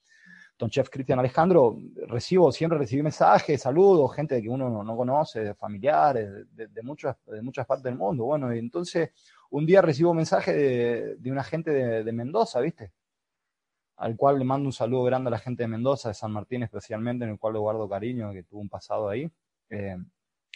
Don 0.57 0.69
Chef 0.69 0.89
Cristian 0.89 1.19
Alejandro, 1.19 1.77
recibo, 2.07 2.51
siempre 2.51 2.77
recibí 2.77 3.01
mensajes, 3.01 3.61
saludos, 3.61 4.15
gente 4.15 4.41
que 4.41 4.49
uno 4.49 4.83
no, 4.83 4.95
conoce, 4.95 5.55
familiares, 5.55 6.29
de, 6.55 6.67
de, 6.67 6.81
muchas, 6.83 7.17
de 7.25 7.41
muchas 7.41 7.65
partes 7.65 7.85
del 7.85 7.95
mundo. 7.95 8.25
Bueno, 8.25 8.53
y 8.53 8.59
entonces 8.59 9.09
un 9.49 9.65
día 9.65 9.81
recibo 9.81 10.13
mensaje 10.13 10.53
de, 10.53 11.15
de 11.15 11.31
una 11.31 11.43
gente 11.43 11.71
de, 11.71 12.11
Mendoza, 12.11 12.59
¿viste? 12.59 12.91
Al 13.97 14.15
cual 14.15 14.39
le 14.39 14.45
mando 14.45 14.67
un 14.67 14.73
saludo 14.73 15.03
grande 15.03 15.27
a 15.27 15.31
la 15.31 15.39
gente 15.39 15.63
de 15.63 15.67
Mendoza, 15.67 16.09
de 16.09 16.15
San 16.15 16.31
Martín 16.31 16.63
especialmente, 16.63 17.25
en 17.25 17.31
el 17.31 17.39
cual 17.39 17.53
le 17.53 17.59
guardo 17.59 17.87
cariño, 17.87 18.31
que 18.33 18.43
tuvo 18.43 18.61
un 18.61 18.69
pasado 18.69 19.09
ahí. 19.09 19.29
Eh, 19.69 19.97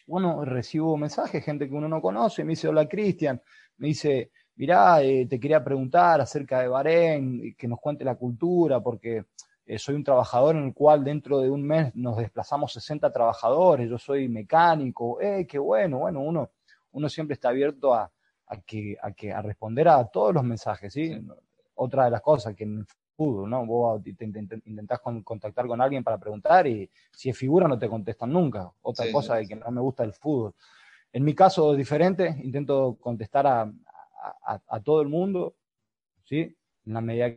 bueno, 0.07 0.45
recibo 0.45 0.97
mensajes, 0.97 1.43
gente 1.43 1.67
que 1.67 1.75
uno 1.75 1.87
no 1.87 2.01
conoce, 2.01 2.43
me 2.43 2.51
dice, 2.51 2.69
hola 2.69 2.87
Cristian, 2.87 3.41
me 3.77 3.89
dice, 3.89 4.31
mirá, 4.55 5.01
eh, 5.03 5.27
te 5.29 5.39
quería 5.39 5.63
preguntar 5.63 6.21
acerca 6.21 6.61
de 6.61 6.69
Bahrein, 6.69 7.55
que 7.57 7.67
nos 7.67 7.79
cuente 7.79 8.05
la 8.05 8.15
cultura, 8.15 8.79
porque 8.81 9.25
eh, 9.65 9.77
soy 9.77 9.95
un 9.95 10.03
trabajador 10.03 10.55
en 10.55 10.65
el 10.67 10.73
cual 10.73 11.03
dentro 11.03 11.39
de 11.39 11.49
un 11.49 11.61
mes 11.61 11.93
nos 11.93 12.17
desplazamos 12.17 12.71
60 12.73 13.11
trabajadores, 13.11 13.89
yo 13.89 13.97
soy 13.97 14.29
mecánico, 14.29 15.19
eh, 15.21 15.45
qué 15.45 15.59
bueno, 15.59 15.99
bueno, 15.99 16.21
uno, 16.21 16.51
uno 16.93 17.09
siempre 17.09 17.33
está 17.33 17.49
abierto 17.49 17.93
a, 17.93 18.09
que, 18.65 18.97
a, 19.01 19.11
que, 19.11 19.33
a 19.33 19.41
responder 19.41 19.89
a 19.89 20.05
todos 20.07 20.33
los 20.33 20.43
mensajes, 20.43 20.93
¿sí? 20.93 21.21
Otra 21.75 22.05
de 22.05 22.11
las 22.11 22.21
cosas 22.21 22.55
que 22.55 22.63
en 22.63 22.87
fútbol, 23.17 23.49
¿no? 23.49 23.65
Vos 23.65 24.01
te 24.03 24.23
intentás 24.23 25.01
contactar 25.23 25.65
con 25.65 25.81
alguien 25.81 26.03
para 26.03 26.17
preguntar 26.17 26.67
y 26.67 26.89
si 27.11 27.29
es 27.29 27.37
figura 27.37 27.67
no 27.67 27.77
te 27.77 27.89
contestan 27.89 28.31
nunca. 28.31 28.71
Otra 28.83 29.11
cosa 29.11 29.35
de 29.35 29.47
que 29.47 29.55
no 29.55 29.69
me 29.71 29.81
gusta 29.81 30.03
el 30.03 30.13
fútbol. 30.13 30.53
En 31.11 31.23
mi 31.23 31.33
caso 31.33 31.73
diferente, 31.73 32.35
intento 32.43 32.97
contestar 33.01 33.47
a, 33.47 33.71
a, 34.67 34.79
todo 34.81 35.01
el 35.01 35.07
mundo, 35.07 35.55
¿sí? 36.23 36.55
En 36.85 36.93
la 36.93 37.01
medida 37.01 37.31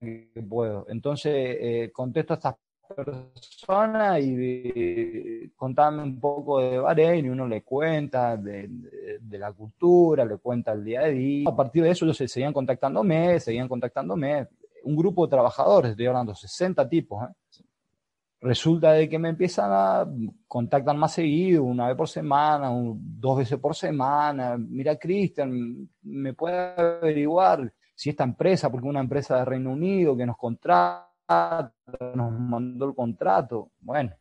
que 0.00 0.44
puedo. 0.48 0.86
Entonces, 0.88 1.32
eh, 1.34 1.90
contesto 1.92 2.34
a 2.34 2.36
estas 2.36 2.56
personas 2.94 4.20
y 4.22 5.50
contame 5.56 6.02
un 6.02 6.18
poco 6.18 6.60
de 6.60 6.78
Bahrein 6.78 7.26
y 7.26 7.28
uno 7.28 7.46
le 7.46 7.62
cuenta 7.62 8.36
de, 8.36 8.68
la 9.30 9.52
cultura, 9.52 10.24
le 10.24 10.38
cuenta 10.38 10.72
el 10.72 10.84
día 10.84 11.00
a 11.00 11.08
día. 11.08 11.48
A 11.48 11.54
partir 11.54 11.82
de 11.82 11.90
eso 11.90 12.04
ellos 12.04 12.16
seguían 12.16 12.52
contactándome, 12.52 13.38
seguían 13.40 13.68
contactándome 13.68 14.48
un 14.84 14.96
grupo 14.96 15.26
de 15.26 15.30
trabajadores, 15.30 15.90
estoy 15.92 16.06
hablando 16.06 16.34
60 16.34 16.88
tipos, 16.88 17.24
¿eh? 17.24 17.62
resulta 18.40 18.92
de 18.92 19.08
que 19.08 19.18
me 19.18 19.30
empiezan 19.30 19.70
a 19.72 20.06
contactar 20.46 20.96
más 20.96 21.12
seguido, 21.12 21.64
una 21.64 21.88
vez 21.88 21.96
por 21.96 22.08
semana, 22.08 22.70
dos 22.72 23.38
veces 23.38 23.58
por 23.58 23.74
semana. 23.74 24.56
Mira, 24.58 24.96
Cristian, 24.96 25.88
¿me 26.02 26.34
puede 26.34 26.56
averiguar 26.56 27.72
si 27.94 28.10
esta 28.10 28.24
empresa, 28.24 28.70
porque 28.70 28.86
una 28.86 29.00
empresa 29.00 29.38
de 29.38 29.44
Reino 29.44 29.72
Unido 29.72 30.16
que 30.16 30.26
nos 30.26 30.36
contrata, 30.36 31.72
nos 32.14 32.32
mandó 32.32 32.86
el 32.86 32.94
contrato? 32.94 33.72
Bueno, 33.80 34.14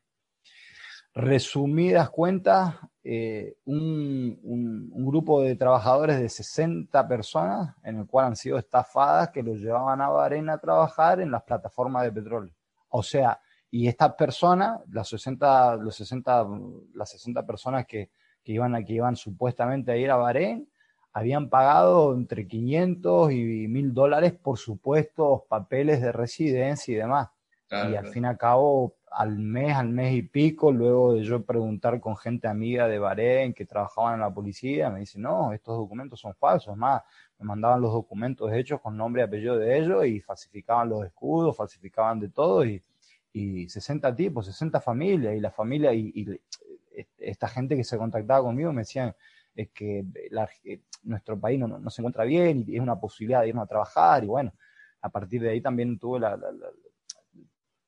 resumidas 1.13 2.09
cuentas, 2.09 2.75
eh, 3.09 3.55
un, 3.63 4.91
grupo 5.05 5.41
de 5.41 5.55
trabajadores 5.55 6.19
de 6.19 6.27
60 6.27 7.07
personas 7.07 7.73
en 7.83 7.99
el 7.99 8.05
cual 8.05 8.25
han 8.25 8.35
sido 8.35 8.57
estafadas 8.57 9.29
que 9.29 9.41
los 9.41 9.59
llevaban 9.59 10.01
a 10.01 10.09
Bahrein 10.09 10.49
a 10.49 10.57
trabajar 10.57 11.21
en 11.21 11.31
las 11.31 11.43
plataformas 11.43 12.03
de 12.03 12.11
petróleo. 12.11 12.53
O 12.89 13.01
sea, 13.01 13.39
y 13.71 13.87
estas 13.87 14.13
personas, 14.15 14.81
las 14.91 15.07
60, 15.07 15.77
los 15.77 15.95
60, 15.95 16.47
las 16.95 17.09
60 17.11 17.45
personas 17.45 17.85
que, 17.85 18.11
que, 18.43 18.51
iban 18.51 18.75
a, 18.75 18.83
que 18.83 18.91
iban 18.91 19.15
supuestamente 19.15 19.93
a 19.93 19.95
ir 19.95 20.11
a 20.11 20.17
Bahrein, 20.17 20.69
habían 21.13 21.49
pagado 21.49 22.13
entre 22.13 22.45
500 22.45 23.31
y 23.31 23.69
1000 23.69 23.93
dólares 23.93 24.33
por 24.33 24.57
supuestos 24.57 25.43
papeles 25.47 26.01
de 26.01 26.11
residencia 26.11 26.91
y 26.91 26.97
demás. 26.97 27.29
y 27.71 27.95
al 27.95 28.07
fin 28.07 28.25
y 28.25 28.27
al 28.27 28.37
cabo 28.37 28.96
al 29.11 29.37
mes, 29.37 29.75
al 29.75 29.89
mes 29.89 30.13
y 30.13 30.21
pico, 30.21 30.71
luego 30.71 31.13
de 31.13 31.23
yo 31.23 31.43
preguntar 31.43 31.99
con 31.99 32.17
gente 32.17 32.47
amiga 32.47 32.87
de 32.87 32.99
Bahrein 32.99 33.53
que 33.53 33.65
trabajaban 33.65 34.15
en 34.15 34.19
la 34.21 34.33
policía, 34.33 34.89
me 34.89 34.99
dicen, 34.99 35.21
no, 35.21 35.53
estos 35.53 35.77
documentos 35.77 36.19
son 36.19 36.35
falsos, 36.35 36.75
más, 36.75 37.01
me 37.39 37.45
mandaban 37.45 37.81
los 37.81 37.93
documentos 37.93 38.51
hechos 38.53 38.81
con 38.81 38.97
nombre 38.97 39.21
y 39.21 39.25
apellido 39.25 39.57
de 39.57 39.77
ellos 39.77 40.05
y 40.05 40.19
falsificaban 40.19 40.89
los 40.89 41.05
escudos, 41.05 41.55
falsificaban 41.55 42.19
de 42.19 42.29
todo 42.29 42.65
y, 42.65 42.81
y 43.33 43.69
60 43.69 44.15
tipos, 44.15 44.45
60 44.45 44.81
familias 44.81 45.35
y 45.35 45.39
la 45.39 45.51
familia 45.51 45.93
y, 45.93 46.39
esta 47.19 47.47
gente 47.47 47.75
que 47.75 47.83
se 47.83 47.95
contactaba 47.95 48.41
conmigo 48.41 48.73
me 48.73 48.81
decían 48.81 49.15
es 49.53 49.69
que 49.69 50.03
nuestro 51.03 51.39
país 51.39 51.59
no, 51.59 51.67
no, 51.67 51.89
se 51.91 52.01
encuentra 52.01 52.23
bien 52.23 52.65
y 52.67 52.75
es 52.75 52.81
una 52.81 52.99
posibilidad 52.99 53.41
de 53.41 53.49
irnos 53.49 53.65
a 53.65 53.67
trabajar 53.67 54.23
y 54.23 54.27
bueno, 54.27 54.51
a 55.01 55.09
partir 55.09 55.41
de 55.41 55.51
ahí 55.51 55.61
también 55.61 55.99
tuve 55.99 56.19
la 56.19 56.39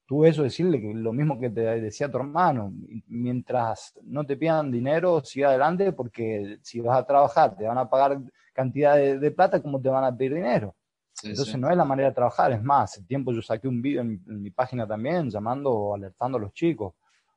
tú 0.09 0.25
eso 0.25 0.41
decirle 0.41 0.81
que 0.81 0.91
lo 0.91 1.13
mismo 1.13 1.39
que 1.39 1.51
te 1.51 1.61
decía 1.61 2.09
tu 2.09 2.17
hermano, 2.17 2.73
mientras 3.05 3.93
no 4.01 4.25
te 4.25 4.37
pidan 4.37 4.71
dinero, 4.71 5.23
sigue 5.23 5.45
adelante 5.45 5.91
porque 5.93 6.57
si 6.63 6.81
vas 6.81 6.97
a 6.97 7.05
trabajar, 7.05 7.55
te 7.55 7.65
van 7.65 7.77
a 7.77 7.87
pagar 7.87 8.19
cantidad 8.51 8.97
de, 8.97 9.29
plata, 9.29 9.61
¿cómo 9.61 9.79
te 9.79 9.87
van 9.87 10.03
a 10.03 10.17
pedir 10.17 10.33
dinero? 10.33 10.75
Entonces 11.21 11.55
no 11.59 11.69
es 11.69 11.77
la 11.77 11.85
manera 11.85 12.09
de 12.09 12.15
trabajar, 12.15 12.51
es 12.51 12.63
más, 12.63 12.93
hace 12.93 13.03
tiempo 13.03 13.31
yo 13.31 13.43
saqué 13.43 13.67
un 13.67 13.83
vídeo 13.83 14.01
en, 14.01 14.19
mi 14.25 14.49
página 14.49 14.87
también 14.87 15.29
llamando 15.29 15.71
o 15.71 15.93
alertando 15.93 16.39
a 16.39 16.41
los 16.41 16.53
chicos, 16.53 16.95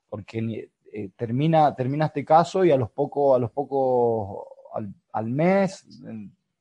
porque 0.09 0.71
eh, 0.95 1.11
termina, 1.15 1.75
termina 1.75 2.07
este 2.07 2.25
caso 2.25 2.65
y 2.65 2.71
a 2.71 2.79
los 2.79 2.91
pocos, 2.91 3.37
a 3.37 3.39
los 3.39 3.51
pocos, 3.51 4.47
al, 5.13 5.27
mes 5.27 5.87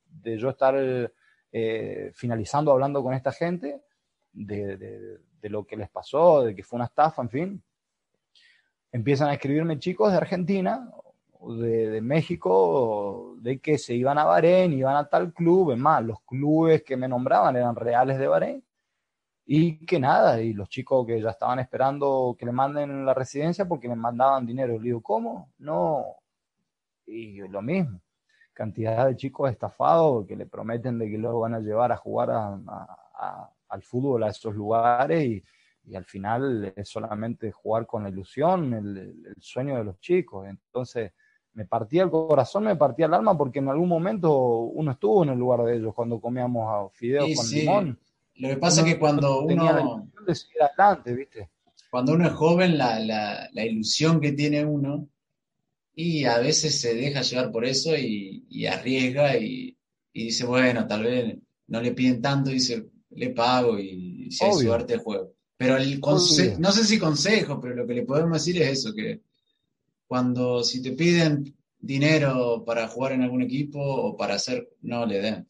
de 0.10 0.38
yo 0.38 0.50
estar 0.50 0.76
eh, 1.54 2.12
finalizando 2.14 2.70
hablando 2.70 3.02
con 3.02 3.14
esta 3.14 3.32
gente, 3.32 3.82
de 4.34 4.76
de 4.76 5.31
lo 5.50 5.66
que 5.66 5.78
les 5.78 5.90
pasó, 5.90 6.44
de 6.44 6.56
que 6.56 6.64
fue 6.64 6.78
una 6.78 6.86
estafa, 6.86 7.22
en 7.22 7.30
fin. 7.30 7.64
Empiezan 8.92 9.30
a 9.30 9.34
escribirme 9.34 9.80
chicos 9.80 10.12
de 10.12 10.18
Argentina, 10.18 10.92
de, 11.42 11.90
de 11.90 12.02
México, 12.02 13.36
de 13.40 13.60
que 13.60 13.78
se 13.78 13.96
iban 13.96 14.18
a 14.18 14.26
Bahrein, 14.26 14.74
iban 14.74 14.96
a 14.96 15.08
tal 15.08 15.34
club, 15.34 15.72
es 15.72 15.78
más, 15.78 16.04
los 16.04 16.22
clubes 16.22 16.84
que 16.84 16.98
me 16.98 17.08
nombraban 17.08 17.56
eran 17.56 17.76
reales 17.76 18.20
de 18.20 18.28
Bahrein, 18.28 18.64
y 19.46 19.86
que 19.86 20.00
nada, 20.00 20.42
y 20.42 20.54
los 20.54 20.70
chicos 20.70 21.06
que 21.06 21.22
ya 21.22 21.32
estaban 21.32 21.60
esperando 21.60 22.36
que 22.38 22.46
le 22.46 22.52
manden 22.52 23.06
la 23.06 23.14
residencia 23.14 23.68
porque 23.68 23.90
me 23.90 23.96
mandaban 23.96 24.46
dinero. 24.46 24.74
Le 24.78 24.80
digo, 24.80 25.02
¿cómo? 25.02 25.52
No. 25.58 26.06
Y 27.06 27.42
lo 27.48 27.62
mismo, 27.62 28.00
cantidad 28.54 29.08
de 29.08 29.16
chicos 29.18 29.52
estafados 29.52 30.26
que 30.28 30.36
le 30.36 30.46
prometen 30.46 31.00
de 31.00 31.10
que 31.10 31.18
luego 31.18 31.42
van 31.42 31.56
a 31.56 31.60
llevar 31.60 31.92
a 31.92 31.98
jugar 31.98 32.30
a 32.32 33.50
al 33.72 33.82
fútbol 33.84 34.24
a 34.24 34.30
esos 34.30 34.54
lugares 34.54 35.24
y, 35.24 35.44
al 35.96 36.06
final 36.06 36.72
es 36.76 36.88
solamente 36.88 37.52
jugar 37.52 37.88
con 37.88 38.04
la 38.04 38.10
ilusión, 38.10 38.74
el, 38.74 39.36
sueño 39.40 39.78
de 39.78 39.84
los 39.84 40.00
chicos. 40.00 40.48
Entonces 40.48 41.12
me 41.54 41.66
partía 41.66 42.04
el 42.04 42.12
corazón, 42.12 42.66
me 42.66 42.76
partía 42.76 43.08
el 43.08 43.14
alma 43.14 43.38
porque 43.38 43.60
en 43.60 43.68
algún 43.68 43.90
momento 43.90 44.32
uno 44.32 44.92
estuvo 44.92 45.24
en 45.24 45.30
el 45.30 45.40
lugar 45.40 45.64
de 45.64 45.78
ellos 45.78 45.94
cuando 45.94 46.22
comíamos 46.22 46.94
fideos 46.94 47.36
con 47.36 47.50
limón. 47.50 48.00
Lo 48.36 48.50
que 48.50 48.58
pasa 48.58 48.82
es 48.82 48.94
que 48.94 49.00
cuando 49.00 49.42
uno... 49.42 49.68
adelante, 49.68 51.14
¿viste? 51.14 51.50
Cuando 51.90 52.14
uno 52.14 52.28
es 52.28 52.34
joven, 52.34 52.78
la, 52.78 53.00
la, 53.52 53.66
ilusión 53.66 54.22
que 54.22 54.32
tiene 54.32 54.64
uno, 54.64 55.10
y 55.94 56.24
a 56.24 56.38
veces 56.38 56.80
se 56.80 56.96
deja 56.96 57.22
llevar 57.22 57.52
por 57.52 57.66
eso 57.66 57.98
y, 57.98 58.66
arriesga 58.66 59.36
y, 59.36 59.78
y, 60.14 60.24
dice, 60.26 60.46
bueno, 60.46 60.88
tal 60.88 61.04
vez 61.04 61.38
no 61.68 61.82
le 61.82 61.92
piden 61.92 62.22
tanto, 62.22 62.50
dice, 62.50 62.88
le 63.12 63.30
pago 63.32 63.78
y 63.80 64.32
si 64.32 64.46
hay 64.46 64.54
suerte 64.54 64.98
juego. 64.98 65.34
Pero 65.58 65.78
el 65.78 66.00
no 66.00 66.72
sé 66.72 66.84
si 66.84 66.98
consejo, 66.98 67.62
pero 67.62 67.76
lo 67.76 67.86
que 67.86 67.94
le 67.94 68.04
podemos 68.04 68.34
decir 68.34 68.62
es 68.62 68.80
eso, 68.80 68.94
que 68.94 69.22
cuando 70.08 70.64
si 70.64 70.82
te 70.82 70.94
piden 70.94 71.56
dinero 71.80 72.64
para 72.66 72.88
jugar 72.88 73.14
en 73.14 73.24
algún 73.24 73.42
equipo 73.42 73.80
o 73.80 74.18
para 74.18 74.36
hacer, 74.36 74.70
no 74.82 75.06
le 75.06 75.22
den. 75.22 75.48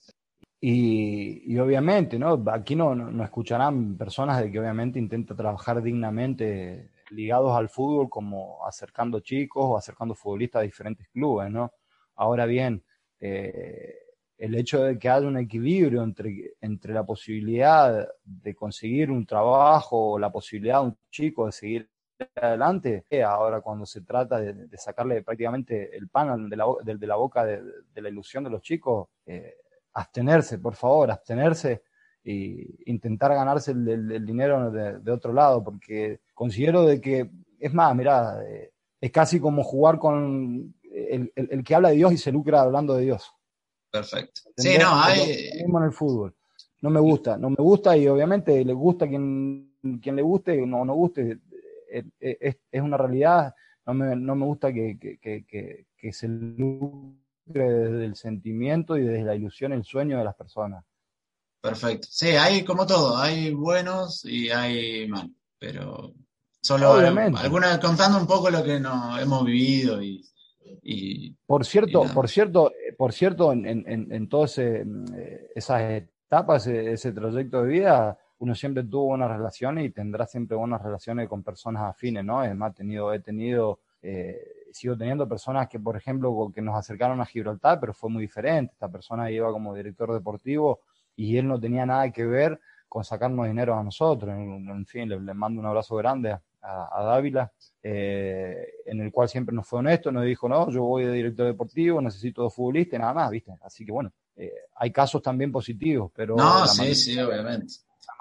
Y, 0.63 1.57
obviamente, 1.57 2.19
¿no? 2.19 2.43
Aquí 2.51 2.75
no, 2.75 2.93
no, 2.93 3.23
escucharán 3.23 3.97
personas 3.97 4.41
de 4.41 4.51
que 4.51 4.59
obviamente 4.59 4.99
intenta 4.99 5.35
trabajar 5.35 5.81
dignamente 5.81 6.91
ligados 7.09 7.57
al 7.57 7.67
fútbol 7.67 8.09
como 8.09 8.65
acercando 8.65 9.21
chicos 9.21 9.63
o 9.65 9.77
acercando 9.77 10.13
futbolistas 10.13 10.59
a 10.59 10.63
diferentes 10.63 11.07
clubes, 11.09 11.49
¿no? 11.49 11.73
Ahora 12.15 12.45
bien, 12.45 12.83
eh, 13.19 13.95
el 14.41 14.55
hecho 14.55 14.83
de 14.83 14.97
que 14.97 15.07
haya 15.07 15.27
un 15.27 15.37
equilibrio 15.37 16.01
entre, 16.01 16.55
entre 16.61 16.95
la 16.95 17.05
posibilidad 17.05 18.07
de 18.23 18.55
conseguir 18.55 19.11
un 19.11 19.23
trabajo 19.23 20.13
o 20.13 20.19
la 20.19 20.31
posibilidad 20.31 20.81
de 20.81 20.87
un 20.87 20.97
chico 21.11 21.45
de 21.45 21.51
seguir 21.51 21.89
adelante, 22.35 23.05
ahora 23.23 23.61
cuando 23.61 23.85
se 23.85 24.01
trata 24.01 24.39
de, 24.39 24.67
sacarle 24.79 25.21
prácticamente 25.21 25.95
el 25.95 26.09
pan 26.09 26.49
de 26.49 26.55
la, 26.55 26.65
de, 26.83 27.05
la 27.05 27.17
boca 27.17 27.45
de, 27.45 27.61
la 27.93 28.09
ilusión 28.09 28.43
de 28.43 28.49
los 28.49 28.63
chicos, 28.63 29.09
eh, 29.27 29.57
abstenerse, 29.93 30.57
por 30.57 30.73
favor, 30.73 31.11
abstenerse 31.11 31.83
e 32.23 32.65
intentar 32.87 33.35
ganarse 33.35 33.73
el, 33.73 34.25
dinero 34.25 34.71
de, 34.71 35.11
otro 35.11 35.33
lado, 35.33 35.63
porque 35.63 36.21
considero 36.33 36.81
de 36.81 36.99
que, 36.99 37.29
es 37.59 37.73
más, 37.75 37.95
mira, 37.95 38.43
eh, 38.43 38.71
es 38.99 39.11
casi 39.11 39.39
como 39.39 39.63
jugar 39.63 39.99
con 39.99 40.73
el, 40.91 41.63
que 41.63 41.75
habla 41.75 41.89
de 41.89 41.97
Dios 41.97 42.13
y 42.13 42.17
se 42.17 42.31
lucra 42.31 42.61
hablando 42.61 42.95
de 42.95 43.03
Dios. 43.03 43.35
Perfecto. 43.91 44.41
Sí, 44.55 44.77
no, 44.79 44.89
hay... 44.93 45.49
en 45.53 45.83
el 45.83 45.91
fútbol. 45.91 46.33
No 46.81 46.89
me 46.89 46.99
gusta, 46.99 47.37
no 47.37 47.49
me 47.49 47.57
gusta 47.57 47.95
y 47.95 48.07
obviamente 48.07 48.63
le 48.65 48.73
gusta 48.73 49.07
quien, 49.07 49.75
quien 50.01 50.15
le 50.15 50.21
guste, 50.21 50.65
no 50.65 50.83
no 50.83 50.95
guste, 50.95 51.37
es, 51.87 52.55
es 52.71 52.81
una 52.81 52.97
realidad, 52.97 53.53
no 53.85 53.93
me, 53.93 54.15
no 54.15 54.35
me 54.35 54.45
gusta 54.45 54.73
que, 54.73 54.97
que, 54.99 55.19
que, 55.45 55.85
que 55.95 56.13
se 56.13 56.27
lucre 56.27 57.69
desde 57.69 58.05
el 58.05 58.15
sentimiento 58.15 58.97
y 58.97 59.03
desde 59.03 59.23
la 59.23 59.35
ilusión, 59.35 59.73
el 59.73 59.83
sueño 59.83 60.17
de 60.17 60.23
las 60.23 60.35
personas. 60.35 60.83
Perfecto. 61.61 62.07
Sí, 62.09 62.29
hay 62.29 62.63
como 62.63 62.87
todo, 62.87 63.17
hay 63.17 63.53
buenos 63.53 64.25
y 64.25 64.49
hay 64.49 65.07
malos, 65.07 65.31
pero 65.59 66.15
solo 66.61 66.93
algunas 66.93 67.77
contando 67.77 68.17
un 68.17 68.25
poco 68.25 68.49
lo 68.49 68.63
que 68.63 68.79
no 68.79 69.19
hemos 69.19 69.45
vivido 69.45 70.01
y, 70.01 70.25
por 71.45 71.65
cierto, 71.65 72.03
por 72.13 72.29
cierto, 72.29 72.71
por 72.97 73.13
cierto, 73.13 73.51
en, 73.51 73.65
en, 73.65 74.11
en 74.11 74.29
todas 74.29 74.57
eh, 74.57 74.85
esas 75.55 75.81
etapas, 75.81 76.67
ese 76.67 77.11
trayecto 77.11 77.63
de 77.63 77.69
vida, 77.69 78.17
uno 78.39 78.55
siempre 78.55 78.83
tuvo 78.83 79.07
buenas 79.07 79.29
relaciones 79.29 79.85
y 79.85 79.89
tendrá 79.89 80.25
siempre 80.25 80.57
buenas 80.57 80.81
relaciones 80.81 81.29
con 81.29 81.43
personas 81.43 81.83
afines, 81.83 82.25
¿no? 82.25 82.39
Además, 82.39 82.73
tenido, 82.73 83.13
he 83.13 83.19
tenido 83.19 83.79
eh, 84.01 84.39
sigo 84.73 84.97
teniendo 84.97 85.27
personas 85.27 85.67
que, 85.67 85.79
por 85.79 85.95
ejemplo, 85.95 86.51
que 86.53 86.61
nos 86.61 86.75
acercaron 86.75 87.21
a 87.21 87.25
Gibraltar, 87.25 87.79
pero 87.79 87.93
fue 87.93 88.09
muy 88.09 88.21
diferente. 88.21 88.73
Esta 88.73 88.89
persona 88.89 89.29
iba 89.31 89.51
como 89.51 89.75
director 89.75 90.13
deportivo 90.13 90.81
y 91.15 91.37
él 91.37 91.47
no 91.47 91.59
tenía 91.59 91.85
nada 91.85 92.11
que 92.11 92.25
ver 92.25 92.59
con 92.87 93.03
sacarnos 93.03 93.47
dinero 93.47 93.75
a 93.77 93.83
nosotros. 93.83 94.33
En, 94.33 94.85
fin, 94.85 95.09
le, 95.09 95.33
mando 95.33 95.61
un 95.61 95.67
abrazo 95.67 95.95
grande 95.95 96.37
a, 96.61 97.03
Dávila, 97.03 97.51
eh, 97.81 98.67
en 98.85 99.01
el 99.01 99.11
cual 99.11 99.27
siempre 99.29 99.55
nos 99.55 99.67
fue 99.67 99.79
honesto, 99.79 100.11
nos 100.11 100.25
dijo, 100.25 100.47
no, 100.47 100.69
yo 100.69 100.83
voy 100.83 101.05
de 101.05 101.13
director 101.13 101.47
deportivo, 101.47 102.01
necesito 102.01 102.43
dos 102.43 102.53
futbolistas 102.53 102.99
nada 102.99 103.13
más, 103.13 103.31
¿viste? 103.31 103.53
Así 103.61 103.85
que 103.85 103.91
bueno, 103.91 104.11
eh, 104.35 104.53
hay 104.75 104.91
casos 104.91 105.21
también 105.21 105.51
positivos, 105.51 106.11
pero... 106.15 106.35
No, 106.35 106.67
sí, 106.67 106.93
sí, 106.95 107.19
obviamente. 107.19 107.73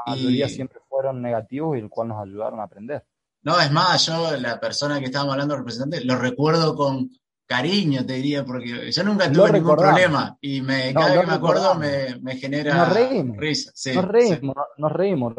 La 0.07 0.15
mayoría 0.15 0.49
siempre 0.49 0.81
fueron 0.89 1.21
negativos 1.21 1.77
y 1.77 1.81
el 1.81 1.89
cual 1.89 2.09
nos 2.09 2.23
ayudaron 2.23 2.61
a 2.61 2.65
aprender. 2.65 3.05
No, 3.43 3.59
es 3.59 3.71
más, 3.71 4.07
yo, 4.07 4.37
la 4.37 4.61
persona 4.61 4.99
que 4.99 5.07
estábamos 5.07 5.33
hablando, 5.33 5.57
representante, 5.57 6.05
lo 6.05 6.17
recuerdo 6.17 6.75
con 6.75 7.11
cariño, 7.51 8.07
te 8.07 8.13
diría, 8.13 8.45
porque 8.45 8.93
yo 8.93 9.03
nunca 9.03 9.31
tuve 9.31 9.51
ningún 9.55 9.75
problema 9.75 10.39
y 10.41 10.63
me, 10.63 10.95
cada 10.95 11.11
vez 11.11 11.21
que 11.23 11.27
me 11.27 11.33
acuerdo 11.33 11.75
me, 11.75 12.37
genera 12.37 12.77
nos 12.77 12.95
reímos, 12.95 13.37
risa. 13.39 13.73
nos 13.93 14.05
reímos, 14.05 14.55
nos 14.79 14.93
reímos. 14.93 15.35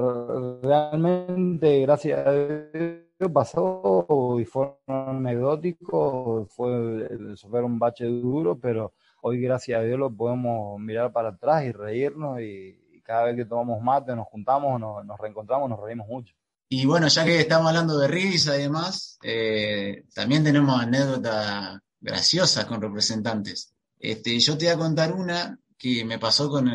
Realmente, 0.61 1.79
gracias 1.79 2.27
a 2.27 2.33
Dios, 2.33 3.31
pasó 3.33 4.37
y 4.41 4.43
fue 4.43 4.73
anecdótico, 4.87 6.47
fue, 6.49 7.07
fue 7.37 7.63
un 7.63 7.79
bache 7.79 8.03
duro, 8.03 8.59
pero 8.59 8.91
hoy, 9.21 9.39
gracias 9.39 9.79
a 9.79 9.83
Dios, 9.83 9.97
lo 9.97 10.13
podemos 10.13 10.81
mirar 10.81 11.13
para 11.13 11.29
atrás 11.29 11.63
y 11.63 11.71
reírnos 11.71 12.41
y, 12.41 12.77
cada 13.03 13.23
vez 13.23 13.37
que 13.37 13.45
tomamos 13.45 13.81
mate, 13.81 14.15
nos 14.15 14.27
juntamos, 14.27 14.79
nos 14.79 15.17
reencontramos, 15.17 15.69
nos 15.69 15.79
reímos 15.79 16.07
mucho. 16.07 16.35
Y 16.67 16.85
bueno, 16.85 17.07
ya 17.07 17.23
que 17.25 17.39
estamos 17.39 17.67
hablando 17.67 17.97
de 17.97 18.07
risa 18.07 18.57
y 18.57 18.63
demás, 18.63 19.17
eh, 19.23 20.03
también 20.13 20.43
tenemos 20.43 20.79
anécdotas 20.79 21.79
graciosas 22.01 22.65
con 22.65 22.81
representantes. 22.81 23.73
Este, 23.99 24.39
yo 24.39 24.57
te 24.57 24.65
voy 24.65 24.73
a 24.73 24.77
contar 24.77 25.13
una 25.13 25.57
que 25.77 26.03
me 26.03 26.19
pasó 26.19 26.49
con 26.49 26.69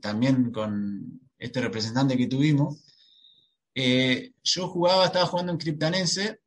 también 0.00 0.50
con 0.50 1.20
este 1.38 1.60
representante 1.60 2.16
que 2.16 2.26
tuvimos. 2.26 2.82
Eh, 3.74 4.32
yo 4.42 4.68
jugaba, 4.68 5.06
estaba 5.06 5.26
jugando 5.26 5.52
en 5.52 5.58
Criptanense 5.58 6.40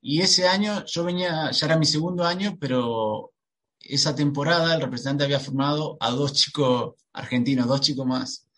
y 0.00 0.20
ese 0.20 0.46
año 0.46 0.84
yo 0.86 1.04
venía, 1.04 1.50
ya 1.50 1.66
era 1.66 1.76
mi 1.76 1.86
segundo 1.86 2.24
año, 2.24 2.56
pero 2.60 3.32
esa 3.80 4.14
temporada 4.14 4.74
el 4.74 4.80
representante 4.80 5.24
había 5.24 5.40
formado 5.40 5.96
a 6.00 6.10
dos 6.10 6.32
chicos 6.34 6.94
argentinos, 7.12 7.66
dos 7.66 7.80
chicos 7.80 8.06
más 8.06 8.48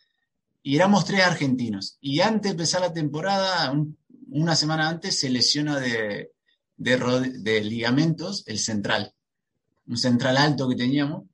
y 0.62 0.76
éramos 0.76 1.04
tres 1.04 1.22
argentinos. 1.22 1.96
Y 2.00 2.20
antes 2.20 2.42
de 2.42 2.50
empezar 2.50 2.80
la 2.80 2.92
temporada, 2.92 3.72
una 4.30 4.56
semana 4.56 4.88
antes, 4.88 5.18
se 5.18 5.30
lesiona 5.30 5.78
de, 5.78 6.32
de, 6.80 7.60
ligamentos 7.62 8.42
el 8.46 8.58
central, 8.58 9.12
un 9.86 9.96
central 9.96 10.36
alto 10.36 10.68
que 10.68 10.76
teníamos, 10.76 11.24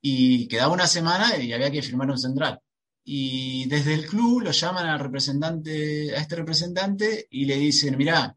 y 0.00 0.48
quedaba 0.48 0.72
una 0.72 0.86
semana 0.86 1.36
y 1.36 1.52
había 1.52 1.70
que 1.70 1.82
firmar 1.82 2.10
un 2.10 2.18
central. 2.18 2.60
Y 3.04 3.66
desde 3.66 3.94
el 3.94 4.06
club 4.06 4.42
lo 4.42 4.50
llaman 4.50 4.86
al 4.86 4.98
representante, 4.98 6.14
a 6.14 6.20
este 6.20 6.36
representante 6.36 7.26
y 7.30 7.46
le 7.46 7.56
dicen, 7.56 7.96
mira, 7.96 8.36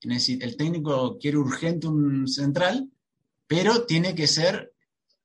el 0.00 0.56
técnico 0.56 1.18
quiere 1.18 1.36
urgente 1.36 1.88
un 1.88 2.26
central, 2.26 2.88
pero 3.46 3.84
tiene 3.84 4.14
que 4.14 4.26
ser 4.26 4.72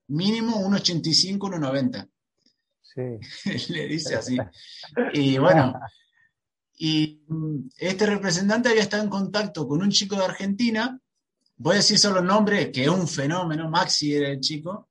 mínimo 0.07 0.57
un 0.57 0.76
85, 0.76 1.49
1,90. 1.49 2.09
Le 3.70 3.88
dice 3.88 4.15
así. 4.15 4.38
Y 5.13 5.38
bueno, 5.38 5.80
y 6.78 7.24
este 7.78 8.06
representante 8.06 8.70
había 8.70 8.84
estado 8.84 9.04
en 9.04 9.10
contacto 9.10 9.68
con 9.68 9.82
un 9.82 9.90
chico 9.90 10.16
de 10.16 10.26
Argentina, 10.26 11.00
voy 11.58 11.74
a 11.74 11.78
decir 11.78 11.98
solo 11.98 12.20
el 12.20 12.26
nombre, 12.26 12.72
que 12.72 12.84
es 12.84 12.90
un 12.90 13.08
fenómeno, 13.08 13.68
Maxi 13.68 14.14
era 14.14 14.30
el 14.30 14.40
chico, 14.40 14.88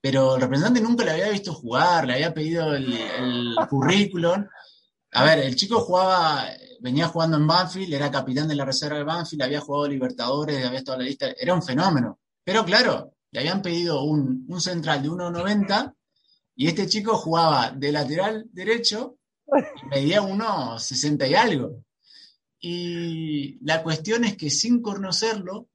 pero 0.00 0.36
el 0.36 0.42
representante 0.42 0.80
nunca 0.80 1.04
le 1.04 1.10
había 1.10 1.30
visto 1.30 1.52
jugar, 1.54 2.06
le 2.06 2.14
había 2.14 2.32
pedido 2.32 2.72
el, 2.74 3.56
currículum. 3.68 4.46
A 5.12 5.24
ver, 5.24 5.40
el 5.40 5.56
chico 5.56 5.80
jugaba, 5.80 6.46
venía 6.80 7.08
jugando 7.08 7.36
en 7.36 7.46
Banfield, 7.48 7.94
era 7.94 8.10
capitán 8.10 8.46
de 8.46 8.54
la 8.54 8.64
reserva 8.64 8.98
de 8.98 9.04
Banfield, 9.04 9.42
había 9.42 9.60
jugado 9.60 9.88
Libertadores, 9.88 10.64
había 10.64 10.78
estado 10.78 10.98
en 10.98 11.04
la 11.04 11.08
lista, 11.08 11.26
era 11.38 11.54
un 11.54 11.62
fenómeno. 11.62 12.20
Pero 12.44 12.64
claro, 12.64 13.14
le 13.32 13.40
habían 13.40 13.60
pedido 13.60 14.04
un, 14.04 14.44
un 14.48 14.60
central 14.60 15.02
de 15.02 15.10
1,90 15.10 15.94
y 16.54 16.68
este 16.68 16.86
chico 16.86 17.16
jugaba 17.16 17.72
de 17.72 17.90
lateral 17.90 18.46
derecho 18.52 19.18
medía 19.90 20.22
unos 20.22 20.82
60 20.82 21.26
y 21.26 21.34
algo. 21.34 21.84
Y 22.60 23.58
la 23.64 23.82
cuestión 23.82 24.24
es 24.24 24.36
que 24.36 24.50
sin 24.50 24.80
conocerlo, 24.82 25.68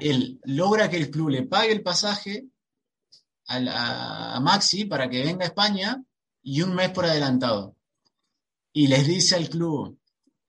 él 0.00 0.40
logra 0.44 0.90
que 0.90 0.98
el 0.98 1.10
club 1.10 1.30
le 1.30 1.44
pague 1.44 1.72
el 1.72 1.82
pasaje 1.82 2.46
a, 3.46 4.38
Maxi 4.42 4.84
para 4.84 5.08
que 5.08 5.24
venga 5.24 5.44
a 5.44 5.48
España 5.48 6.04
y 6.42 6.62
un 6.62 6.74
mes 6.74 6.90
por 6.90 7.06
adelantado. 7.06 7.76
Y 8.72 8.86
les 8.86 9.06
dice 9.06 9.36
al 9.36 9.48
club, 9.48 9.98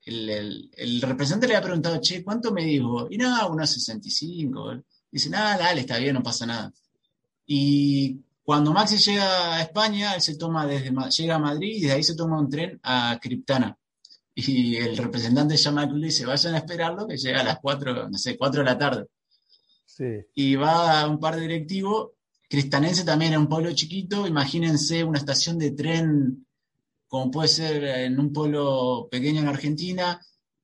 el, 0.05 1.01
representante 1.01 1.47
le 1.47 1.55
ha 1.55 1.62
preguntado, 1.62 1.99
che, 2.01 2.24
¿cuánto 2.24 2.51
me 2.51 2.64
dijo? 2.64 3.07
Y 3.10 3.18
nada, 3.18 3.47
unos 3.47 3.70
65. 3.70 4.84
Dice, 5.12 5.30
nada, 5.30 5.57
dale, 5.57 5.82
está 5.82 5.97
bien, 5.97 6.14
no 6.16 6.24
pasa 6.24 6.45
nada. 6.45 6.74
Y 7.45 8.20
cuando 8.50 8.74
Maxi 8.74 8.97
llega 8.97 9.58
a 9.58 9.62
España, 9.62 10.16
él 10.16 10.22
se 10.22 10.36
toma 10.36 10.66
desde, 10.66 10.89
llega 10.89 11.36
a 11.36 11.38
Madrid 11.38 11.76
y 11.76 11.82
desde 11.82 11.93
ahí 11.93 12.04
se 12.04 12.16
toma 12.16 12.39
un 12.39 12.50
tren 12.50 12.80
a 12.82 13.20
Criptana. 13.22 13.78
Y 14.34 14.76
el 14.76 14.97
representante 14.97 15.56
llama 15.56 15.84
al 15.84 15.89
club 15.89 16.00
y 16.00 16.06
dice, 16.06 16.26
vayan 16.26 16.56
a 16.56 16.58
esperarlo, 16.58 17.06
que 17.06 17.16
llega 17.16 17.41
a 17.41 17.43
las 17.43 17.60
4, 17.60 18.10
no 18.10 18.18
sé, 18.18 18.39
4 18.39 18.62
de 18.62 18.66
la 18.66 18.76
tarde. 18.76 19.06
Y 20.34 20.56
va 20.56 21.02
a 21.02 21.08
un 21.08 21.20
par 21.20 21.36
de 21.36 21.43
directivos. 21.43 22.14
Cristanense 22.50 23.04
también 23.04 23.34
es 23.34 23.38
un 23.38 23.47
pueblo 23.47 23.72
chiquito. 23.72 24.26
Imagínense 24.26 25.04
una 25.04 25.20
estación 25.20 25.60
de 25.60 25.70
tren 25.70 26.47
como 27.08 27.30
puede 27.30 27.50
ser 27.50 27.84
en 27.84 28.20
un 28.20 28.34
pueblo 28.34 29.10
pequeño 29.12 29.41
en 29.41 29.47
Argentina, 29.47 30.20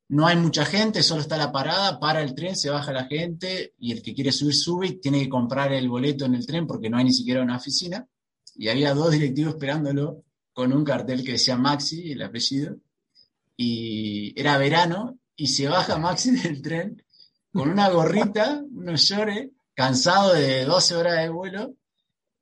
no 0.07 0.27
hay 0.27 0.35
mucha 0.35 0.65
gente, 0.65 1.01
solo 1.01 1.21
está 1.21 1.37
la 1.37 1.51
parada, 1.51 1.99
para 1.99 2.21
el 2.21 2.35
tren, 2.35 2.55
se 2.55 2.69
baja 2.69 2.91
la 2.91 3.05
gente 3.05 3.73
y 3.79 3.91
el 3.91 4.01
que 4.01 4.13
quiere 4.13 4.31
subir 4.31 4.55
sube 4.55 4.87
y 4.87 4.99
tiene 4.99 5.21
que 5.21 5.29
comprar 5.29 5.73
el 5.73 5.89
boleto 5.89 6.25
en 6.25 6.35
el 6.35 6.45
tren 6.45 6.67
porque 6.67 6.89
no 6.89 6.97
hay 6.97 7.05
ni 7.05 7.13
siquiera 7.13 7.41
una 7.41 7.57
oficina. 7.57 8.07
Y 8.55 8.69
había 8.69 8.93
dos 8.93 9.11
directivos 9.11 9.55
esperándolo 9.55 10.23
con 10.53 10.71
un 10.71 10.83
cartel 10.83 11.23
que 11.23 11.33
decía 11.33 11.57
Maxi, 11.57 12.11
el 12.11 12.21
apellido. 12.21 12.77
y 13.57 14.39
era 14.39 14.57
verano, 14.57 15.17
y 15.35 15.47
se 15.47 15.67
baja 15.67 15.97
Maxi 15.97 16.31
del 16.41 16.61
tren 16.61 17.01
con 17.55 17.69
una 17.69 17.89
gorrita, 17.89 18.63
unos 18.69 19.07
llores, 19.07 19.49
cansado 19.73 20.33
de 20.33 20.65
12 20.65 20.95
horas 20.95 21.21
de 21.21 21.29
vuelo, 21.29 21.73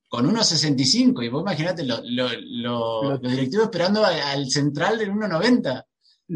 con 0.07 0.27
1.65. 0.27 1.23
Y 1.23 1.29
vos 1.29 1.41
imaginate 1.41 1.83
los 1.85 3.21
directivos 3.21 3.65
esperando 3.65 4.03
al 4.03 4.49
central 4.49 4.97
del 4.97 5.11
1.90. 5.11 5.85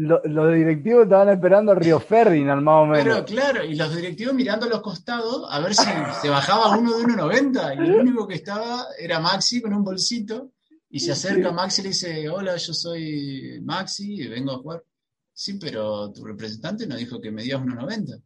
Los 0.00 0.54
directivos 0.54 1.04
estaban 1.04 1.30
esperando 1.30 1.72
a 1.72 1.74
Río 1.74 1.98
Ferdinand, 1.98 2.62
más 2.62 2.82
o 2.82 2.86
menos. 2.86 3.02
Pero 3.02 3.24
claro, 3.24 3.64
y 3.64 3.74
los 3.74 3.92
directivos 3.96 4.32
mirando 4.32 4.66
a 4.66 4.68
los 4.68 4.80
costados 4.80 5.44
a 5.50 5.58
ver 5.58 5.74
si 5.74 5.90
se 6.22 6.28
bajaba 6.28 6.76
uno 6.78 6.96
de 6.96 7.02
1.90. 7.02 7.74
Y 7.74 7.78
el 7.84 7.94
único 7.96 8.28
que 8.28 8.36
estaba 8.36 8.86
era 8.96 9.18
Maxi 9.18 9.60
con 9.60 9.74
un 9.74 9.82
bolsito. 9.82 10.52
Y 10.88 11.00
se 11.00 11.10
acerca 11.10 11.50
Maxi 11.50 11.80
y 11.80 11.84
le 11.84 11.88
dice: 11.88 12.28
Hola, 12.28 12.56
yo 12.56 12.72
soy 12.72 13.60
Maxi 13.64 14.22
y 14.22 14.28
vengo 14.28 14.52
a 14.52 14.58
jugar. 14.58 14.84
Sí, 15.32 15.54
pero 15.54 16.12
tu 16.12 16.24
representante 16.24 16.86
no 16.86 16.94
dijo 16.94 17.20
que 17.20 17.32
medías 17.32 17.60
1.90. 17.60 18.22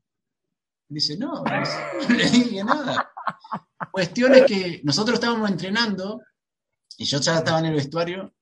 Dice: 0.89 1.17
No, 1.17 1.43
no 1.43 2.15
le 2.15 2.31
dije 2.31 2.63
nada. 2.65 3.11
Cuestión 3.91 4.35
es 4.35 4.45
que 4.45 4.83
nosotros 4.85 5.15
estábamos 5.15 5.51
entrenando 5.51 6.21
y 6.99 7.05
yo 7.07 7.19
ya 7.19 7.39
estaba 7.39 7.61
en 7.61 7.67
el 7.67 7.77
vestuario 7.77 8.35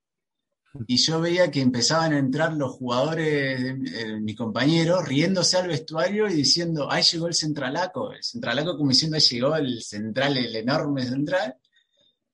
y 0.87 0.97
yo 0.99 1.21
veía 1.21 1.51
que 1.51 1.61
empezaban 1.61 2.13
a 2.13 2.19
entrar 2.19 2.53
los 2.53 2.73
jugadores, 2.73 3.83
de, 3.83 4.21
mi 4.21 4.35
compañero, 4.35 5.03
riéndose 5.03 5.57
al 5.57 5.69
vestuario 5.69 6.29
y 6.29 6.35
diciendo, 6.35 6.91
ahí 6.91 7.03
llegó 7.03 7.27
el 7.27 7.35
centralaco, 7.35 8.13
el 8.13 8.23
centralaco 8.23 8.77
como 8.77 8.91
diciendo, 8.91 9.17
ahí 9.17 9.23
llegó 9.23 9.57
el 9.57 9.83
central, 9.83 10.37
el 10.37 10.55
enorme 10.55 11.05
central, 11.05 11.57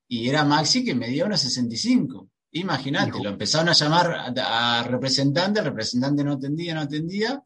y 0.07 0.29
era 0.29 0.45
Maxi 0.45 0.85
que 0.85 0.95
medía 0.95 1.25
unos 1.25 1.41
65. 1.41 2.29
Imagínate, 2.51 3.21
lo 3.21 3.29
empezaron 3.29 3.69
a 3.69 3.73
llamar 3.73 4.33
a, 4.37 4.83
representante, 4.83 5.59
el 5.59 5.65
representante 5.65 6.23
no 6.23 6.33
atendía, 6.33 6.75
no 6.75 6.81
atendía, 6.81 7.43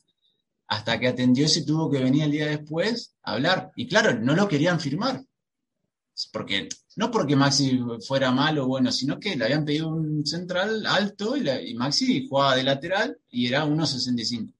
hasta 0.67 0.99
que 0.99 1.07
atendió 1.07 1.45
y 1.45 1.49
se 1.49 1.65
tuvo 1.65 1.89
que 1.89 1.99
venir 1.99 2.23
el 2.23 2.31
día 2.31 2.47
después 2.47 3.15
a 3.23 3.33
hablar. 3.33 3.71
Y 3.75 3.87
claro, 3.87 4.17
no 4.19 4.35
lo 4.35 4.47
querían 4.47 4.79
firmar 4.79 5.23
porque 6.31 6.67
no 6.95 7.09
porque 7.09 7.35
Maxi 7.35 7.79
fuera 8.05 8.31
malo 8.31 8.65
o 8.65 8.67
bueno, 8.67 8.91
sino 8.91 9.19
que 9.19 9.35
le 9.35 9.45
habían 9.45 9.65
pedido 9.65 9.89
un 9.89 10.25
central 10.25 10.85
alto 10.85 11.35
y, 11.37 11.73
Maxi 11.73 12.27
jugaba 12.27 12.55
de 12.55 12.63
lateral 12.63 13.17
y 13.29 13.47
era 13.47 13.65
1.65. 13.65 14.53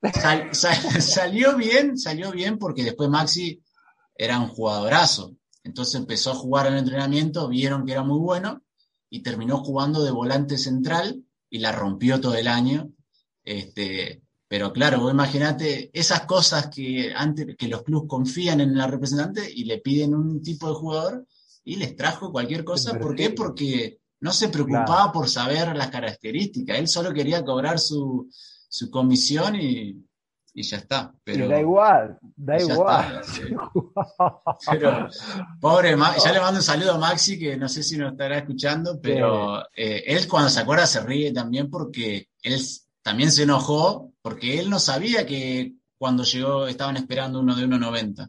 salió 1.00 1.56
bien, 1.56 1.98
salió 1.98 2.30
bien 2.30 2.58
porque 2.58 2.84
después 2.84 3.08
Maxi 3.08 3.62
era 4.14 4.38
un 4.38 4.48
jugadorazo. 4.48 5.34
Entonces 5.64 5.94
empezó 5.96 6.32
a 6.32 6.36
jugar 6.36 6.66
en 6.66 6.74
el 6.74 6.78
entrenamiento, 6.80 7.48
vieron 7.48 7.84
que 7.84 7.92
era 7.92 8.02
muy 8.02 8.18
bueno 8.18 8.62
y 9.10 9.22
terminó 9.22 9.64
jugando 9.64 10.02
de 10.02 10.10
volante 10.10 10.58
central 10.58 11.24
y 11.50 11.58
la 11.58 11.72
rompió 11.72 12.20
todo 12.20 12.34
el 12.34 12.48
año. 12.48 12.90
Este, 13.42 14.22
pero 14.48 14.72
claro, 14.72 15.00
vos 15.00 15.12
imaginate 15.12 15.90
esas 15.92 16.22
cosas 16.22 16.68
que 16.68 17.12
antes 17.14 17.54
que 17.56 17.68
los 17.68 17.82
clubes 17.82 18.08
confían 18.08 18.62
en 18.62 18.76
la 18.76 18.86
representante 18.86 19.46
y 19.54 19.64
le 19.64 19.78
piden 19.78 20.14
un 20.14 20.42
tipo 20.42 20.68
de 20.68 20.74
jugador 20.74 21.26
y 21.64 21.76
les 21.76 21.94
trajo 21.94 22.32
cualquier 22.32 22.64
cosa. 22.64 22.98
¿Por 22.98 23.14
qué? 23.14 23.28
Porque 23.28 23.98
no 24.20 24.32
se 24.32 24.48
preocupaba 24.48 25.12
por 25.12 25.28
saber 25.28 25.76
las 25.76 25.90
características. 25.90 26.78
Él 26.78 26.88
solo 26.88 27.12
quería 27.12 27.44
cobrar 27.44 27.78
su, 27.78 28.30
comisión 28.90 29.54
y, 29.56 30.02
ya 30.54 30.78
está. 30.78 31.14
Pero, 31.22 31.46
da 31.46 31.60
igual, 31.60 32.18
da 32.34 32.58
igual. 32.58 33.20
pero, 34.70 35.08
pobre, 35.60 35.90
ya 36.24 36.32
le 36.32 36.40
mando 36.40 36.58
un 36.58 36.62
saludo 36.62 36.94
a 36.94 36.98
Maxi, 36.98 37.38
que 37.38 37.58
no 37.58 37.68
sé 37.68 37.82
si 37.82 37.98
nos 37.98 38.12
estará 38.12 38.38
escuchando, 38.38 38.98
pero 39.00 39.60
eh, 39.76 40.04
él 40.06 40.26
cuando 40.26 40.48
se 40.48 40.60
acuerda 40.60 40.86
se 40.86 41.00
ríe 41.00 41.32
también 41.34 41.68
porque 41.68 42.30
él 42.42 42.58
también 43.02 43.30
se 43.30 43.42
enojó 43.42 44.10
porque 44.28 44.58
él 44.58 44.68
no 44.68 44.78
sabía 44.78 45.24
que 45.24 45.72
cuando 45.96 46.22
llegó 46.22 46.66
estaban 46.66 46.98
esperando 46.98 47.40
uno 47.40 47.56
de 47.56 47.66
1.90. 47.66 48.28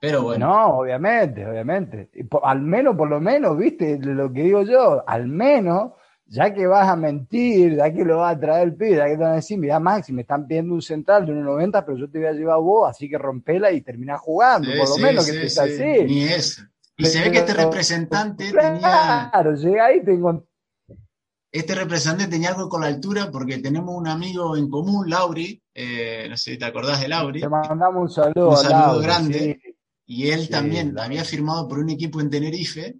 Pero 0.00 0.22
bueno. 0.22 0.46
No, 0.46 0.78
obviamente, 0.78 1.46
obviamente. 1.46 2.08
al 2.42 2.62
menos, 2.62 2.96
por 2.96 3.10
lo 3.10 3.20
menos, 3.20 3.56
viste, 3.58 3.98
lo 3.98 4.32
que 4.32 4.44
digo 4.44 4.62
yo, 4.62 5.06
al 5.06 5.26
menos, 5.26 5.92
ya 6.24 6.54
que 6.54 6.66
vas 6.66 6.88
a 6.88 6.96
mentir, 6.96 7.76
ya 7.76 7.92
que 7.92 8.02
lo 8.02 8.18
vas 8.18 8.34
a 8.34 8.40
traer 8.40 8.68
el 8.68 8.76
pibe, 8.76 8.96
ya 8.96 9.04
que 9.04 9.16
te 9.16 9.22
van 9.22 9.32
a 9.32 9.36
decir, 9.36 9.58
mira 9.58 9.78
Maxi, 9.78 10.14
me 10.14 10.22
están 10.22 10.46
pidiendo 10.46 10.72
un 10.72 10.80
central 10.80 11.26
de 11.26 11.34
1.90, 11.34 11.84
pero 11.84 11.98
yo 11.98 12.10
te 12.10 12.18
voy 12.18 12.28
a 12.28 12.32
llevar 12.32 12.54
a 12.54 12.58
vos, 12.58 12.88
así 12.88 13.06
que 13.06 13.18
rompela 13.18 13.70
y 13.72 13.82
termina 13.82 14.16
jugando, 14.16 14.70
por 14.70 14.88
lo 14.88 14.96
menos 14.96 15.26
que 15.26 15.32
te 15.32 15.46
así. 15.46 16.04
Ni 16.06 16.24
eso. 16.24 16.62
Y 16.96 17.04
se 17.04 17.20
ve 17.20 17.30
que 17.30 17.38
este 17.40 17.52
representante 17.52 18.52
tenía. 18.52 19.28
Claro, 19.30 19.54
llega 19.54 19.84
ahí, 19.84 20.02
tengo 20.02 20.46
este 21.58 21.74
representante 21.74 22.28
tenía 22.28 22.50
algo 22.50 22.68
con 22.68 22.80
la 22.80 22.88
altura 22.88 23.30
porque 23.30 23.58
tenemos 23.58 23.94
un 23.94 24.08
amigo 24.08 24.56
en 24.56 24.68
común, 24.68 25.08
Lauri, 25.08 25.60
eh, 25.74 26.26
no 26.28 26.36
sé 26.36 26.52
si 26.52 26.58
te 26.58 26.64
acordás 26.64 27.00
de 27.00 27.08
Lauri. 27.08 27.40
Te 27.40 27.48
mandamos 27.48 28.02
un 28.02 28.10
saludo. 28.10 28.50
Un 28.50 28.56
saludo 28.56 29.00
grande. 29.00 29.60
Y 30.06 30.28
él 30.28 30.48
también 30.48 30.98
había 30.98 31.24
firmado 31.24 31.68
por 31.68 31.78
un 31.78 31.90
equipo 31.90 32.20
en 32.20 32.30
Tenerife 32.30 32.96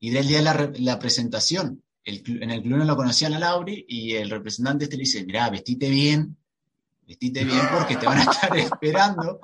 y 0.00 0.10
del 0.10 0.26
día 0.26 0.38
de 0.38 0.44
la, 0.44 0.72
la 0.78 0.98
presentación. 0.98 1.82
en 2.04 2.50
el 2.50 2.62
club 2.62 2.78
no 2.78 2.84
lo 2.84 2.96
conocían 2.96 3.34
a 3.34 3.38
Lauri 3.38 3.84
y 3.88 4.14
el 4.14 4.30
representante 4.30 4.84
este 4.84 4.96
le 4.96 5.02
dice, 5.02 5.24
mirá, 5.24 5.50
vestite 5.50 5.88
bien, 5.88 6.36
vestite 7.06 7.44
bien 7.44 7.62
porque 7.72 7.96
te 7.96 8.06
van 8.06 8.18
a 8.18 8.30
estar 8.30 8.56
esperando. 8.56 9.40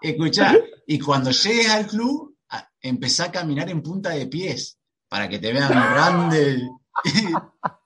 Escuchá, 0.00 0.56
y 0.86 0.98
cuando 0.98 1.30
llegues 1.30 1.70
al 1.70 1.86
club, 1.86 2.36
empezá 2.80 3.24
a 3.24 3.32
caminar 3.32 3.68
en 3.70 3.82
punta 3.82 4.10
de 4.10 4.26
pies 4.26 4.78
para 5.08 5.28
que 5.28 5.38
te 5.38 5.52
vean 5.52 5.68
grande. 5.70 6.68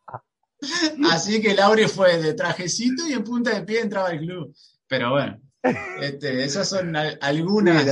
Así 1.10 1.40
que 1.40 1.54
Lauri 1.54 1.86
fue 1.88 2.18
de 2.18 2.34
trajecito 2.34 3.06
y 3.06 3.12
en 3.12 3.24
punta 3.24 3.50
de 3.50 3.62
pie 3.62 3.80
entraba 3.80 4.08
al 4.08 4.18
club. 4.18 4.54
Pero 4.86 5.10
bueno, 5.10 5.40
este, 6.00 6.44
esas 6.44 6.68
son 6.68 6.94
algunas. 6.96 7.86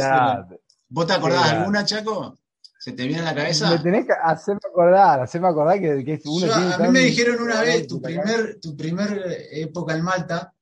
¿Vos 0.88 1.06
te 1.06 1.12
acordás 1.12 1.50
de 1.50 1.56
alguna, 1.56 1.84
Chaco? 1.84 2.36
¿Se 2.78 2.92
te 2.92 3.06
viene 3.06 3.20
a 3.20 3.26
la 3.26 3.34
cabeza? 3.34 3.70
Me 3.70 3.78
tenés 3.78 4.06
que 4.06 4.12
hacerme 4.12 4.60
acordar, 4.66 5.20
hacerme 5.20 5.48
acordar 5.48 5.78
que, 5.78 6.20
uno 6.24 6.52
A 6.52 6.78
mí 6.78 6.88
me 6.88 7.00
dijeron 7.00 7.40
una 7.42 7.60
vez, 7.60 7.86
tu 7.86 8.00
primer, 8.00 8.58
tu 8.58 8.74
primer 8.76 9.22
época 9.52 9.94
en 9.94 10.02
Malta, 10.02 10.54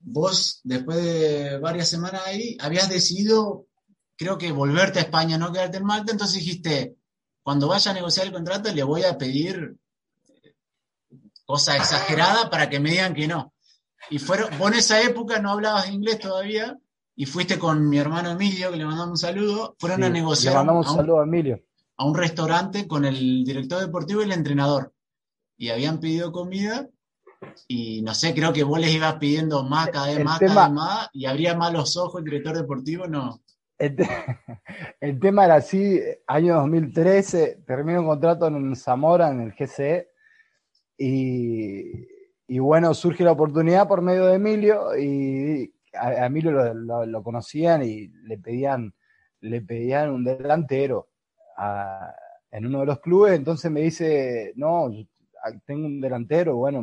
vos, 0.00 0.60
después 0.64 0.96
de 1.02 1.58
varias 1.58 1.88
semanas 1.88 2.22
ahí, 2.24 2.56
habías 2.60 2.88
decidido, 2.88 3.66
creo 4.16 4.38
que 4.38 4.52
volverte 4.52 5.00
a 5.00 5.02
España, 5.02 5.36
no 5.36 5.52
quedarte 5.52 5.76
en 5.76 5.84
Malta, 5.84 6.12
entonces 6.12 6.38
dijiste, 6.38 6.96
cuando 7.42 7.68
vaya 7.68 7.90
a 7.90 7.94
negociar 7.94 8.26
el 8.26 8.32
contrato 8.32 8.72
le 8.72 8.82
voy 8.82 9.04
a 9.04 9.18
pedir 9.18 9.76
cosa 11.52 11.76
exagerada 11.76 12.48
para 12.48 12.70
que 12.70 12.80
me 12.80 12.92
digan 12.92 13.12
que 13.12 13.28
no. 13.28 13.52
Y 14.08 14.18
fueron, 14.18 14.56
vos 14.58 14.72
en 14.72 14.78
esa 14.78 15.02
época 15.02 15.38
no 15.38 15.50
hablabas 15.50 15.90
inglés 15.90 16.18
todavía 16.18 16.78
y 17.14 17.26
fuiste 17.26 17.58
con 17.58 17.90
mi 17.90 17.98
hermano 17.98 18.30
Emilio, 18.30 18.70
que 18.70 18.78
le 18.78 18.86
mandamos 18.86 19.10
un 19.10 19.18
saludo, 19.18 19.76
fueron 19.78 20.02
a 20.02 20.08
negociar. 20.08 20.54
Le 20.54 20.60
mandamos 20.60 20.88
un 20.88 20.96
saludo 20.96 21.20
a 21.20 21.24
Emilio. 21.24 21.60
A 21.98 22.06
un 22.06 22.14
restaurante 22.14 22.88
con 22.88 23.04
el 23.04 23.44
director 23.44 23.80
deportivo 23.80 24.22
y 24.22 24.24
el 24.24 24.32
entrenador. 24.32 24.94
Y 25.58 25.68
habían 25.68 26.00
pedido 26.00 26.32
comida 26.32 26.88
y 27.68 28.00
no 28.00 28.14
sé, 28.14 28.32
creo 28.32 28.54
que 28.54 28.64
vos 28.64 28.80
les 28.80 28.94
ibas 28.94 29.16
pidiendo 29.16 29.62
más, 29.62 29.90
cada 29.90 30.06
vez 30.06 30.24
más, 30.24 30.38
cada 30.38 30.68
vez 30.68 30.74
más, 30.74 31.10
y 31.12 31.26
abría 31.26 31.54
más 31.54 31.70
los 31.70 31.98
ojos 31.98 32.20
el 32.20 32.24
director 32.24 32.56
deportivo, 32.56 33.06
no. 33.08 33.42
El, 33.76 33.94
tema 35.20 35.44
era 35.44 35.56
así, 35.56 36.00
año 36.26 36.54
2013, 36.54 37.64
termino 37.66 38.00
un 38.00 38.06
contrato 38.06 38.46
en 38.46 38.74
Zamora, 38.74 39.28
en 39.28 39.42
el 39.42 39.52
GCE, 39.52 40.11
y, 41.04 42.58
bueno, 42.58 42.94
surge 42.94 43.24
la 43.24 43.32
oportunidad 43.32 43.88
por 43.88 44.02
medio 44.02 44.26
de 44.26 44.36
Emilio, 44.36 44.96
y 44.96 45.72
a, 45.94 46.26
Emilio 46.26 46.74
lo, 46.74 47.22
conocían 47.22 47.82
y 47.82 48.08
le 48.08 48.38
pedían, 48.38 48.94
le 49.40 49.62
pedían 49.62 50.10
un 50.10 50.24
delantero 50.24 51.08
en 52.50 52.66
uno 52.66 52.80
de 52.80 52.86
los 52.86 53.00
clubes, 53.00 53.34
entonces 53.34 53.70
me 53.70 53.80
dice, 53.80 54.52
no, 54.56 54.90
tengo 55.64 55.86
un 55.86 56.00
delantero, 56.00 56.56
bueno, 56.56 56.82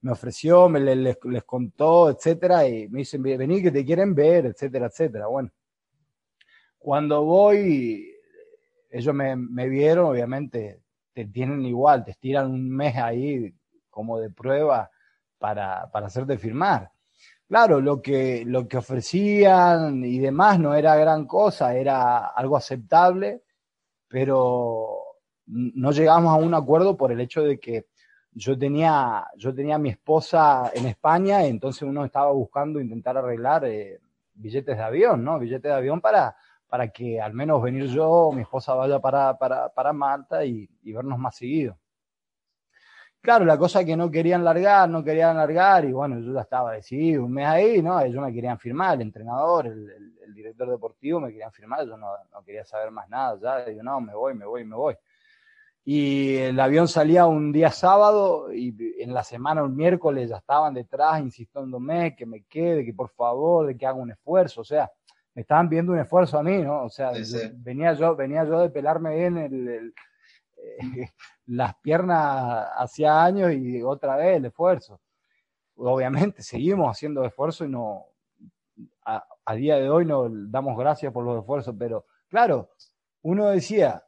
me 0.00 0.12
ofreció, 0.12 0.68
me 0.68 0.80
les, 0.80 1.18
les, 1.24 1.44
contó, 1.44 2.10
etcétera, 2.10 2.66
y 2.66 2.88
me 2.88 3.00
dicen, 3.00 3.22
vení 3.22 3.62
que 3.62 3.70
te 3.70 3.84
quieren 3.84 4.14
ver, 4.14 4.46
etcétera, 4.46 4.86
etcétera. 4.86 5.26
Bueno, 5.26 5.50
cuando 6.78 7.24
voy, 7.24 8.14
ellos 8.90 9.14
me, 9.14 9.68
vieron, 9.68 10.06
obviamente, 10.06 10.80
te 11.24 11.32
tienen 11.32 11.66
igual, 11.66 12.04
te 12.04 12.12
estiran 12.12 12.48
un 12.52 12.70
mes 12.70 12.96
ahí 12.96 13.52
como 13.90 14.20
de 14.20 14.30
prueba 14.30 14.88
para, 15.36 15.90
para 15.90 16.06
hacerte 16.06 16.38
firmar. 16.38 16.92
Claro, 17.48 17.80
lo 17.80 18.00
que, 18.00 18.44
lo 18.46 18.68
que 18.68 18.76
ofrecían 18.76 20.04
y 20.04 20.20
demás 20.20 20.60
no 20.60 20.74
era 20.74 20.94
gran 20.94 21.26
cosa, 21.26 21.74
era 21.74 22.28
algo 22.28 22.56
aceptable, 22.56 23.42
pero 24.06 24.98
no 25.46 25.90
llegamos 25.90 26.32
a 26.32 26.36
un 26.36 26.54
acuerdo 26.54 26.96
por 26.96 27.10
el 27.10 27.20
hecho 27.20 27.42
de 27.42 27.58
que 27.58 27.88
yo 28.30 28.56
tenía, 28.56 29.26
yo 29.36 29.52
tenía 29.52 29.74
a 29.74 29.80
mi 29.80 29.88
esposa 29.88 30.70
en 30.72 30.86
España, 30.86 31.44
entonces 31.46 31.82
uno 31.82 32.04
estaba 32.04 32.30
buscando 32.30 32.80
intentar 32.80 33.16
arreglar 33.16 33.64
eh, 33.64 33.98
billetes 34.34 34.76
de 34.76 34.84
avión, 34.84 35.24
¿no? 35.24 35.36
Billetes 35.40 35.64
de 35.64 35.72
avión 35.72 36.00
para, 36.00 36.36
para 36.68 36.88
que 36.88 37.20
al 37.20 37.32
menos 37.32 37.62
venir 37.62 37.86
yo, 37.86 38.30
mi 38.32 38.42
esposa 38.42 38.74
vaya 38.74 39.00
para, 39.00 39.36
para, 39.38 39.92
Malta 39.92 40.44
y, 40.44 40.68
vernos 40.84 41.18
más 41.18 41.36
seguido. 41.36 41.78
Claro, 43.20 43.44
la 43.44 43.58
cosa 43.58 43.80
es 43.80 43.86
que 43.86 43.96
no 43.96 44.10
querían 44.10 44.44
largar, 44.44 44.88
no 44.88 45.02
querían 45.02 45.36
largar, 45.36 45.84
y 45.84 45.92
bueno, 45.92 46.20
yo 46.20 46.32
ya 46.32 46.42
estaba 46.42 46.72
decidido, 46.72 47.24
un 47.24 47.32
mes 47.32 47.46
ahí, 47.46 47.82
¿no? 47.82 48.00
Ellos 48.00 48.22
me 48.22 48.32
querían 48.32 48.58
firmar, 48.58 48.94
el 48.94 49.02
entrenador, 49.02 49.66
el, 49.66 50.14
director 50.34 50.70
deportivo 50.70 51.18
me 51.18 51.30
querían 51.30 51.50
firmar, 51.50 51.84
yo 51.84 51.96
no, 51.96 52.06
no, 52.32 52.44
quería 52.44 52.64
saber 52.64 52.92
más 52.92 53.08
nada, 53.08 53.38
ya, 53.42 53.64
digo, 53.64 53.82
no, 53.82 54.00
me 54.00 54.14
voy, 54.14 54.34
me 54.34 54.46
voy, 54.46 54.64
me 54.64 54.76
voy. 54.76 54.94
Y 55.84 56.36
el 56.36 56.60
avión 56.60 56.86
salía 56.86 57.26
un 57.26 57.50
día 57.50 57.70
sábado 57.70 58.52
y 58.52 59.02
en 59.02 59.12
la 59.12 59.24
semana, 59.24 59.64
un 59.64 59.74
miércoles, 59.74 60.28
ya 60.28 60.36
estaban 60.36 60.74
detrás 60.74 61.20
insistiéndome 61.20 62.14
que 62.14 62.26
me 62.26 62.42
quede, 62.44 62.84
que 62.84 62.92
por 62.92 63.08
favor, 63.08 63.66
de 63.66 63.76
que 63.76 63.86
haga 63.86 63.96
un 63.96 64.10
esfuerzo, 64.10 64.60
o 64.60 64.64
sea, 64.64 64.92
me 65.38 65.42
estaban 65.42 65.68
viendo 65.68 65.92
un 65.92 66.00
esfuerzo 66.00 66.36
a 66.36 66.42
mí, 66.42 66.58
¿no? 66.58 66.82
O 66.82 66.90
sea, 66.90 67.12
venía 67.58 67.92
yo, 67.92 68.16
venía 68.16 68.42
yo 68.42 68.58
de 68.58 68.70
pelarme 68.70 69.14
bien 69.14 69.38
el 69.38 69.94
eh, 70.56 70.78
las 71.46 71.76
piernas 71.76 72.66
hacía 72.76 73.22
años 73.22 73.52
y 73.52 73.80
otra 73.80 74.16
vez 74.16 74.38
el 74.38 74.46
esfuerzo. 74.46 75.00
Obviamente 75.76 76.42
seguimos 76.42 76.90
haciendo 76.90 77.22
esfuerzo 77.22 77.64
y 77.64 77.68
no, 77.68 78.06
a, 79.04 79.54
día 79.54 79.76
de 79.76 79.88
hoy 79.88 80.04
no 80.04 80.26
damos 80.28 80.76
gracias 80.76 81.12
por 81.12 81.24
los 81.24 81.38
esfuerzos, 81.38 81.72
pero 81.78 82.06
claro, 82.26 82.70
uno 83.22 83.46
decía, 83.46 84.02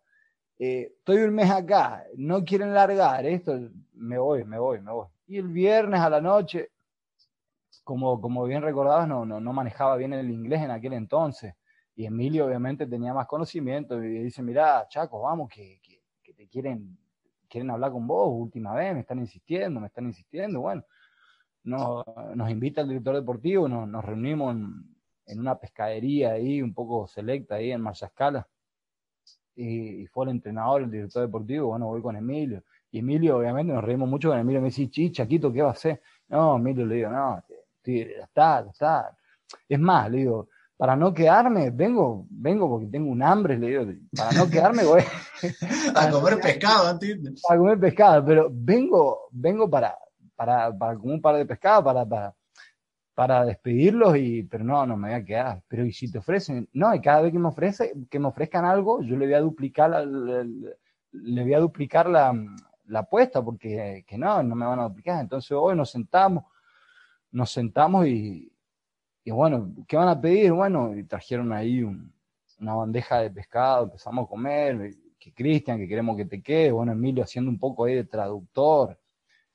eh, 0.59 0.95
estoy 0.97 1.18
un 1.18 1.33
mes 1.37 1.49
acá, 1.49 2.07
no 2.16 2.45
quieren 2.45 2.74
largar 2.74 3.24
esto, 3.24 3.57
me 3.93 4.18
voy, 4.18 4.43
me 4.43 4.59
voy, 4.59 4.81
me 4.81 4.91
voy. 4.91 5.07
Y 5.28 5.39
el 5.39 5.47
viernes 5.47 6.01
a 6.01 6.11
la 6.11 6.20
noche, 6.20 6.72
como, 7.85 8.21
como 8.21 8.45
bien 8.45 8.62
recordabas, 8.62 9.09
no, 9.09 9.25
no, 9.25 9.53
manejaba 9.53 9.97
bien 9.97 10.12
el 10.12 10.31
inglés 10.31 10.62
en 10.62 10.71
aquel 10.71 10.93
entonces. 10.95 11.55
Y 11.97 12.07
Emilio 12.07 12.47
obviamente 12.47 12.87
tenía 12.87 13.12
más 13.12 13.27
conocimiento 13.27 14.03
y 14.03 14.25
dice, 14.25 14.43
mira, 14.43 14.87
Chaco, 14.89 15.21
vamos, 15.21 15.49
que, 15.49 15.81
que 15.83 16.35
te 16.35 16.49
quieren, 16.49 16.97
quieren 17.51 17.71
hablar 17.71 17.93
con 17.93 18.07
vos, 18.07 18.31
última 18.33 18.73
vez, 18.75 18.95
me 18.95 19.01
están 19.01 19.18
insistiendo, 19.18 19.81
me 19.81 19.89
están 19.89 20.07
insistiendo, 20.07 20.61
bueno, 20.61 20.85
nos, 21.64 22.05
nos 22.35 22.51
invita 22.51 22.81
el 22.81 22.89
director 22.89 23.16
deportivo, 23.16 23.68
nos, 23.68 24.05
reunimos 24.05 24.55
en, 25.27 25.39
una 25.39 25.57
pescadería 25.59 26.33
ahí, 26.33 26.62
un 26.62 26.73
poco 26.73 27.07
selecta 27.07 27.57
ahí 27.57 27.73
en 27.73 27.81
Marcha 27.81 28.07
Escala, 28.07 28.49
y, 29.57 30.07
fue 30.07 30.25
el 30.27 30.31
entrenador, 30.31 30.83
el 30.83 30.91
director 30.91 31.23
deportivo, 31.23 31.68
bueno, 31.68 31.89
voy 31.89 32.01
con 32.01 32.16
Emilio, 32.16 32.64
y 32.91 33.01
Emilio, 33.01 33.39
obviamente, 33.39 33.73
nos 33.73 33.85
reímos 33.85 34.09
mucho 34.09 34.31
con 34.31 34.39
Emilio, 34.39 34.61
me 34.61 34.68
dice, 34.68 34.89
chi, 34.89 35.11
Chaquito, 35.11 35.53
¿qué 35.53 35.62
va 35.62 35.68
a 35.68 35.73
hacer? 35.73 36.01
No, 36.29 36.57
Emilio 36.57 36.87
le 36.87 36.95
digo, 36.97 37.11
no, 37.11 37.43
ya 37.99 38.24
está, 38.24 38.64
ya 38.64 38.70
está. 38.70 39.16
Es 39.68 39.78
más, 39.78 40.11
le 40.11 40.18
digo, 40.18 40.49
para 40.76 40.97
no 40.97 41.12
quedarme, 41.12 41.70
vengo, 41.70 42.26
vengo 42.30 42.68
porque 42.68 42.86
tengo 42.86 43.11
un 43.11 43.22
hambre, 43.22 43.59
le 43.59 43.66
digo, 43.66 43.84
para 44.16 44.32
no 44.32 44.49
quedarme 44.49 44.84
voy 44.84 45.03
a 45.95 46.11
comer 46.11 46.41
pescado, 46.41 46.91
¿entiendes? 46.91 47.43
A 47.49 47.57
comer 47.57 47.78
pescado, 47.78 48.24
pero 48.24 48.49
vengo, 48.51 49.28
vengo 49.30 49.68
para, 49.68 49.95
para, 50.34 50.76
para 50.76 50.97
comer 50.97 51.16
un 51.16 51.20
par 51.20 51.36
de 51.36 51.45
pescado, 51.45 51.84
para, 51.84 52.07
para, 52.07 52.34
para 53.14 53.45
despedirlos, 53.45 54.16
y, 54.16 54.45
pero 54.45 54.64
no, 54.64 54.86
no 54.86 54.97
me 54.97 55.09
voy 55.09 55.18
a 55.18 55.22
quedar. 55.22 55.62
Pero 55.68 55.84
y 55.84 55.93
si 55.93 56.11
te 56.11 56.16
ofrecen, 56.16 56.66
no, 56.72 56.95
y 56.95 57.03
cada 57.03 57.20
vez 57.20 57.32
que 57.32 57.38
me 57.38 57.49
ofrece, 57.49 57.93
que 58.09 58.18
me 58.18 58.28
ofrezcan 58.28 58.64
algo, 58.64 59.03
yo 59.03 59.18
le 59.18 59.26
voy 59.26 59.34
a 59.34 59.41
duplicar 59.41 59.91
la, 59.91 60.03
le, 60.03 61.43
voy 61.43 61.53
a 61.53 61.61
duplicar 61.61 62.09
la, 62.09 62.32
la 62.86 63.01
apuesta, 63.01 63.43
porque 63.43 64.03
que 64.07 64.16
no, 64.16 64.43
no 64.43 64.55
me 64.55 64.64
van 64.64 64.80
a 64.80 64.88
duplicar. 64.88 65.20
Entonces 65.20 65.53
hoy 65.53 65.76
nos 65.76 65.91
sentamos, 65.91 66.45
nos 67.33 67.51
sentamos 67.51 68.07
y, 68.07 68.53
bueno, 69.26 69.72
¿qué 69.87 69.97
van 69.97 70.09
a 70.09 70.20
pedir? 70.20 70.53
Bueno, 70.53 70.97
y 70.97 71.05
trajeron 71.05 71.53
ahí 71.53 71.83
una 71.83 72.74
bandeja 72.74 73.20
de 73.20 73.31
pescado, 73.31 73.85
empezamos 73.85 74.26
a 74.26 74.28
comer, 74.28 74.95
que 75.18 75.33
Cristian, 75.33 75.78
que 75.78 75.87
queremos 75.87 76.16
que 76.16 76.24
te 76.24 76.43
quede, 76.43 76.72
bueno, 76.72 76.93
Emilio 76.93 77.22
haciendo 77.22 77.51
un 77.51 77.59
poco 77.59 77.85
ahí 77.85 77.95
de 77.95 78.05
traductor, 78.05 78.99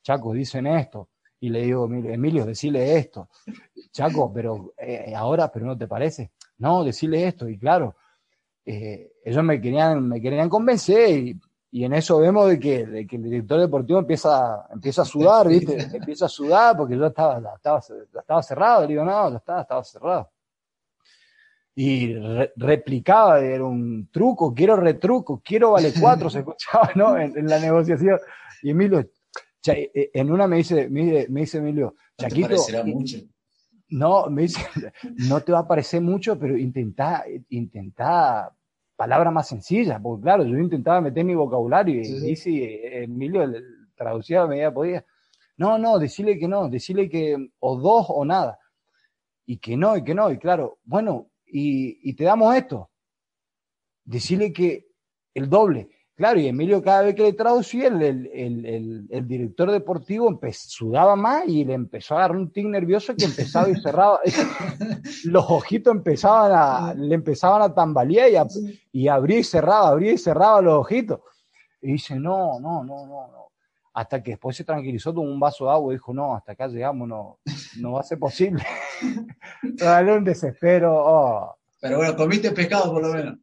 Chaco, 0.02 0.32
dicen 0.32 0.66
esto, 0.68 1.10
y 1.40 1.48
le 1.48 1.62
digo, 1.62 1.86
Emilio, 1.86 2.46
decile 2.46 2.96
esto, 2.96 3.28
Chaco, 3.90 4.32
pero 4.32 4.72
eh, 4.78 5.12
ahora, 5.14 5.50
pero 5.50 5.66
no 5.66 5.76
te 5.76 5.88
parece, 5.88 6.30
no, 6.58 6.84
decile 6.84 7.26
esto, 7.26 7.48
y 7.48 7.58
claro, 7.58 7.96
eh, 8.64 9.12
ellos 9.24 9.44
me 9.44 9.60
querían, 9.60 10.08
me 10.08 10.20
querían 10.20 10.48
convencer, 10.48 11.10
y 11.10 11.40
y 11.76 11.84
en 11.84 11.92
eso 11.92 12.18
vemos 12.20 12.48
de 12.48 12.58
que, 12.58 12.86
de 12.86 13.06
que 13.06 13.16
el 13.16 13.24
director 13.24 13.60
deportivo 13.60 13.98
empieza, 13.98 14.66
empieza 14.72 15.02
a 15.02 15.04
sudar, 15.04 15.46
¿viste? 15.46 15.76
empieza 15.92 16.24
a 16.24 16.28
sudar 16.30 16.74
porque 16.74 16.96
yo 16.96 17.04
estaba, 17.04 17.36
estaba, 17.54 17.82
estaba 18.18 18.42
cerrado. 18.42 18.80
Le 18.80 18.88
digo, 18.88 19.04
no, 19.04 19.30
ya 19.30 19.36
estaba, 19.36 19.60
estaba 19.60 19.84
cerrado. 19.84 20.30
Y 21.74 22.14
replicaba, 22.56 23.40
era 23.40 23.62
un 23.62 24.08
truco, 24.10 24.54
quiero 24.54 24.76
retruco, 24.76 25.42
quiero 25.44 25.72
vale 25.72 25.92
cuatro, 26.00 26.30
se 26.30 26.38
escuchaba, 26.38 26.92
¿no? 26.94 27.18
En, 27.18 27.46
la 27.46 27.58
negociación. 27.58 28.20
Y 28.62 28.70
Emilio, 28.70 29.00
eh, 29.00 29.10
eh, 29.94 30.10
en 30.14 30.32
una 30.32 30.46
me 30.46 30.56
dice, 30.56 30.88
me, 30.88 31.26
dice 31.28 31.58
Emilio, 31.58 31.94
Chaquito. 32.16 32.56
mucho. 32.86 33.18
No, 33.90 34.30
me 34.30 34.42
dice, 34.42 34.66
no 35.28 35.42
te 35.42 35.52
va 35.52 35.58
a 35.58 35.68
parecer 35.68 36.00
mucho, 36.00 36.38
pero 36.38 36.56
intenta, 36.56 37.26
intenta 37.50 38.55
palabra 38.96 39.30
más 39.30 39.48
sencilla, 39.48 40.00
porque 40.00 40.22
claro, 40.22 40.44
yo 40.44 40.58
intentaba 40.58 41.00
meter 41.00 41.24
mi 41.24 41.34
vocabulario 41.34 42.00
y, 42.00 42.34
sí, 42.34 42.60
Emilio 42.62 43.44
traducía 43.94 44.42
a 44.42 44.46
medida 44.46 44.72
podía. 44.72 45.04
No, 45.56 45.78
no, 45.78 45.98
decirle 45.98 46.38
que 46.38 46.48
no, 46.48 46.68
decirle 46.68 47.08
que 47.08 47.50
o 47.60 47.76
dos 47.76 48.06
o 48.08 48.24
nada. 48.24 48.58
Y 49.46 49.58
que 49.58 49.76
no, 49.76 49.96
y 49.96 50.02
que 50.02 50.14
no, 50.14 50.30
y 50.30 50.38
claro, 50.38 50.78
bueno, 50.84 51.30
y, 51.46 52.10
y 52.10 52.14
te 52.14 52.24
damos 52.24 52.54
esto. 52.56 52.90
Decirle 54.04 54.52
que 54.52 54.86
el 55.34 55.48
doble. 55.48 55.88
Claro, 56.16 56.40
y 56.40 56.48
Emilio 56.48 56.82
cada 56.82 57.02
vez 57.02 57.14
que 57.14 57.24
le 57.24 57.34
traducía, 57.34 57.88
el, 57.88 58.02
el, 58.02 59.06
el, 59.10 59.28
director 59.28 59.70
deportivo 59.70 60.40
sudaba 60.50 61.14
más 61.14 61.46
y 61.46 61.62
le 61.62 61.74
empezó 61.74 62.16
a 62.16 62.22
dar 62.22 62.32
un 62.32 62.50
tic 62.50 62.64
nervioso 62.64 63.14
que 63.14 63.26
empezaba 63.26 63.68
y 63.68 63.78
cerraba. 63.78 64.20
Los 65.24 65.44
ojitos 65.50 65.94
empezaban 65.94 66.52
a, 66.54 66.94
le 66.94 67.14
empezaban 67.14 67.60
a 67.60 67.74
tambalear 67.74 68.30
y, 68.30 69.02
y 69.02 69.08
abría 69.08 69.40
y 69.40 69.44
cerraba, 69.44 69.88
abría 69.88 70.12
y 70.12 70.18
cerraba 70.18 70.62
los 70.62 70.80
ojitos. 70.80 71.20
Y 71.82 71.92
dice, 71.92 72.14
no, 72.14 72.58
no, 72.60 72.82
no, 72.82 73.06
no, 73.06 73.28
no. 73.28 73.48
Hasta 73.92 74.22
que 74.22 74.32
después 74.32 74.56
se 74.56 74.64
tranquilizó, 74.64 75.12
tomó 75.12 75.30
un 75.30 75.38
vaso 75.38 75.66
de 75.66 75.72
agua 75.72 75.92
y 75.92 75.96
dijo, 75.96 76.14
no, 76.14 76.34
hasta 76.34 76.52
acá 76.52 76.66
llegamos, 76.66 77.06
no, 77.06 77.40
no 77.78 77.92
va 77.92 78.00
a 78.00 78.04
ser 78.04 78.18
posible. 78.18 78.64
Dale 79.62 80.16
un 80.16 80.24
desespero. 80.24 80.94
Oh. 80.96 81.56
Pero 81.78 81.98
bueno, 81.98 82.16
comiste 82.16 82.52
pescado 82.52 82.90
por 82.90 83.02
lo 83.02 83.12
menos. 83.12 83.38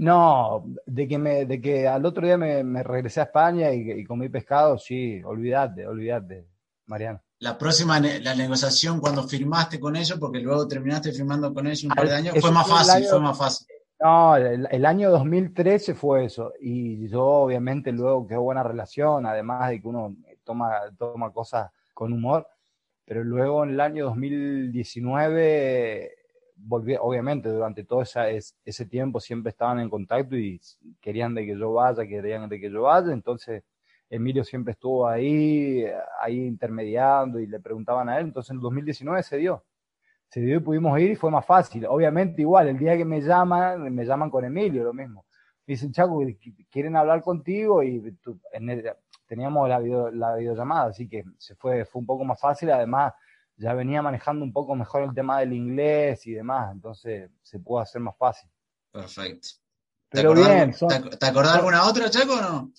No, 0.00 0.64
de 0.86 1.06
que, 1.06 1.18
me, 1.18 1.44
de 1.44 1.60
que 1.60 1.86
al 1.86 2.06
otro 2.06 2.24
día 2.24 2.38
me, 2.38 2.82
regresé 2.82 3.20
a 3.20 3.24
España 3.24 3.70
y, 3.70 4.02
comí 4.06 4.30
pescado, 4.30 4.78
sí, 4.78 5.22
olvídate, 5.22 5.86
olvídate, 5.86 6.46
Mariano. 6.86 7.20
La 7.40 7.58
próxima, 7.58 8.00
la 8.00 8.34
negociación 8.34 8.98
cuando 8.98 9.28
firmaste 9.28 9.78
con 9.78 9.96
ellos, 9.96 10.18
porque 10.18 10.40
luego 10.40 10.66
terminaste 10.66 11.12
firmando 11.12 11.52
con 11.52 11.66
ellos 11.66 11.84
un 11.84 11.90
par 11.90 12.08
de 12.08 12.14
años, 12.14 12.34
fue 12.40 12.50
más 12.50 12.66
fácil, 12.66 13.04
fue 13.04 13.20
más 13.20 13.36
fácil. 13.36 13.66
No, 14.00 14.36
el, 14.36 14.86
año 14.86 15.10
2013 15.10 15.94
fue 15.94 16.24
eso. 16.24 16.54
Y 16.58 17.06
yo 17.08 17.22
obviamente 17.22 17.92
luego 17.92 18.26
quedó 18.26 18.40
buena 18.40 18.62
relación, 18.62 19.26
además 19.26 19.68
de 19.68 19.82
que 19.82 19.86
uno 19.86 20.16
toma, 20.44 20.76
toma 20.96 21.30
cosas 21.30 21.70
con 21.92 22.14
humor. 22.14 22.48
Pero 23.04 23.22
luego 23.22 23.64
en 23.64 23.70
el 23.70 23.80
año 23.80 24.06
2019 24.06 26.19
obviamente 26.68 27.48
durante 27.48 27.84
todo 27.84 28.02
ese 28.02 28.86
tiempo 28.86 29.20
siempre 29.20 29.50
estaban 29.50 29.80
en 29.80 29.88
contacto 29.88 30.36
y 30.36 30.60
querían 31.00 31.34
de 31.34 31.46
que 31.46 31.56
yo 31.56 31.72
vaya, 31.72 32.06
querían 32.06 32.48
de 32.48 32.60
que 32.60 32.70
yo 32.70 32.82
vaya, 32.82 33.12
entonces 33.12 33.62
Emilio 34.08 34.44
siempre 34.44 34.72
estuvo 34.72 35.06
ahí, 35.06 35.84
ahí 36.20 36.46
intermediando 36.46 37.38
y 37.38 37.46
le 37.46 37.60
preguntaban 37.60 38.08
a 38.08 38.18
él, 38.18 38.26
entonces 38.26 38.50
en 38.50 38.56
el 38.56 38.62
2019 38.62 39.22
se 39.22 39.36
dio, 39.36 39.64
se 40.28 40.40
dio 40.40 40.56
y 40.56 40.60
pudimos 40.60 40.98
ir 41.00 41.12
y 41.12 41.16
fue 41.16 41.30
más 41.30 41.46
fácil, 41.46 41.86
obviamente 41.86 42.42
igual, 42.42 42.68
el 42.68 42.78
día 42.78 42.96
que 42.96 43.04
me 43.04 43.20
llaman, 43.20 43.92
me 43.94 44.04
llaman 44.04 44.30
con 44.30 44.44
Emilio, 44.44 44.84
lo 44.84 44.92
mismo, 44.92 45.24
dicen, 45.66 45.92
Chaco, 45.92 46.20
quieren 46.70 46.96
hablar 46.96 47.22
contigo 47.22 47.82
y 47.82 48.16
teníamos 49.26 49.68
la, 49.68 49.78
la 49.78 50.34
videollamada, 50.34 50.90
así 50.90 51.08
que 51.08 51.24
se 51.38 51.54
fue, 51.54 51.84
fue 51.84 52.00
un 52.00 52.06
poco 52.06 52.24
más 52.24 52.40
fácil, 52.40 52.70
además 52.70 53.12
ya 53.60 53.74
venía 53.74 54.00
manejando 54.00 54.44
un 54.44 54.52
poco 54.52 54.74
mejor 54.74 55.02
el 55.02 55.14
tema 55.14 55.38
del 55.40 55.52
inglés 55.52 56.26
y 56.26 56.32
demás, 56.32 56.72
entonces 56.72 57.30
se 57.42 57.58
pudo 57.58 57.80
hacer 57.80 58.00
más 58.00 58.16
fácil. 58.16 58.48
Perfecto. 58.90 59.48
Pero 60.08 60.34
bien. 60.34 60.74
¿Te 61.18 61.26
acordás 61.26 61.56
alguna 61.56 61.84
otra, 61.84 62.10
Chaco, 62.10 62.32
o 62.34 62.40
no? 62.40 62.72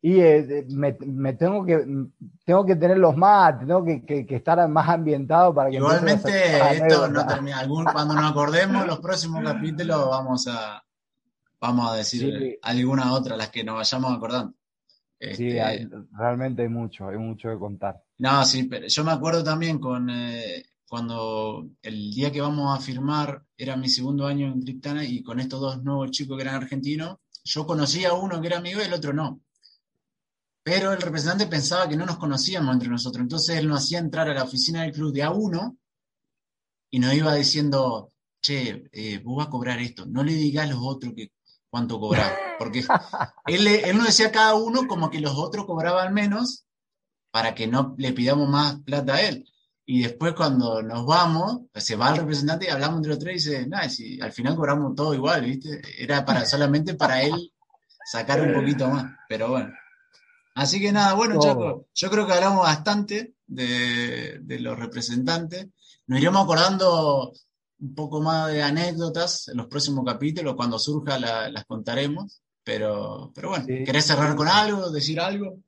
Y 0.00 0.20
eh, 0.20 0.66
me, 0.68 0.96
me, 1.00 1.32
tengo 1.32 1.64
que 1.64 1.82
tengo 2.44 2.66
que 2.66 2.76
tener 2.76 2.98
los 2.98 3.16
más, 3.16 3.58
tengo 3.58 3.84
que, 3.84 4.04
que, 4.04 4.36
estar 4.36 4.68
más 4.68 4.88
ambientado 4.88 5.54
para 5.54 5.70
que 5.70 5.76
igualmente 5.76 6.58
esto 6.74 7.08
no 7.08 7.26
termina. 7.26 7.60
Algún, 7.60 7.84
cuando 7.84 8.14
nos 8.14 8.30
acordemos 8.30 8.86
los 8.86 8.98
próximos 8.98 9.42
capítulos 9.42 10.06
vamos 10.10 10.46
a 10.46 10.84
vamos 11.58 11.90
a 11.90 11.96
decir 11.96 12.58
alguna 12.60 13.14
otra 13.14 13.36
las 13.36 13.48
que 13.48 13.64
nos 13.64 13.76
vayamos 13.76 14.14
acordando. 14.14 14.54
Sí, 15.18 15.56
este, 15.56 15.88
realmente 16.12 16.62
hay 16.62 16.68
mucho, 16.68 17.08
hay 17.08 17.16
mucho 17.16 17.48
que 17.48 17.58
contar. 17.58 18.03
No, 18.18 18.44
sí, 18.44 18.64
pero 18.64 18.86
yo 18.86 19.04
me 19.04 19.12
acuerdo 19.12 19.42
también 19.42 19.78
con 19.78 20.08
eh, 20.08 20.64
cuando 20.88 21.68
el 21.82 22.12
día 22.12 22.30
que 22.30 22.40
vamos 22.40 22.76
a 22.76 22.80
firmar 22.80 23.44
era 23.56 23.76
mi 23.76 23.88
segundo 23.88 24.26
año 24.26 24.46
en 24.46 24.60
Triptana 24.60 25.04
y 25.04 25.22
con 25.22 25.40
estos 25.40 25.60
dos 25.60 25.82
nuevos 25.82 26.10
chicos 26.12 26.36
que 26.36 26.42
eran 26.42 26.54
argentinos, 26.54 27.18
yo 27.44 27.66
conocía 27.66 28.10
a 28.10 28.14
uno 28.14 28.40
que 28.40 28.46
era 28.46 28.58
amigo 28.58 28.80
y 28.80 28.84
el 28.84 28.92
otro 28.94 29.12
no. 29.12 29.40
pero 30.62 30.92
el 30.92 31.00
representante 31.00 31.46
pensaba 31.46 31.88
que 31.88 31.96
no 31.96 32.06
nos 32.06 32.16
conocíamos 32.16 32.72
entre 32.74 32.88
nosotros, 32.88 33.22
entonces 33.22 33.58
él 33.58 33.68
nos 33.68 33.80
hacía 33.84 33.98
entrar 33.98 34.28
a 34.28 34.34
la 34.34 34.44
oficina 34.44 34.82
del 34.82 34.92
club 34.92 35.12
de 35.12 35.22
a 35.22 35.30
uno 35.30 35.76
y 36.90 36.98
nos 37.00 37.12
iba 37.14 37.34
diciendo, 37.34 38.12
che, 38.40 38.88
eh, 38.92 39.18
vos 39.18 39.38
vas 39.38 39.48
a 39.48 39.50
cobrar 39.50 39.80
esto, 39.80 40.06
no 40.06 40.22
le 40.22 40.32
digas 40.32 40.66
a 40.66 40.72
los 40.72 40.80
otros 40.82 41.12
que 41.14 41.32
cuánto 41.68 41.98
cobraba, 42.00 42.32
porque 42.58 42.84
él, 43.46 43.66
él 43.66 43.96
nos 43.96 44.06
decía 44.06 44.28
a 44.28 44.32
cada 44.32 44.54
uno 44.54 44.86
como 44.86 45.10
que 45.10 45.20
los 45.20 45.34
otros 45.36 45.66
cobraban 45.66 46.14
menos 46.14 46.63
para 47.34 47.52
que 47.52 47.66
no 47.66 47.96
le 47.98 48.12
pidamos 48.12 48.48
más 48.48 48.76
plata 48.82 49.14
a 49.14 49.22
él. 49.22 49.44
Y 49.84 50.04
después 50.04 50.34
cuando 50.34 50.80
nos 50.82 51.04
vamos, 51.04 51.62
pues, 51.72 51.84
se 51.84 51.96
va 51.96 52.10
el 52.10 52.18
representante 52.18 52.66
y 52.66 52.68
hablamos 52.68 52.98
entre 52.98 53.10
los 53.10 53.18
tres 53.18 53.44
y 53.44 53.50
dice, 53.50 53.66
nada, 53.66 53.88
si 53.88 54.20
al 54.20 54.30
final 54.30 54.54
cobramos 54.54 54.94
todo 54.94 55.12
igual, 55.14 55.44
¿viste? 55.44 55.82
Era 55.98 56.24
para, 56.24 56.44
solamente 56.46 56.94
para 56.94 57.24
él 57.24 57.52
sacar 58.04 58.40
un 58.40 58.54
poquito 58.54 58.86
más, 58.86 59.06
pero 59.28 59.48
bueno. 59.48 59.72
Así 60.54 60.80
que 60.80 60.92
nada, 60.92 61.14
bueno, 61.14 61.40
Chaco, 61.40 61.88
yo 61.92 62.08
creo 62.08 62.24
que 62.24 62.34
hablamos 62.34 62.62
bastante 62.62 63.34
de, 63.48 64.40
los 64.60 64.78
representantes. 64.78 65.70
Nos 66.06 66.20
iremos 66.20 66.44
acordando 66.44 67.32
un 67.80 67.94
poco 67.96 68.22
más 68.22 68.52
de 68.52 68.62
anécdotas 68.62 69.48
en 69.48 69.56
los 69.56 69.66
próximos 69.66 70.04
capítulos, 70.04 70.54
cuando 70.54 70.78
surja 70.78 71.18
las 71.18 71.64
contaremos. 71.64 72.42
Pero, 72.62 73.32
pero 73.34 73.48
bueno, 73.48 73.66
¿querés 73.66 74.06
cerrar 74.06 74.36
con 74.36 74.46
algo, 74.46 74.88
decir 74.90 75.18
algo? 75.18 75.58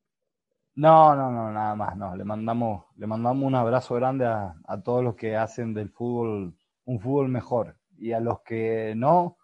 No, 0.76 1.16
no, 1.16 1.30
no, 1.32 1.50
nada 1.50 1.74
más, 1.74 1.96
no. 1.96 2.14
Le 2.14 2.24
mandamos, 2.24 2.84
le 2.96 3.06
mandamos 3.06 3.44
un 3.46 3.54
abrazo 3.54 3.94
grande 3.94 4.26
a, 4.26 4.54
todos 4.84 5.02
los 5.02 5.16
que 5.16 5.34
hacen 5.34 5.72
del 5.72 5.90
fútbol 5.90 6.54
un 6.84 7.00
fútbol 7.00 7.28
mejor. 7.28 7.78
Y 7.98 8.12
a 8.12 8.20
los 8.20 8.42
que 8.42 8.92
no, 8.94 9.38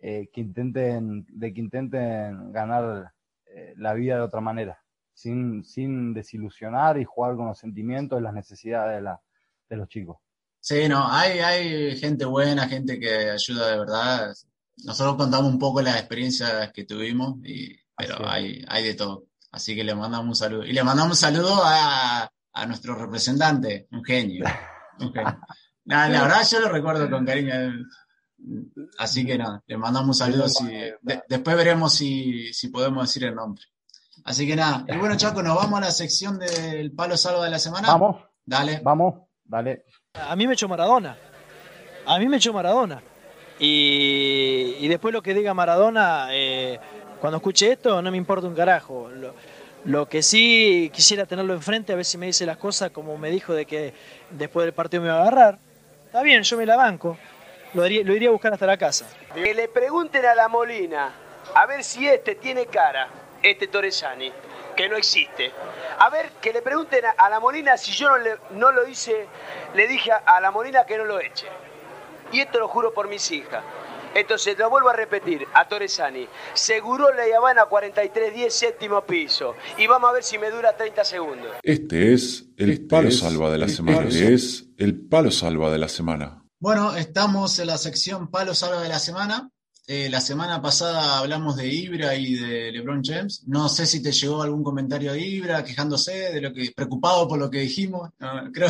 eh, 0.00 0.28
que 0.32 0.40
intenten, 0.40 1.24
de 1.28 1.54
que 1.54 1.60
intenten 1.60 2.52
ganar 2.52 3.12
eh, 3.46 3.74
la 3.76 3.94
vida 3.94 4.16
de 4.16 4.22
otra 4.22 4.40
manera, 4.40 4.82
sin, 5.14 5.64
sin 5.64 6.14
desilusionar 6.14 6.98
y 6.98 7.04
jugar 7.04 7.36
con 7.36 7.46
los 7.46 7.58
sentimientos 7.58 8.18
y 8.18 8.22
las 8.24 8.34
necesidades 8.34 8.96
de, 8.96 9.02
la, 9.02 9.20
de 9.68 9.76
los 9.76 9.88
chicos. 9.88 10.16
Sí, 10.58 10.88
no, 10.88 11.06
hay, 11.08 11.38
hay 11.38 11.96
gente 11.96 12.24
buena, 12.24 12.68
gente 12.68 12.98
que 12.98 13.30
ayuda 13.30 13.68
de 13.68 13.78
verdad. 13.78 14.34
Nosotros 14.84 15.16
contamos 15.16 15.52
un 15.52 15.58
poco 15.60 15.80
las 15.80 15.96
experiencias 15.96 16.72
que 16.72 16.84
tuvimos, 16.84 17.36
y, 17.44 17.76
pero 17.96 18.28
hay, 18.28 18.64
hay 18.66 18.84
de 18.84 18.94
todo. 18.94 19.26
Así 19.52 19.76
que 19.76 19.84
le 19.84 19.94
mandamos 19.94 20.26
un 20.26 20.34
saludo. 20.34 20.64
Y 20.64 20.72
le 20.72 20.82
mandamos 20.82 21.12
un 21.12 21.16
saludo 21.16 21.60
a, 21.62 22.30
a 22.52 22.66
nuestro 22.66 22.94
representante, 22.94 23.86
un 23.92 24.02
genio. 24.02 24.44
la 25.84 26.08
verdad 26.08 26.46
yo 26.50 26.60
lo 26.60 26.68
recuerdo 26.70 27.10
con 27.10 27.26
cariño. 27.26 27.52
Así 28.98 29.24
que 29.24 29.38
nada, 29.38 29.62
le 29.66 29.76
mandamos 29.76 30.08
un 30.08 30.14
saludo. 30.14 30.48
Si, 30.48 30.64
después 31.28 31.56
veremos 31.56 31.94
si, 31.94 32.52
si, 32.52 32.68
podemos 32.68 33.06
decir 33.06 33.24
el 33.24 33.34
nombre. 33.34 33.62
Así 34.24 34.46
que 34.46 34.56
nada. 34.56 34.84
Y 34.88 34.96
bueno, 34.96 35.16
Chaco, 35.16 35.42
nos 35.42 35.56
vamos 35.56 35.78
a 35.78 35.84
la 35.84 35.90
sección 35.90 36.38
del 36.38 36.92
palo 36.92 37.16
salvo 37.16 37.42
de 37.42 37.50
la 37.50 37.58
semana. 37.58 37.88
Vamos. 37.88 38.24
Dale. 38.44 38.80
Vamos, 38.82 39.28
dale. 39.44 39.84
A 40.14 40.34
mí 40.34 40.46
me 40.46 40.54
echó 40.54 40.68
Maradona. 40.68 41.16
A 42.06 42.18
mí 42.18 42.26
me 42.26 42.38
echó 42.38 42.52
Maradona. 42.52 43.02
Y, 43.58 44.76
y 44.80 44.88
después 44.88 45.12
lo 45.12 45.22
que 45.22 45.34
diga 45.34 45.54
Maradona, 45.54 46.28
eh, 46.30 46.80
cuando 47.22 47.36
escuche 47.36 47.70
esto 47.70 48.02
no 48.02 48.10
me 48.10 48.16
importa 48.16 48.48
un 48.48 48.54
carajo. 48.56 49.08
Lo, 49.84 50.08
que 50.08 50.24
sí 50.24 50.90
quisiera 50.92 51.24
tenerlo 51.24 51.54
enfrente, 51.54 51.92
a 51.92 51.96
ver 51.96 52.04
si 52.04 52.18
me 52.18 52.26
dice 52.26 52.44
las 52.44 52.56
cosas 52.56 52.90
como 52.90 53.16
me 53.16 53.30
dijo 53.30 53.54
de 53.54 53.64
que 53.64 53.94
después 54.30 54.64
del 54.64 54.74
partido 54.74 55.04
me 55.04 55.08
iba 55.08 55.18
a 55.18 55.22
agarrar. 55.22 55.58
Está 56.04 56.20
bien, 56.22 56.42
yo 56.42 56.56
me 56.56 56.66
la 56.66 56.74
banco. 56.74 57.16
Lo, 57.74 57.86
iría 57.86 58.28
a 58.28 58.32
buscar 58.32 58.52
hasta 58.52 58.66
la 58.66 58.76
casa. 58.76 59.06
Que 59.32 59.54
le 59.54 59.68
pregunten 59.68 60.26
a 60.26 60.34
la 60.34 60.48
Molina 60.48 61.12
a 61.54 61.64
ver 61.66 61.84
si 61.84 62.08
este 62.08 62.34
tiene 62.34 62.66
cara, 62.66 63.08
este 63.40 63.68
Torresani, 63.68 64.32
que 64.74 64.88
no 64.88 64.96
existe. 64.96 65.52
A 66.00 66.10
ver, 66.10 66.28
que 66.40 66.52
le 66.52 66.60
pregunten 66.60 67.04
a, 67.16 67.30
la 67.30 67.38
Molina 67.38 67.76
si 67.76 67.92
yo 67.92 68.08
no, 68.08 68.18
le, 68.18 68.36
no 68.50 68.72
lo 68.72 68.84
hice, 68.88 69.28
le 69.76 69.86
dije 69.86 70.10
a 70.10 70.40
la 70.40 70.50
Molina 70.50 70.84
que 70.86 70.98
no 70.98 71.04
lo 71.04 71.20
eche. 71.20 71.46
Y 72.32 72.40
esto 72.40 72.58
lo 72.58 72.66
juro 72.66 72.92
por 72.92 73.06
mis 73.06 73.30
hijas. 73.30 73.62
Entonces, 74.14 74.58
lo 74.58 74.68
vuelvo 74.68 74.90
a 74.90 74.92
repetir, 74.92 75.46
a 75.54 75.66
Torresani. 75.66 76.26
Seguro 76.52 77.08
la 77.14 77.22
Habana 77.36 77.64
4310, 77.64 78.52
séptimo 78.52 79.00
piso. 79.02 79.54
Y 79.78 79.86
vamos 79.86 80.10
a 80.10 80.12
ver 80.12 80.22
si 80.22 80.38
me 80.38 80.50
dura 80.50 80.76
30 80.76 81.04
segundos. 81.04 81.52
Este 81.62 82.12
es 82.12 82.44
el 82.58 82.70
este 82.70 82.86
palo 82.86 83.10
salva 83.10 83.50
de 83.50 83.58
la 83.58 83.68
semana. 83.68 84.08
Este 84.08 84.34
es 84.34 84.66
el 84.76 85.00
palo 85.08 85.30
salva 85.30 85.70
de 85.70 85.78
la 85.78 85.88
semana. 85.88 86.44
Bueno, 86.58 86.94
estamos 86.94 87.58
en 87.58 87.68
la 87.68 87.78
sección 87.78 88.30
palo 88.30 88.54
salva 88.54 88.82
de 88.82 88.88
la 88.88 88.98
semana. 88.98 89.50
Eh, 89.86 90.08
la 90.10 90.20
semana 90.20 90.62
pasada 90.62 91.18
hablamos 91.18 91.56
de 91.56 91.66
Ibra 91.66 92.14
y 92.14 92.34
de 92.34 92.70
LeBron 92.70 93.02
James. 93.02 93.44
No 93.46 93.68
sé 93.68 93.86
si 93.86 94.02
te 94.02 94.12
llegó 94.12 94.42
algún 94.42 94.62
comentario 94.62 95.12
de 95.12 95.20
Ibra 95.20 95.64
quejándose 95.64 96.12
de 96.12 96.40
lo 96.40 96.52
que, 96.52 96.70
preocupado 96.76 97.26
por 97.26 97.38
lo 97.38 97.50
que 97.50 97.60
dijimos. 97.60 98.10
creo, 98.52 98.68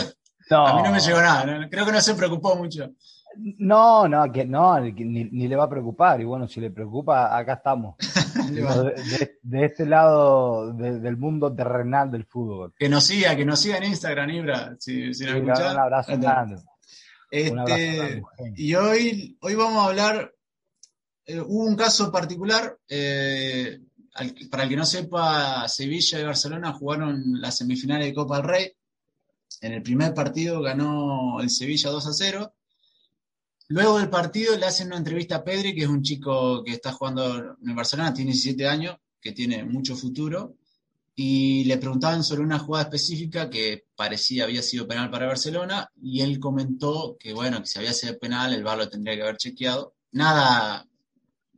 A 0.50 0.74
mí 0.76 0.82
no 0.82 0.92
me 0.92 1.00
llegó 1.00 1.20
nada. 1.20 1.68
Creo 1.68 1.84
que 1.84 1.92
no 1.92 2.00
se 2.00 2.14
preocupó 2.14 2.54
mucho. 2.54 2.92
No, 3.36 4.08
no, 4.08 4.30
que 4.32 4.44
no, 4.44 4.78
ni, 4.80 5.48
le 5.48 5.56
va 5.56 5.64
a 5.64 5.70
preocupar. 5.70 6.20
Y 6.20 6.24
bueno, 6.24 6.48
si 6.48 6.60
le 6.60 6.70
preocupa, 6.70 7.36
acá 7.36 7.54
estamos. 7.54 7.96
de, 9.42 9.64
este 9.64 9.86
lado 9.86 10.72
del 10.72 11.16
mundo 11.16 11.54
terrenal 11.54 12.10
del 12.10 12.24
fútbol. 12.24 12.74
Que 12.78 12.88
nos 12.88 13.04
siga, 13.04 13.36
que 13.36 13.44
nos 13.44 13.60
siga 13.60 13.78
en 13.78 13.84
Instagram, 13.84 14.30
Ibra. 14.30 14.76
Si, 14.78 15.10
Un 15.24 15.50
abrazo 15.50 16.18
grande. 16.18 16.56
Este, 17.30 18.22
y 18.56 18.74
hoy, 18.74 19.38
hoy 19.40 19.54
vamos 19.54 19.82
a 19.82 19.88
hablar. 19.88 20.34
Eh, 21.24 21.40
hubo 21.40 21.64
un 21.64 21.76
caso 21.76 22.12
particular. 22.12 22.76
Eh, 22.88 23.80
para 24.50 24.64
el 24.64 24.68
que 24.68 24.76
no 24.76 24.84
sepa, 24.84 25.66
Sevilla 25.68 26.20
y 26.20 26.24
Barcelona 26.24 26.72
jugaron 26.72 27.40
las 27.40 27.56
semifinales 27.56 28.06
de 28.06 28.14
Copa 28.14 28.36
del 28.36 28.48
Rey. 28.48 28.72
En 29.62 29.72
el 29.72 29.82
primer 29.82 30.12
partido 30.12 30.60
ganó 30.60 31.40
el 31.40 31.48
Sevilla 31.48 31.90
2 31.90 32.06
a 32.06 32.12
0 32.12 32.54
Luego 33.68 33.98
del 33.98 34.10
partido 34.10 34.56
le 34.56 34.66
hacen 34.66 34.88
una 34.88 34.98
entrevista 34.98 35.36
a 35.36 35.44
Pedri, 35.44 35.74
que 35.74 35.82
es 35.82 35.88
un 35.88 36.02
chico 36.02 36.62
que 36.64 36.72
está 36.72 36.92
jugando 36.92 37.56
en 37.64 37.74
Barcelona, 37.74 38.12
tiene 38.12 38.32
17 38.32 38.66
años, 38.66 38.96
que 39.20 39.32
tiene 39.32 39.64
mucho 39.64 39.96
futuro, 39.96 40.56
y 41.14 41.64
le 41.64 41.78
preguntaban 41.78 42.24
sobre 42.24 42.42
una 42.42 42.58
jugada 42.58 42.84
específica 42.84 43.48
que 43.48 43.86
parecía 43.94 44.44
había 44.44 44.62
sido 44.62 44.86
penal 44.86 45.10
para 45.10 45.26
Barcelona, 45.26 45.90
y 46.02 46.20
él 46.20 46.38
comentó 46.38 47.16
que, 47.18 47.32
bueno, 47.32 47.60
que 47.60 47.66
si 47.66 47.78
había 47.78 47.92
sido 47.92 48.18
penal, 48.18 48.52
el 48.52 48.64
VAR 48.64 48.78
lo 48.78 48.88
tendría 48.88 49.16
que 49.16 49.22
haber 49.22 49.36
chequeado. 49.36 49.94
Nada, 50.12 50.86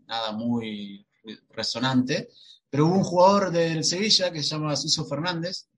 nada 0.06 0.32
muy 0.32 1.06
resonante, 1.50 2.28
pero 2.68 2.86
hubo 2.86 2.96
un 2.96 3.04
jugador 3.04 3.50
del 3.50 3.82
Sevilla 3.84 4.30
que 4.30 4.42
se 4.42 4.50
llama 4.50 4.76
Suso 4.76 5.04
Fernández, 5.04 5.68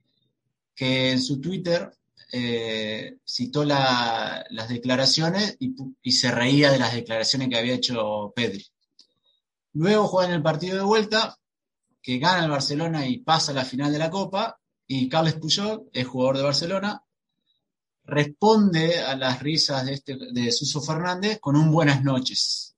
que 0.75 1.13
en 1.13 1.23
su 1.23 1.41
Twitter 1.41 1.96
eh, 2.33 3.19
citó 3.25 3.65
las 3.65 4.69
declaraciones 4.69 5.57
y, 5.61 6.13
se 6.13 6.31
reía 6.31 6.71
de 6.71 6.79
las 6.79 6.95
declaraciones 6.95 7.49
que 7.49 7.59
había 7.59 7.75
hecho 7.75 8.33
Pedri. 8.35 8.67
Luego 9.75 10.09
juega 10.09 10.29
en 10.29 10.35
el 10.37 10.43
partido 10.43 10.77
de 10.77 10.85
vuelta, 10.85 11.39
que 12.03 12.19
gana 12.19 12.45
el 12.45 12.51
Barcelona 12.51 13.07
y 13.07 13.19
pasa 13.19 13.53
a 13.53 13.55
la 13.55 13.65
final 13.65 13.93
de 13.93 13.99
la 13.99 14.11
Copa, 14.11 14.59
y 14.87 15.09
Carles 15.09 15.35
Puyol, 15.35 15.89
es 15.93 16.07
jugador 16.07 16.37
de 16.37 16.43
Barcelona, 16.45 17.03
responde 18.05 19.01
a 19.01 19.17
las 19.17 19.41
risas 19.43 19.85
de, 19.85 19.95
este, 19.95 20.17
de 20.33 20.53
Suso 20.53 20.81
Fernández 20.81 21.41
con 21.41 21.57
un 21.57 21.73
buenas 21.73 22.05
noches. 22.05 22.76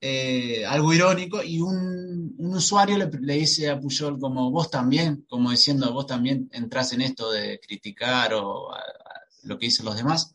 Eh, 0.00 0.64
algo 0.66 0.92
irónico, 0.92 1.42
y 1.42 1.60
un, 1.60 2.34
usuario 2.38 2.98
le, 2.98 3.34
dice 3.34 3.70
a 3.70 3.80
Puyol 3.80 4.18
como 4.18 4.50
vos 4.50 4.70
también, 4.70 5.24
como 5.28 5.50
diciendo 5.50 5.92
vos 5.92 6.06
también 6.06 6.48
entras 6.52 6.92
en 6.92 7.00
esto 7.00 7.30
de 7.32 7.58
criticar 7.58 8.34
o 8.34 8.68
lo 9.44 9.58
que 9.58 9.66
dicen 9.66 9.86
los 9.86 9.96
demás. 9.96 10.34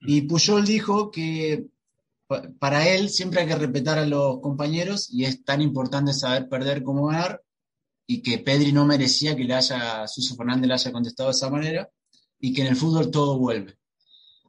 Y 0.00 0.22
Puyol 0.22 0.64
dijo 0.64 1.10
que 1.10 1.66
para 2.58 2.88
él 2.88 3.10
siempre 3.10 3.40
hay 3.40 3.48
que 3.48 3.56
respetar 3.56 3.98
a 3.98 4.06
los 4.06 4.40
compañeros 4.40 5.08
y 5.12 5.24
es 5.24 5.44
tan 5.44 5.60
importante 5.60 6.12
saber 6.12 6.48
perder 6.48 6.82
como 6.82 7.06
ganar 7.06 7.42
y 8.06 8.22
que 8.22 8.38
Pedri 8.38 8.72
no 8.72 8.84
merecía 8.84 9.36
que 9.36 9.44
le 9.44 9.54
haya, 9.54 10.06
Suso 10.06 10.36
Fernández 10.36 10.68
le 10.68 10.74
haya 10.74 10.92
contestado 10.92 11.28
de 11.28 11.34
esa 11.34 11.50
manera 11.50 11.90
y 12.38 12.52
que 12.52 12.62
en 12.62 12.68
el 12.68 12.76
fútbol 12.76 13.10
todo 13.10 13.38
vuelve. 13.38 13.76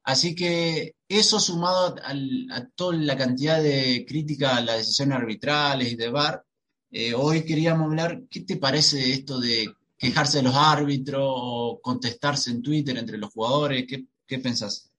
Así 0.03 0.35
que 0.35 0.95
eso 1.19 1.39
sumado 1.39 1.95
a, 2.03 2.65
toda 2.75 2.97
la 2.97 3.17
cantidad 3.17 3.61
de 3.61 4.05
crítica 4.07 4.57
a 4.57 4.61
las 4.61 4.77
decisiones 4.77 5.17
arbitrales 5.17 5.91
y 5.91 5.95
de 5.95 6.09
VAR, 6.09 6.43
eh, 6.91 7.13
hoy 7.13 7.43
queríamos 7.43 7.87
hablar, 7.87 8.21
¿qué 8.29 8.41
te 8.41 8.57
parece 8.57 9.11
esto 9.11 9.39
de 9.39 9.73
quejarse 9.97 10.37
de 10.37 10.43
los 10.43 10.55
árbitros 10.55 11.23
o 11.25 11.79
contestarse 11.81 12.51
en 12.51 12.61
Twitter 12.61 12.97
entre 12.97 13.17
los 13.17 13.31
jugadores? 13.31 13.85
¿Qué, 13.87 14.05
qué 14.27 14.39
pensás? 14.39 14.91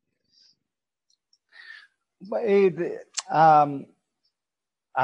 Eh, 2.43 3.01
a, 3.29 3.67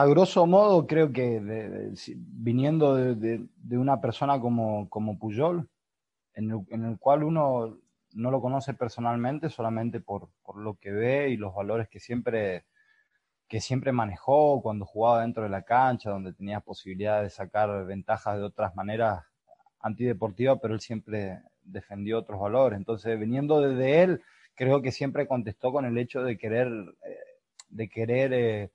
grosso 0.07 0.47
modo, 0.47 0.87
creo 0.87 1.13
que 1.13 1.41
viniendo 2.17 2.95
de, 2.95 3.49
una 3.71 4.01
persona 4.01 4.41
como, 4.41 4.89
como 4.89 5.19
Puyol, 5.19 5.69
en 6.35 6.85
el 6.85 6.99
cual 6.99 7.25
uno 7.25 7.79
no 8.13 8.31
lo 8.31 8.41
conoce 8.41 8.75
personalmente, 8.75 9.51
solamente 9.51 10.01
por, 10.01 10.29
lo 10.57 10.75
que 10.75 10.91
ve 10.91 11.31
y 11.31 11.37
los 11.37 11.55
valores 11.55 11.89
que 11.89 12.01
siempre, 12.01 12.65
que 13.49 13.61
siempre 13.61 13.93
manejó 13.93 14.61
cuando 14.63 14.85
jugaba 14.85 15.23
dentro 15.23 15.43
de 15.43 15.49
la 15.49 15.63
cancha, 15.63 16.11
donde 16.11 16.33
tenía 16.33 16.61
posibilidad 16.61 17.23
de 17.23 17.31
sacar 17.31 17.85
ventajas 17.87 18.37
de 18.37 18.45
otras 18.45 18.75
maneras 18.75 19.25
antideportiva, 19.81 20.57
pero 20.61 20.75
él 20.75 20.81
siempre 20.81 21.41
defendió 21.63 22.19
otros 22.19 22.41
valores. 22.41 22.79
Entonces, 22.79 23.19
viniendo 23.19 23.61
desde 23.61 24.03
él, 24.03 24.23
creo 24.55 24.83
que 24.83 24.93
siempre 24.93 25.27
contestó 25.27 25.73
con 25.73 25.85
el 25.85 25.97
hecho 25.97 26.23
de 26.23 26.37
querer, 26.37 26.69
eh, 26.69 27.17
de 27.69 27.89
querer 27.89 28.33
eh, 28.33 28.71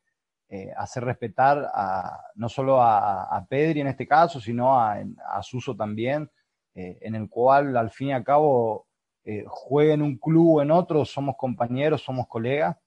eh, 0.49 0.71
hacer 0.77 1.03
respetar 1.03 1.69
a, 1.73 2.21
no 2.35 2.49
solo 2.49 2.81
a, 2.81 3.45
Pedri 3.49 3.81
en 3.81 3.87
este 3.87 4.07
caso, 4.07 4.39
sino 4.39 4.79
a, 4.79 4.97
a 5.29 5.43
Suso 5.43 5.75
también, 5.75 6.29
en 6.77 7.15
el 7.15 7.29
cual 7.29 7.77
al 7.77 7.89
fin 7.89 8.09
y 8.09 8.13
al 8.13 8.25
cabo 8.25 8.84
juegue 9.47 9.93
en 9.93 10.01
un 10.01 10.17
club 10.17 10.57
o 10.57 10.61
en 10.61 10.71
otro, 10.71 11.03
somos 11.05 11.35
compañeros, 11.35 12.03
somos 12.03 12.27
colegas, 12.27 12.77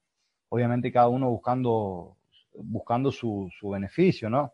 obviamente 0.49 0.93
cada 0.93 1.09
uno 1.09 1.29
buscando, 1.31 2.17
buscando 2.55 3.11
su, 3.11 3.51
su 3.59 3.71
beneficio, 3.71 4.31
¿no? 4.31 4.53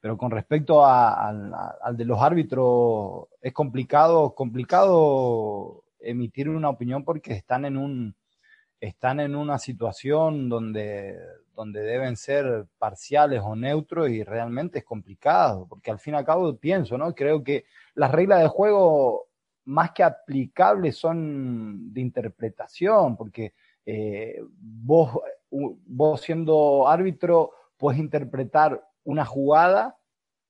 Pero 0.00 0.16
con 0.16 0.30
respecto 0.30 0.84
al 0.84 1.96
de 1.96 2.04
los 2.04 2.20
árbitros, 2.20 3.26
es 3.42 3.52
complicado, 3.52 4.34
complicado 4.34 5.84
emitir 6.00 6.48
una 6.48 6.70
opinión 6.70 7.04
porque 7.04 7.32
están 7.32 7.64
en 7.64 7.76
un 7.76 8.14
están 8.80 9.18
en 9.18 9.34
una 9.34 9.58
situación 9.58 10.48
donde, 10.48 11.18
donde 11.54 11.80
deben 11.82 12.16
ser 12.16 12.66
parciales 12.78 13.42
o 13.42 13.56
neutros 13.56 14.08
y 14.08 14.22
realmente 14.22 14.78
es 14.78 14.84
complicado, 14.84 15.66
porque 15.68 15.90
al 15.90 15.98
fin 15.98 16.14
y 16.14 16.16
al 16.18 16.24
cabo 16.24 16.56
pienso, 16.56 16.96
¿no? 16.96 17.12
Creo 17.14 17.42
que 17.42 17.64
las 17.94 18.12
reglas 18.12 18.40
de 18.40 18.48
juego 18.48 19.27
más 19.68 19.92
que 19.92 20.02
aplicables 20.02 20.96
son 20.96 21.92
de 21.92 22.00
interpretación, 22.00 23.16
porque 23.16 23.52
eh, 23.84 24.42
vos, 24.58 25.18
vos 25.50 26.20
siendo 26.20 26.88
árbitro 26.88 27.52
puedes 27.76 28.00
interpretar 28.00 28.82
una 29.04 29.24
jugada 29.24 29.96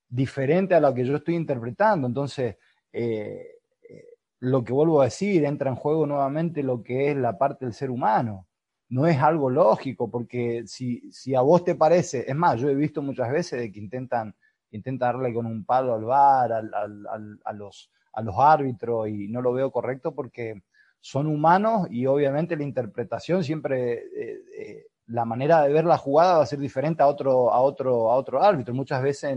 diferente 0.08 0.74
a 0.74 0.80
la 0.80 0.94
que 0.94 1.04
yo 1.04 1.16
estoy 1.16 1.34
interpretando. 1.34 2.06
Entonces, 2.06 2.56
eh, 2.92 3.58
eh, 3.88 4.04
lo 4.40 4.62
que 4.62 4.72
vuelvo 4.72 5.00
a 5.00 5.06
decir, 5.06 5.44
entra 5.44 5.70
en 5.70 5.76
juego 5.76 6.06
nuevamente 6.06 6.62
lo 6.62 6.82
que 6.82 7.10
es 7.10 7.16
la 7.16 7.36
parte 7.36 7.64
del 7.64 7.74
ser 7.74 7.90
humano. 7.90 8.46
No 8.88 9.06
es 9.06 9.18
algo 9.18 9.50
lógico, 9.50 10.10
porque 10.10 10.62
si, 10.66 11.10
si 11.12 11.34
a 11.34 11.40
vos 11.40 11.64
te 11.64 11.74
parece, 11.74 12.24
es 12.26 12.36
más, 12.36 12.58
yo 12.60 12.68
he 12.68 12.74
visto 12.74 13.02
muchas 13.02 13.30
veces 13.30 13.60
de 13.60 13.70
que 13.70 13.80
intentan, 13.80 14.34
intentan 14.70 15.12
darle 15.14 15.34
con 15.34 15.44
un 15.44 15.64
palo 15.64 15.94
al 15.94 16.04
bar, 16.04 16.52
a, 16.52 17.52
los, 17.52 17.90
a 18.12 18.22
los 18.22 18.34
árbitros, 18.38 19.09
y 19.09 19.28
no 19.28 19.42
lo 19.42 19.52
veo 19.52 19.70
correcto 19.70 20.14
porque 20.14 20.62
son 21.00 21.26
humanos 21.26 21.86
y 21.90 22.06
obviamente 22.06 22.56
la 22.56 22.64
interpretación 22.64 23.44
siempre 23.44 24.04
eh, 24.16 24.86
la 25.09 25.24
manera 25.24 25.62
de 25.62 25.72
ver 25.72 25.84
la 25.84 25.96
jugada 25.96 26.38
va 26.38 26.42
a 26.42 26.46
ser 26.46 26.59
diferente 26.59 27.02
a 27.02 27.06
otro, 27.06 27.52
a 27.52 27.61
otro, 27.61 28.11
a 28.11 28.16
otro 28.16 28.42
árbitro. 28.42 28.74
Muchas 28.74 29.02
veces 29.02 29.36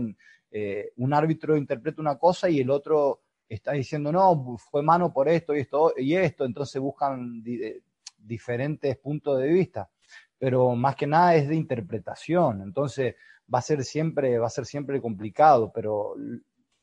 eh, 0.50 0.92
un 0.96 1.14
árbitro 1.14 1.56
interpreta 1.56 2.00
una 2.00 2.18
cosa 2.18 2.48
y 2.50 2.60
el 2.60 2.70
otro 2.70 3.22
está 3.48 3.72
diciendo, 3.72 4.12
no, 4.12 4.56
fue 4.58 4.82
mano 4.82 5.12
por 5.12 5.28
esto 5.28 5.54
y 5.54 5.60
esto 5.60 5.94
y 5.96 6.14
esto, 6.14 6.44
entonces 6.44 6.80
buscan 6.80 7.42
eh, 7.46 7.80
diferentes 8.18 8.96
puntos 8.98 9.40
de 9.40 9.48
vista. 9.48 9.90
Pero 10.38 10.74
más 10.74 10.96
que 10.96 11.06
nada 11.06 11.34
es 11.36 11.48
de 11.48 11.54
interpretación, 11.54 12.62
entonces 12.62 13.14
va 13.52 13.60
a 13.60 13.62
ser 13.62 13.84
siempre, 13.84 14.38
va 14.38 14.48
a 14.48 14.50
ser 14.50 14.66
siempre 14.66 15.00
complicado, 15.00 15.72
pero 15.72 16.14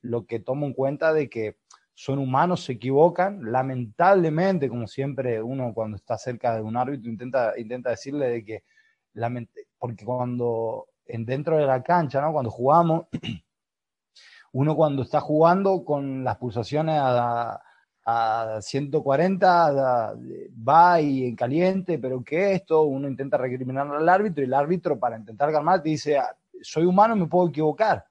lo 0.02 0.26
que 0.26 0.40
tomo 0.40 0.66
en 0.66 0.74
cuenta 0.74 1.14
de 1.14 1.30
que 1.30 1.58
son 2.00 2.18
humanos, 2.18 2.64
se 2.64 2.72
equivocan, 2.72 3.52
lamentablemente, 3.52 4.70
como 4.70 4.88
siempre 4.88 5.41
uno 5.41 5.74
cuando 5.74 5.97
está 5.97 6.18
cerca 6.18 6.56
de 6.56 6.62
un 6.62 6.78
árbitro 6.78 7.10
intenta, 7.10 7.60
intenta 7.60 7.89
decirle 7.89 8.30
de 8.30 8.45
que 8.45 8.64
porque 9.78 10.06
cuando 10.06 10.88
en, 11.06 11.26
dentro 11.26 11.58
de 11.58 11.66
la 11.66 11.84
cancha, 11.84 12.22
¿no? 12.22 12.32
cuando 12.32 12.52
jugamos, 12.52 13.08
uno 14.54 14.78
cuando 14.78 15.02
está 15.02 15.20
jugando 15.20 15.84
con 15.84 16.24
las 16.24 16.38
pulsaciones 16.38 16.95
a, 16.97 17.62
a 18.06 18.62
140 18.62 20.16
va 20.66 21.02
y 21.02 21.26
en 21.26 21.36
caliente, 21.36 22.00
pero 22.00 22.24
¿qué 22.24 22.52
es 22.52 22.62
esto? 22.62 22.84
Uno 22.84 23.10
intenta 23.10 23.36
recriminar 23.36 23.86
al 23.93 24.08
árbitro 24.08 24.41
y 24.41 24.45
el 24.47 24.54
árbitro 24.54 24.97
para 24.97 25.18
intentar 25.18 25.52
calmar 25.52 25.84
te 25.84 25.89
dice, 25.89 26.18
ah, 26.18 26.34
soy 26.62 26.86
humano, 26.86 27.18
me 27.18 27.28
puedo 27.28 27.50
equivocar. 27.50 28.09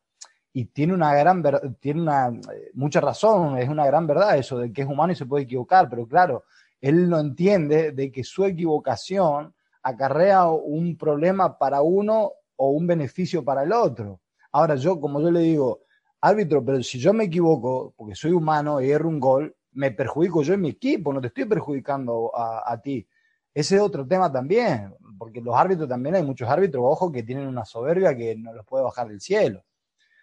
Y 0.52 0.66
tiene 0.66 0.94
una 0.94 1.14
gran, 1.14 1.42
tiene 1.78 2.02
una, 2.02 2.28
eh, 2.28 2.70
mucha 2.74 3.00
razón, 3.00 3.58
es 3.58 3.68
una 3.68 3.86
gran 3.86 4.06
verdad 4.06 4.38
eso 4.38 4.58
de 4.58 4.72
que 4.72 4.82
es 4.82 4.88
humano 4.88 5.12
y 5.12 5.16
se 5.16 5.26
puede 5.26 5.44
equivocar, 5.44 5.88
pero 5.88 6.06
claro, 6.06 6.44
él 6.80 7.08
no 7.08 7.18
entiende 7.18 7.92
de 7.92 8.10
que 8.10 8.24
su 8.24 8.44
equivocación 8.44 9.54
acarrea 9.82 10.48
un 10.48 10.96
problema 10.96 11.58
para 11.58 11.82
uno 11.82 12.32
o 12.56 12.70
un 12.70 12.86
beneficio 12.86 13.44
para 13.44 13.62
el 13.62 13.72
otro. 13.72 14.20
Ahora 14.52 14.74
yo, 14.76 15.00
como 15.00 15.20
yo 15.20 15.30
le 15.30 15.40
digo, 15.40 15.80
árbitro, 16.20 16.64
pero 16.64 16.82
si 16.82 16.98
yo 16.98 17.12
me 17.12 17.24
equivoco, 17.24 17.94
porque 17.96 18.14
soy 18.14 18.32
humano 18.32 18.80
y 18.80 18.90
erro 18.90 19.08
un 19.08 19.20
gol, 19.20 19.54
me 19.72 19.90
perjudico 19.92 20.42
yo 20.42 20.54
en 20.54 20.62
mi 20.62 20.70
equipo, 20.70 21.12
no 21.12 21.20
te 21.20 21.28
estoy 21.28 21.44
perjudicando 21.44 22.32
a, 22.34 22.80
ti. 22.80 23.06
Ese 23.54 23.76
es 23.76 23.80
otro 23.80 24.06
tema 24.06 24.30
también, 24.30 24.94
porque 25.18 25.40
los 25.40 25.54
árbitros 25.54 25.88
también 25.88 26.16
hay 26.16 26.22
muchos 26.22 26.48
árbitros, 26.48 26.82
ojo, 26.84 27.12
que 27.12 27.22
tienen 27.22 27.46
una 27.46 27.64
soberbia 27.64 28.16
que 28.16 28.34
no 28.36 28.52
los 28.52 28.66
puede 28.66 28.84
bajar 28.84 29.08
del 29.08 29.20
cielo. 29.20 29.64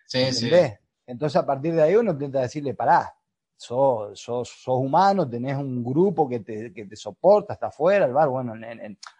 Sí, 0.05 0.31
sí. 0.31 0.51
Entonces 1.07 1.35
a 1.35 1.45
partir 1.45 1.75
de 1.75 1.83
ahí 1.83 1.95
uno 1.95 2.11
intenta 2.11 2.41
decirle, 2.41 2.73
pará, 2.73 3.15
sos, 3.55 4.19
sos, 4.19 4.49
sos, 4.49 4.77
humano, 4.77 5.29
tenés 5.29 5.55
un 5.57 5.83
grupo 5.83 6.27
que 6.27 6.39
te, 6.39 6.73
que 6.73 6.85
te 6.85 6.95
soporta, 6.95 7.53
está 7.53 7.67
afuera, 7.67 8.05
el 8.05 8.13
bar, 8.13 8.29
bueno, 8.29 8.53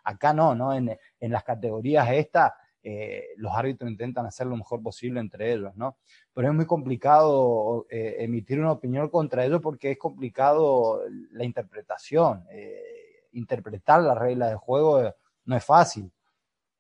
acá 0.04 0.34
no, 0.34 0.56
¿no? 0.56 0.74
En, 0.74 0.98
en 1.20 1.32
las 1.32 1.44
categorías 1.44 2.10
estas, 2.12 2.54
eh, 2.88 3.30
los 3.38 3.52
árbitros 3.52 3.90
intentan 3.90 4.28
hacer 4.28 4.46
lo 4.46 4.56
mejor 4.56 4.84
posible 4.84 5.20
entre 5.20 5.52
ellos, 5.52 5.76
¿no? 5.76 5.98
Pero 6.34 6.50
es 6.50 6.54
muy 6.54 6.68
complicado 6.68 7.88
eh, 7.90 8.18
emitir 8.20 8.60
una 8.60 8.74
opinión 8.74 9.10
contra 9.10 9.44
ellos 9.44 9.60
porque 9.60 9.92
es 9.92 9.98
complicado 9.98 11.02
la 11.32 11.44
interpretación. 11.44 12.46
Eh, 12.52 13.28
interpretar 13.32 14.04
la 14.04 14.14
regla 14.14 14.50
de 14.50 14.56
juego 14.56 15.02
no 15.46 15.56
es 15.56 15.66
fácil. 15.66 16.12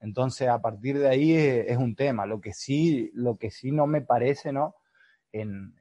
Entonces, 0.06 0.48
a 0.48 0.62
partir 0.62 1.00
de 1.00 1.10
ahí 1.10 1.34
es, 1.34 1.66
es, 1.68 1.78
un 1.78 1.96
tema. 1.96 2.28
Lo 2.28 2.40
que 2.40 2.54
sí, 2.54 3.10
lo 3.16 3.38
que 3.38 3.50
sí 3.50 3.72
no 3.72 3.88
me 3.88 4.02
parece, 4.02 4.54
¿no? 4.54 4.76
En, 5.32 5.74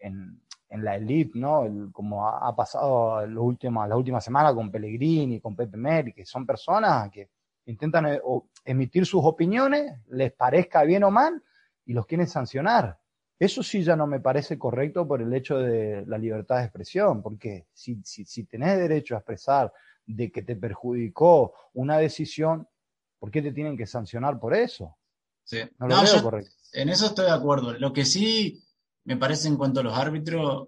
en, 0.00 0.40
la 0.70 0.96
elite, 0.96 1.38
¿no? 1.38 1.90
como 1.92 2.26
ha, 2.26 2.56
pasado 2.56 3.26
las 3.26 3.36
últimas, 3.36 3.86
la 3.88 3.96
última 3.96 4.22
semana 4.22 4.54
con 4.54 4.70
Pellegrini, 4.70 5.38
con 5.38 5.54
Pepe 5.54 5.76
Meri, 5.76 6.14
que 6.14 6.24
son 6.24 6.46
personas 6.46 7.10
que 7.10 7.28
intentan 7.66 8.06
eh, 8.06 8.20
emitir 8.64 9.04
sus 9.04 9.22
opiniones, 9.22 9.92
les 10.08 10.32
parezca 10.32 10.82
bien 10.84 11.04
o 11.04 11.10
mal, 11.10 11.42
y 11.84 11.92
los 11.92 12.06
quieren 12.06 12.26
sancionar. 12.26 12.98
Eso 13.38 13.62
sí 13.62 13.82
ya 13.82 13.96
no 13.96 14.06
me 14.06 14.20
parece 14.20 14.58
correcto 14.58 15.06
por 15.06 15.20
el 15.20 15.34
hecho 15.34 15.58
de 15.58 16.06
la 16.06 16.16
libertad 16.16 16.58
de 16.58 16.64
expresión, 16.64 17.22
porque 17.22 17.66
si, 17.74 18.00
si, 18.02 18.24
si 18.24 18.44
tenés 18.44 18.78
derecho 18.78 19.14
a 19.14 19.18
expresar 19.18 19.70
de 20.06 20.32
que 20.32 20.42
te 20.42 20.56
perjudicó 20.56 21.52
una 21.74 21.98
decisión, 21.98 22.66
¿por 23.22 23.30
qué 23.30 23.40
te 23.40 23.52
tienen 23.52 23.76
que 23.76 23.86
sancionar 23.86 24.40
por 24.40 24.52
eso? 24.52 24.96
Sí. 25.44 25.60
No 25.78 25.86
lo 25.86 26.02
veo 26.02 26.22
correcto. 26.24 26.56
En 26.72 26.88
eso 26.88 27.06
estoy 27.06 27.26
de 27.26 27.30
acuerdo. 27.30 27.72
Lo 27.74 27.92
que 27.92 28.04
sí 28.04 28.60
me 29.04 29.16
parece 29.16 29.46
en 29.46 29.56
cuanto 29.56 29.78
a 29.78 29.84
los 29.84 29.96
árbitros, 29.96 30.66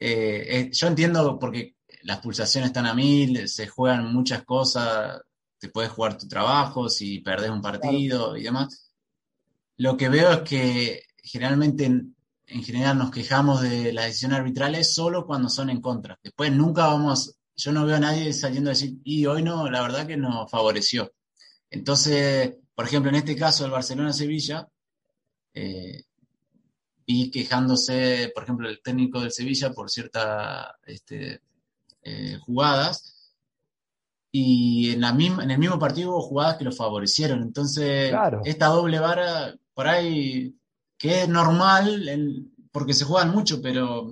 eh, 0.00 0.46
eh, 0.48 0.70
yo 0.72 0.86
entiendo 0.86 1.38
porque 1.38 1.76
las 2.04 2.20
pulsaciones 2.20 2.68
están 2.68 2.86
a 2.86 2.94
mil, 2.94 3.46
se 3.50 3.66
juegan 3.66 4.14
muchas 4.14 4.44
cosas, 4.44 5.20
te 5.58 5.68
puedes 5.68 5.90
jugar 5.90 6.16
tu 6.16 6.26
trabajo 6.26 6.88
si 6.88 7.18
perdés 7.18 7.50
un 7.50 7.60
partido 7.60 8.34
y 8.38 8.44
demás. 8.44 8.90
Lo 9.76 9.98
que 9.98 10.08
veo 10.08 10.32
es 10.32 10.40
que 10.40 11.02
generalmente, 11.18 11.84
en, 11.84 12.62
general, 12.64 12.96
nos 12.96 13.10
quejamos 13.10 13.60
de 13.60 13.92
las 13.92 14.06
decisiones 14.06 14.38
arbitrales 14.38 14.94
solo 14.94 15.26
cuando 15.26 15.50
son 15.50 15.68
en 15.68 15.82
contra. 15.82 16.18
Después 16.22 16.50
nunca 16.50 16.86
vamos, 16.86 17.36
yo 17.54 17.72
no 17.72 17.84
veo 17.84 17.96
a 17.96 18.00
nadie 18.00 18.32
saliendo 18.32 18.70
a 18.70 18.72
decir, 18.72 18.96
y 19.04 19.26
hoy 19.26 19.42
no, 19.42 19.68
la 19.68 19.82
verdad 19.82 20.06
que 20.06 20.16
nos 20.16 20.50
favoreció. 20.50 21.12
Entonces, 21.70 22.56
por 22.74 22.86
ejemplo, 22.86 23.10
en 23.10 23.16
este 23.16 23.36
caso, 23.36 23.64
el 23.64 23.70
Barcelona-Sevilla, 23.70 24.68
eh, 25.54 26.04
y 27.06 27.30
quejándose, 27.30 28.30
por 28.34 28.42
ejemplo, 28.42 28.68
el 28.68 28.82
técnico 28.82 29.20
del 29.20 29.30
Sevilla 29.30 29.72
por 29.72 29.90
ciertas 29.90 30.66
este, 30.84 31.40
eh, 32.02 32.38
jugadas. 32.44 33.32
Y 34.32 34.90
en, 34.90 35.00
la 35.00 35.12
misma, 35.12 35.44
en 35.44 35.52
el 35.52 35.58
mismo 35.58 35.78
partido 35.78 36.10
hubo 36.10 36.22
jugadas 36.22 36.58
que 36.58 36.64
lo 36.64 36.72
favorecieron. 36.72 37.42
Entonces, 37.42 38.12
esta 38.44 38.66
doble 38.66 38.98
vara, 38.98 39.56
por 39.72 39.86
ahí, 39.86 40.54
que 40.98 41.22
es 41.22 41.28
normal, 41.28 42.50
porque 42.72 42.92
se 42.92 43.04
juegan 43.04 43.30
mucho, 43.30 43.62
pero 43.62 44.10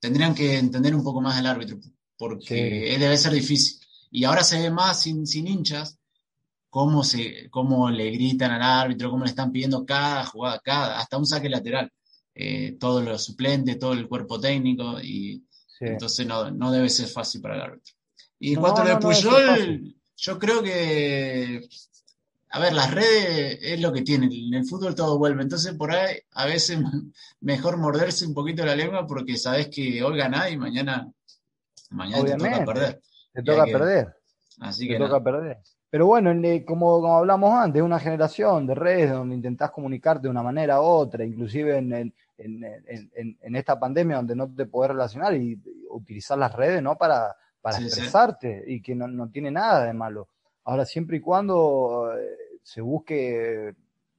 tendrían 0.00 0.34
que 0.34 0.56
entender 0.56 0.94
un 0.94 1.02
poco 1.02 1.20
más 1.20 1.38
el 1.38 1.46
árbitro, 1.46 1.78
porque 2.16 2.96
debe 2.98 3.18
ser 3.18 3.32
difícil. 3.32 3.84
Y 4.10 4.24
ahora 4.24 4.42
se 4.44 4.60
ve 4.60 4.70
más 4.70 5.02
sin, 5.02 5.26
sin 5.26 5.48
hinchas, 5.48 5.98
cómo, 6.76 7.02
se, 7.02 7.48
cómo 7.48 7.88
le 7.88 8.10
gritan 8.10 8.50
al 8.50 8.60
árbitro, 8.60 9.10
cómo 9.10 9.24
le 9.24 9.30
están 9.30 9.50
pidiendo 9.50 9.86
cada 9.86 10.26
jugada, 10.26 10.60
cada, 10.62 11.00
hasta 11.00 11.16
un 11.16 11.24
saque 11.24 11.48
lateral. 11.48 11.90
Eh, 12.34 12.76
todos 12.78 13.02
los 13.02 13.24
suplentes, 13.24 13.78
todo 13.78 13.94
el 13.94 14.06
cuerpo 14.06 14.38
técnico, 14.38 15.00
y 15.00 15.42
entonces 15.80 16.26
no, 16.26 16.50
no, 16.50 16.70
debe 16.70 16.90
ser 16.90 17.08
fácil 17.08 17.40
para 17.40 17.54
el 17.54 17.62
árbitro. 17.62 17.94
Y 18.38 18.52
en 18.52 18.60
cuanto 18.60 18.82
a 18.82 19.00
Puyol, 19.00 19.96
yo 20.18 20.38
creo 20.38 20.62
que 20.62 21.66
a 22.50 22.60
ver, 22.60 22.74
las 22.74 22.92
redes 22.92 23.58
es 23.62 23.80
lo 23.80 23.90
que 23.90 24.02
tienen, 24.02 24.30
en 24.30 24.52
el 24.52 24.66
fútbol 24.66 24.94
todo 24.94 25.16
vuelve, 25.16 25.44
entonces 25.44 25.72
por 25.72 25.94
ahí 25.94 26.18
a 26.32 26.44
veces 26.44 26.78
mejor 27.40 27.78
morderse 27.78 28.26
un 28.26 28.34
poquito 28.34 28.66
la 28.66 28.76
lengua 28.76 29.06
porque 29.06 29.38
sabes 29.38 29.68
que 29.68 30.02
hoy 30.02 30.18
ganás 30.18 30.52
y 30.52 30.58
mañana, 30.58 31.10
mañana 31.88 32.22
te 32.22 32.36
toca 32.36 32.64
perder. 32.66 33.02
Te 33.32 33.42
toca 33.42 33.64
perder. 33.64 34.14
Así 34.60 34.86
te 34.86 34.98
toca 34.98 35.24
perder. 35.24 35.56
Pero 35.96 36.08
bueno, 36.08 36.30
como, 36.66 37.00
como, 37.00 37.16
hablamos 37.16 37.54
antes, 37.54 37.80
una 37.80 37.98
generación 37.98 38.66
de 38.66 38.74
redes 38.74 39.12
donde 39.12 39.34
intentás 39.34 39.70
comunicarte 39.70 40.24
de 40.24 40.28
una 40.28 40.42
manera 40.42 40.78
u 40.78 40.84
otra, 40.84 41.24
inclusive 41.24 41.78
en, 41.78 42.12
en, 42.36 43.56
esta 43.56 43.80
pandemia 43.80 44.16
donde 44.16 44.36
no 44.36 44.54
te 44.54 44.66
podés 44.66 44.90
relacionar 44.90 45.34
y, 45.34 45.58
utilizar 45.88 46.36
las 46.36 46.54
redes 46.54 46.82
¿no? 46.82 46.98
para, 46.98 47.34
para 47.62 47.78
expresarte 47.78 48.62
y 48.66 48.82
que 48.82 48.94
no, 48.94 49.08
no, 49.08 49.30
tiene 49.30 49.50
nada 49.50 49.86
de 49.86 49.94
malo. 49.94 50.28
Ahora, 50.64 50.84
siempre 50.84 51.16
y 51.16 51.20
cuando 51.20 52.12
eh, 52.14 52.60
se 52.62 52.82
busque 52.82 53.74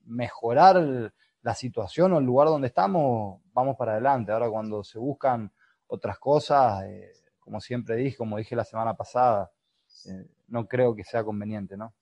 mejorar 0.05 1.13
la 1.43 1.53
situación 1.53 2.11
o 2.13 2.17
el 2.17 2.25
lugar 2.25 2.47
donde 2.47 2.69
estamos, 2.69 3.39
vamos 3.53 3.77
para 3.77 3.91
adelante. 3.91 4.31
Ahora, 4.31 4.49
cuando 4.49 4.83
se 4.83 4.97
buscan 4.97 5.51
otras 5.85 6.17
cosas, 6.17 6.85
eh, 6.85 7.11
como 7.39 7.61
siempre 7.61 7.97
dije, 7.97 8.17
como 8.17 8.37
dije 8.37 8.55
la 8.55 8.65
semana 8.65 8.95
pasada, 8.95 9.51
eh, 10.07 10.25
no 10.47 10.67
creo 10.67 10.95
que 10.95 11.03
sea 11.03 11.23
conveniente, 11.23 11.77
¿no? 11.77 11.93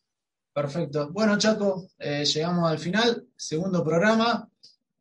Perfecto. 0.54 1.12
Bueno, 1.12 1.38
Chaco, 1.38 1.88
llegamos 2.00 2.72
al 2.72 2.80
final, 2.80 3.28
segundo 3.36 3.84
programa. 3.84 4.50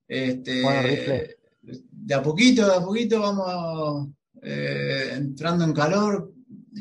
Este, 0.06 1.36
de 1.62 2.14
a 2.14 2.22
poquito, 2.22 2.66
de 2.66 2.74
a 2.74 2.80
poquito 2.80 3.20
vamos 3.20 4.08
entrando 4.42 5.64
en 5.64 5.72
calor, 5.72 6.32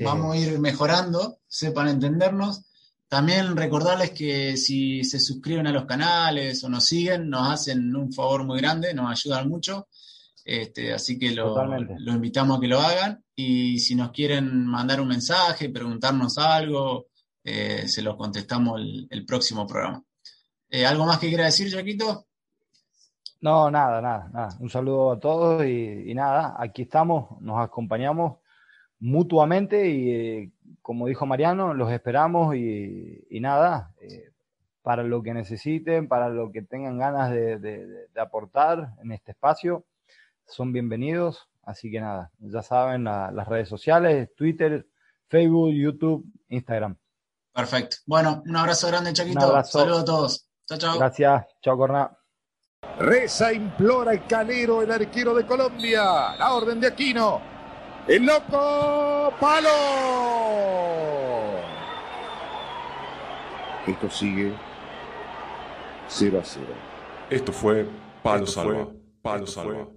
vamos 0.01 0.35
a 0.35 0.39
ir 0.39 0.59
mejorando, 0.59 1.39
sepan 1.47 1.89
entendernos. 1.89 2.65
También 3.07 3.55
recordarles 3.55 4.09
que 4.09 4.57
si 4.57 5.03
se 5.03 5.19
suscriben 5.19 5.67
a 5.67 5.71
los 5.71 5.85
canales 5.85 6.63
o 6.63 6.69
nos 6.69 6.85
siguen, 6.85 7.29
nos 7.29 7.53
hacen 7.53 7.95
un 7.95 8.11
favor 8.11 8.43
muy 8.43 8.59
grande, 8.59 8.93
nos 8.93 9.11
ayudan 9.11 9.47
mucho. 9.47 9.87
Este, 10.43 10.93
así 10.93 11.19
que 11.19 11.31
lo, 11.31 11.55
invitamos 12.07 12.57
a 12.57 12.61
que 12.61 12.67
lo 12.67 12.79
hagan. 12.79 13.22
Y 13.35 13.79
si 13.79 13.95
nos 13.95 14.11
quieren 14.11 14.65
mandar 14.65 15.01
un 15.01 15.07
mensaje, 15.07 15.69
preguntarnos 15.69 16.37
algo, 16.37 17.07
eh, 17.43 17.87
se 17.87 18.01
los 18.01 18.15
contestamos 18.15 18.79
el, 19.09 19.25
próximo 19.25 19.65
programa. 19.65 20.03
Eh, 20.69 20.85
¿Algo 20.85 21.05
más 21.05 21.19
que 21.19 21.29
quiera 21.29 21.45
decir, 21.45 21.73
Jaquito? 21.73 22.27
No, 23.41 23.69
nada, 23.71 24.01
nada, 24.01 24.29
nada. 24.31 24.57
Un 24.59 24.69
saludo 24.69 25.11
a 25.11 25.19
todos 25.19 25.65
y, 25.65 26.13
nada, 26.13 26.55
aquí 26.57 26.83
estamos, 26.83 27.41
nos 27.41 27.59
acompañamos 27.59 28.37
mutuamente 28.99 29.89
y 29.89 30.11
eh, 30.11 30.51
como 30.81 31.07
dijo 31.07 31.25
Mariano, 31.25 31.73
los 31.73 31.91
esperamos 31.91 32.55
y, 32.55 33.39
nada, 33.41 33.93
para 34.81 35.03
lo 35.03 35.23
que 35.23 35.33
necesiten, 35.33 36.07
para 36.07 36.29
lo 36.29 36.51
que 36.51 36.61
tengan 36.61 36.97
ganas 36.97 37.31
de, 37.31 38.07
aportar 38.15 38.93
en 39.01 39.11
este 39.11 39.31
espacio, 39.31 39.85
son 40.45 40.71
bienvenidos. 40.71 41.49
Así 41.63 41.89
que 41.89 42.01
nada, 42.01 42.29
ya 42.39 42.61
saben 42.61 43.05
las 43.05 43.47
redes 43.47 43.69
sociales, 43.69 44.29
Twitter, 44.35 44.85
Facebook, 45.27 45.71
YouTube, 45.71 46.25
Instagram. 46.49 46.97
Perfecto. 47.53 47.97
Bueno, 48.05 48.43
un 48.45 48.55
abrazo 48.55 48.87
grande, 48.87 49.13
Chaquito. 49.13 49.63
Saludos 49.63 50.01
a 50.01 50.05
todos. 50.05 50.49
Chao, 50.67 50.77
chao. 50.77 50.97
Gracias. 50.97 51.45
Chao, 51.61 51.77
Corna. 51.77 52.17
Reza, 52.99 53.53
implora 53.53 54.11
el 54.11 54.25
calero, 54.25 54.81
el 54.81 54.91
arquero 54.91 55.33
de 55.33 55.45
Colombia. 55.45 56.35
La 56.37 56.53
orden 56.53 56.79
de 56.79 56.87
Aquino. 56.87 57.41
El 58.07 58.25
loco 58.25 59.33
palo. 59.39 59.69
Esto 63.87 64.09
sigue 64.09 64.53
0 66.09 66.39
a 66.41 66.45
0. 66.45 66.65
Esto 67.29 67.53
fue 67.53 67.87
Palo 68.21 68.45
Salva. 68.45 68.87
Palo 69.21 69.47
Salva. 69.47 69.87